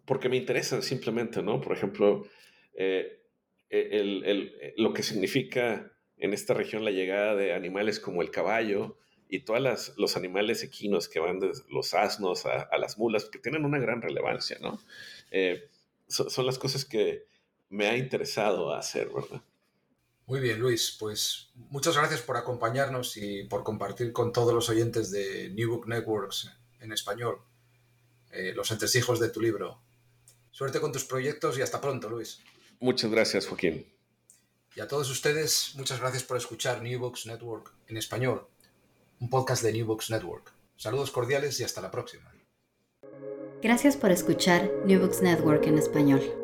porque 0.06 0.30
me 0.30 0.38
interesan 0.38 0.82
simplemente, 0.82 1.42
¿no? 1.42 1.62
Por 1.62 1.76
ejemplo, 1.76 2.26
eh, 2.76 3.22
el, 3.70 4.74
lo 4.78 4.94
que 4.94 5.04
significa 5.04 5.92
en 6.18 6.34
esta 6.34 6.54
región 6.54 6.86
la 6.86 6.92
llegada 6.92 7.36
de 7.36 7.54
animales 7.54 8.00
como 8.00 8.22
el 8.22 8.32
caballo 8.32 8.98
y 9.28 9.40
todos 9.40 9.94
los 9.98 10.16
animales 10.16 10.64
equinos 10.64 11.10
que 11.10 11.20
van 11.20 11.40
de 11.40 11.52
los 11.70 11.94
asnos 11.94 12.46
a, 12.46 12.78
las 12.78 12.98
mulas, 12.98 13.26
que 13.26 13.40
tienen 13.40 13.66
una 13.66 13.80
gran 13.80 14.02
relevancia, 14.02 14.58
¿no? 14.62 14.80
Eh, 15.32 15.70
son 16.08 16.46
las 16.46 16.60
cosas 16.60 16.86
que 16.86 17.26
me 17.70 17.88
ha 17.88 17.98
interesado 17.98 18.74
hacer, 18.74 19.10
¿verdad? 19.10 19.42
Muy 20.26 20.40
bien, 20.40 20.60
Luis. 20.60 20.96
Pues 21.00 21.50
muchas 21.56 21.98
gracias 21.98 22.22
por 22.22 22.38
acompañarnos 22.38 23.18
y 23.18 23.44
por 23.44 23.64
compartir 23.64 24.14
con 24.14 24.32
todos 24.32 24.54
los 24.54 24.70
oyentes 24.70 25.12
de 25.12 25.50
New 25.50 25.70
Book 25.70 25.88
Networks 25.88 26.50
en 26.80 26.92
español 26.92 27.42
eh, 28.32 28.52
los 28.56 28.72
entresijos 28.72 29.20
de 29.20 29.30
tu 29.30 29.40
libro. 29.40 29.80
Suerte 30.52 30.80
con 30.80 30.92
tus 30.92 31.06
proyectos 31.06 31.58
y 31.58 31.62
hasta 31.62 31.80
pronto, 31.80 32.10
Luis. 32.10 32.40
Muchas 32.80 33.12
gracias, 33.12 33.48
Joaquín. 33.48 33.86
Y 34.76 34.82
a 34.82 34.88
todos 34.88 35.10
ustedes, 35.12 35.74
muchas 35.76 36.00
gracias 36.00 36.24
por 36.24 36.38
escuchar 36.38 36.82
New 36.82 37.00
Books 37.00 37.28
Network 37.28 37.72
en 37.88 37.98
español, 37.98 38.48
un 39.20 39.30
podcast 39.30 39.62
de 39.62 39.72
New 39.72 39.86
Books 39.86 40.10
Network. 40.10 40.52
Saludos 40.78 41.12
cordiales 41.12 41.60
y 41.60 41.64
hasta 41.64 41.82
la 41.82 41.92
próxima. 41.92 42.34
Gracias 43.62 43.96
por 43.96 44.12
escuchar 44.12 44.70
New 44.86 45.00
Books 45.00 45.22
Network 45.22 45.66
en 45.68 45.78
español. 45.78 46.43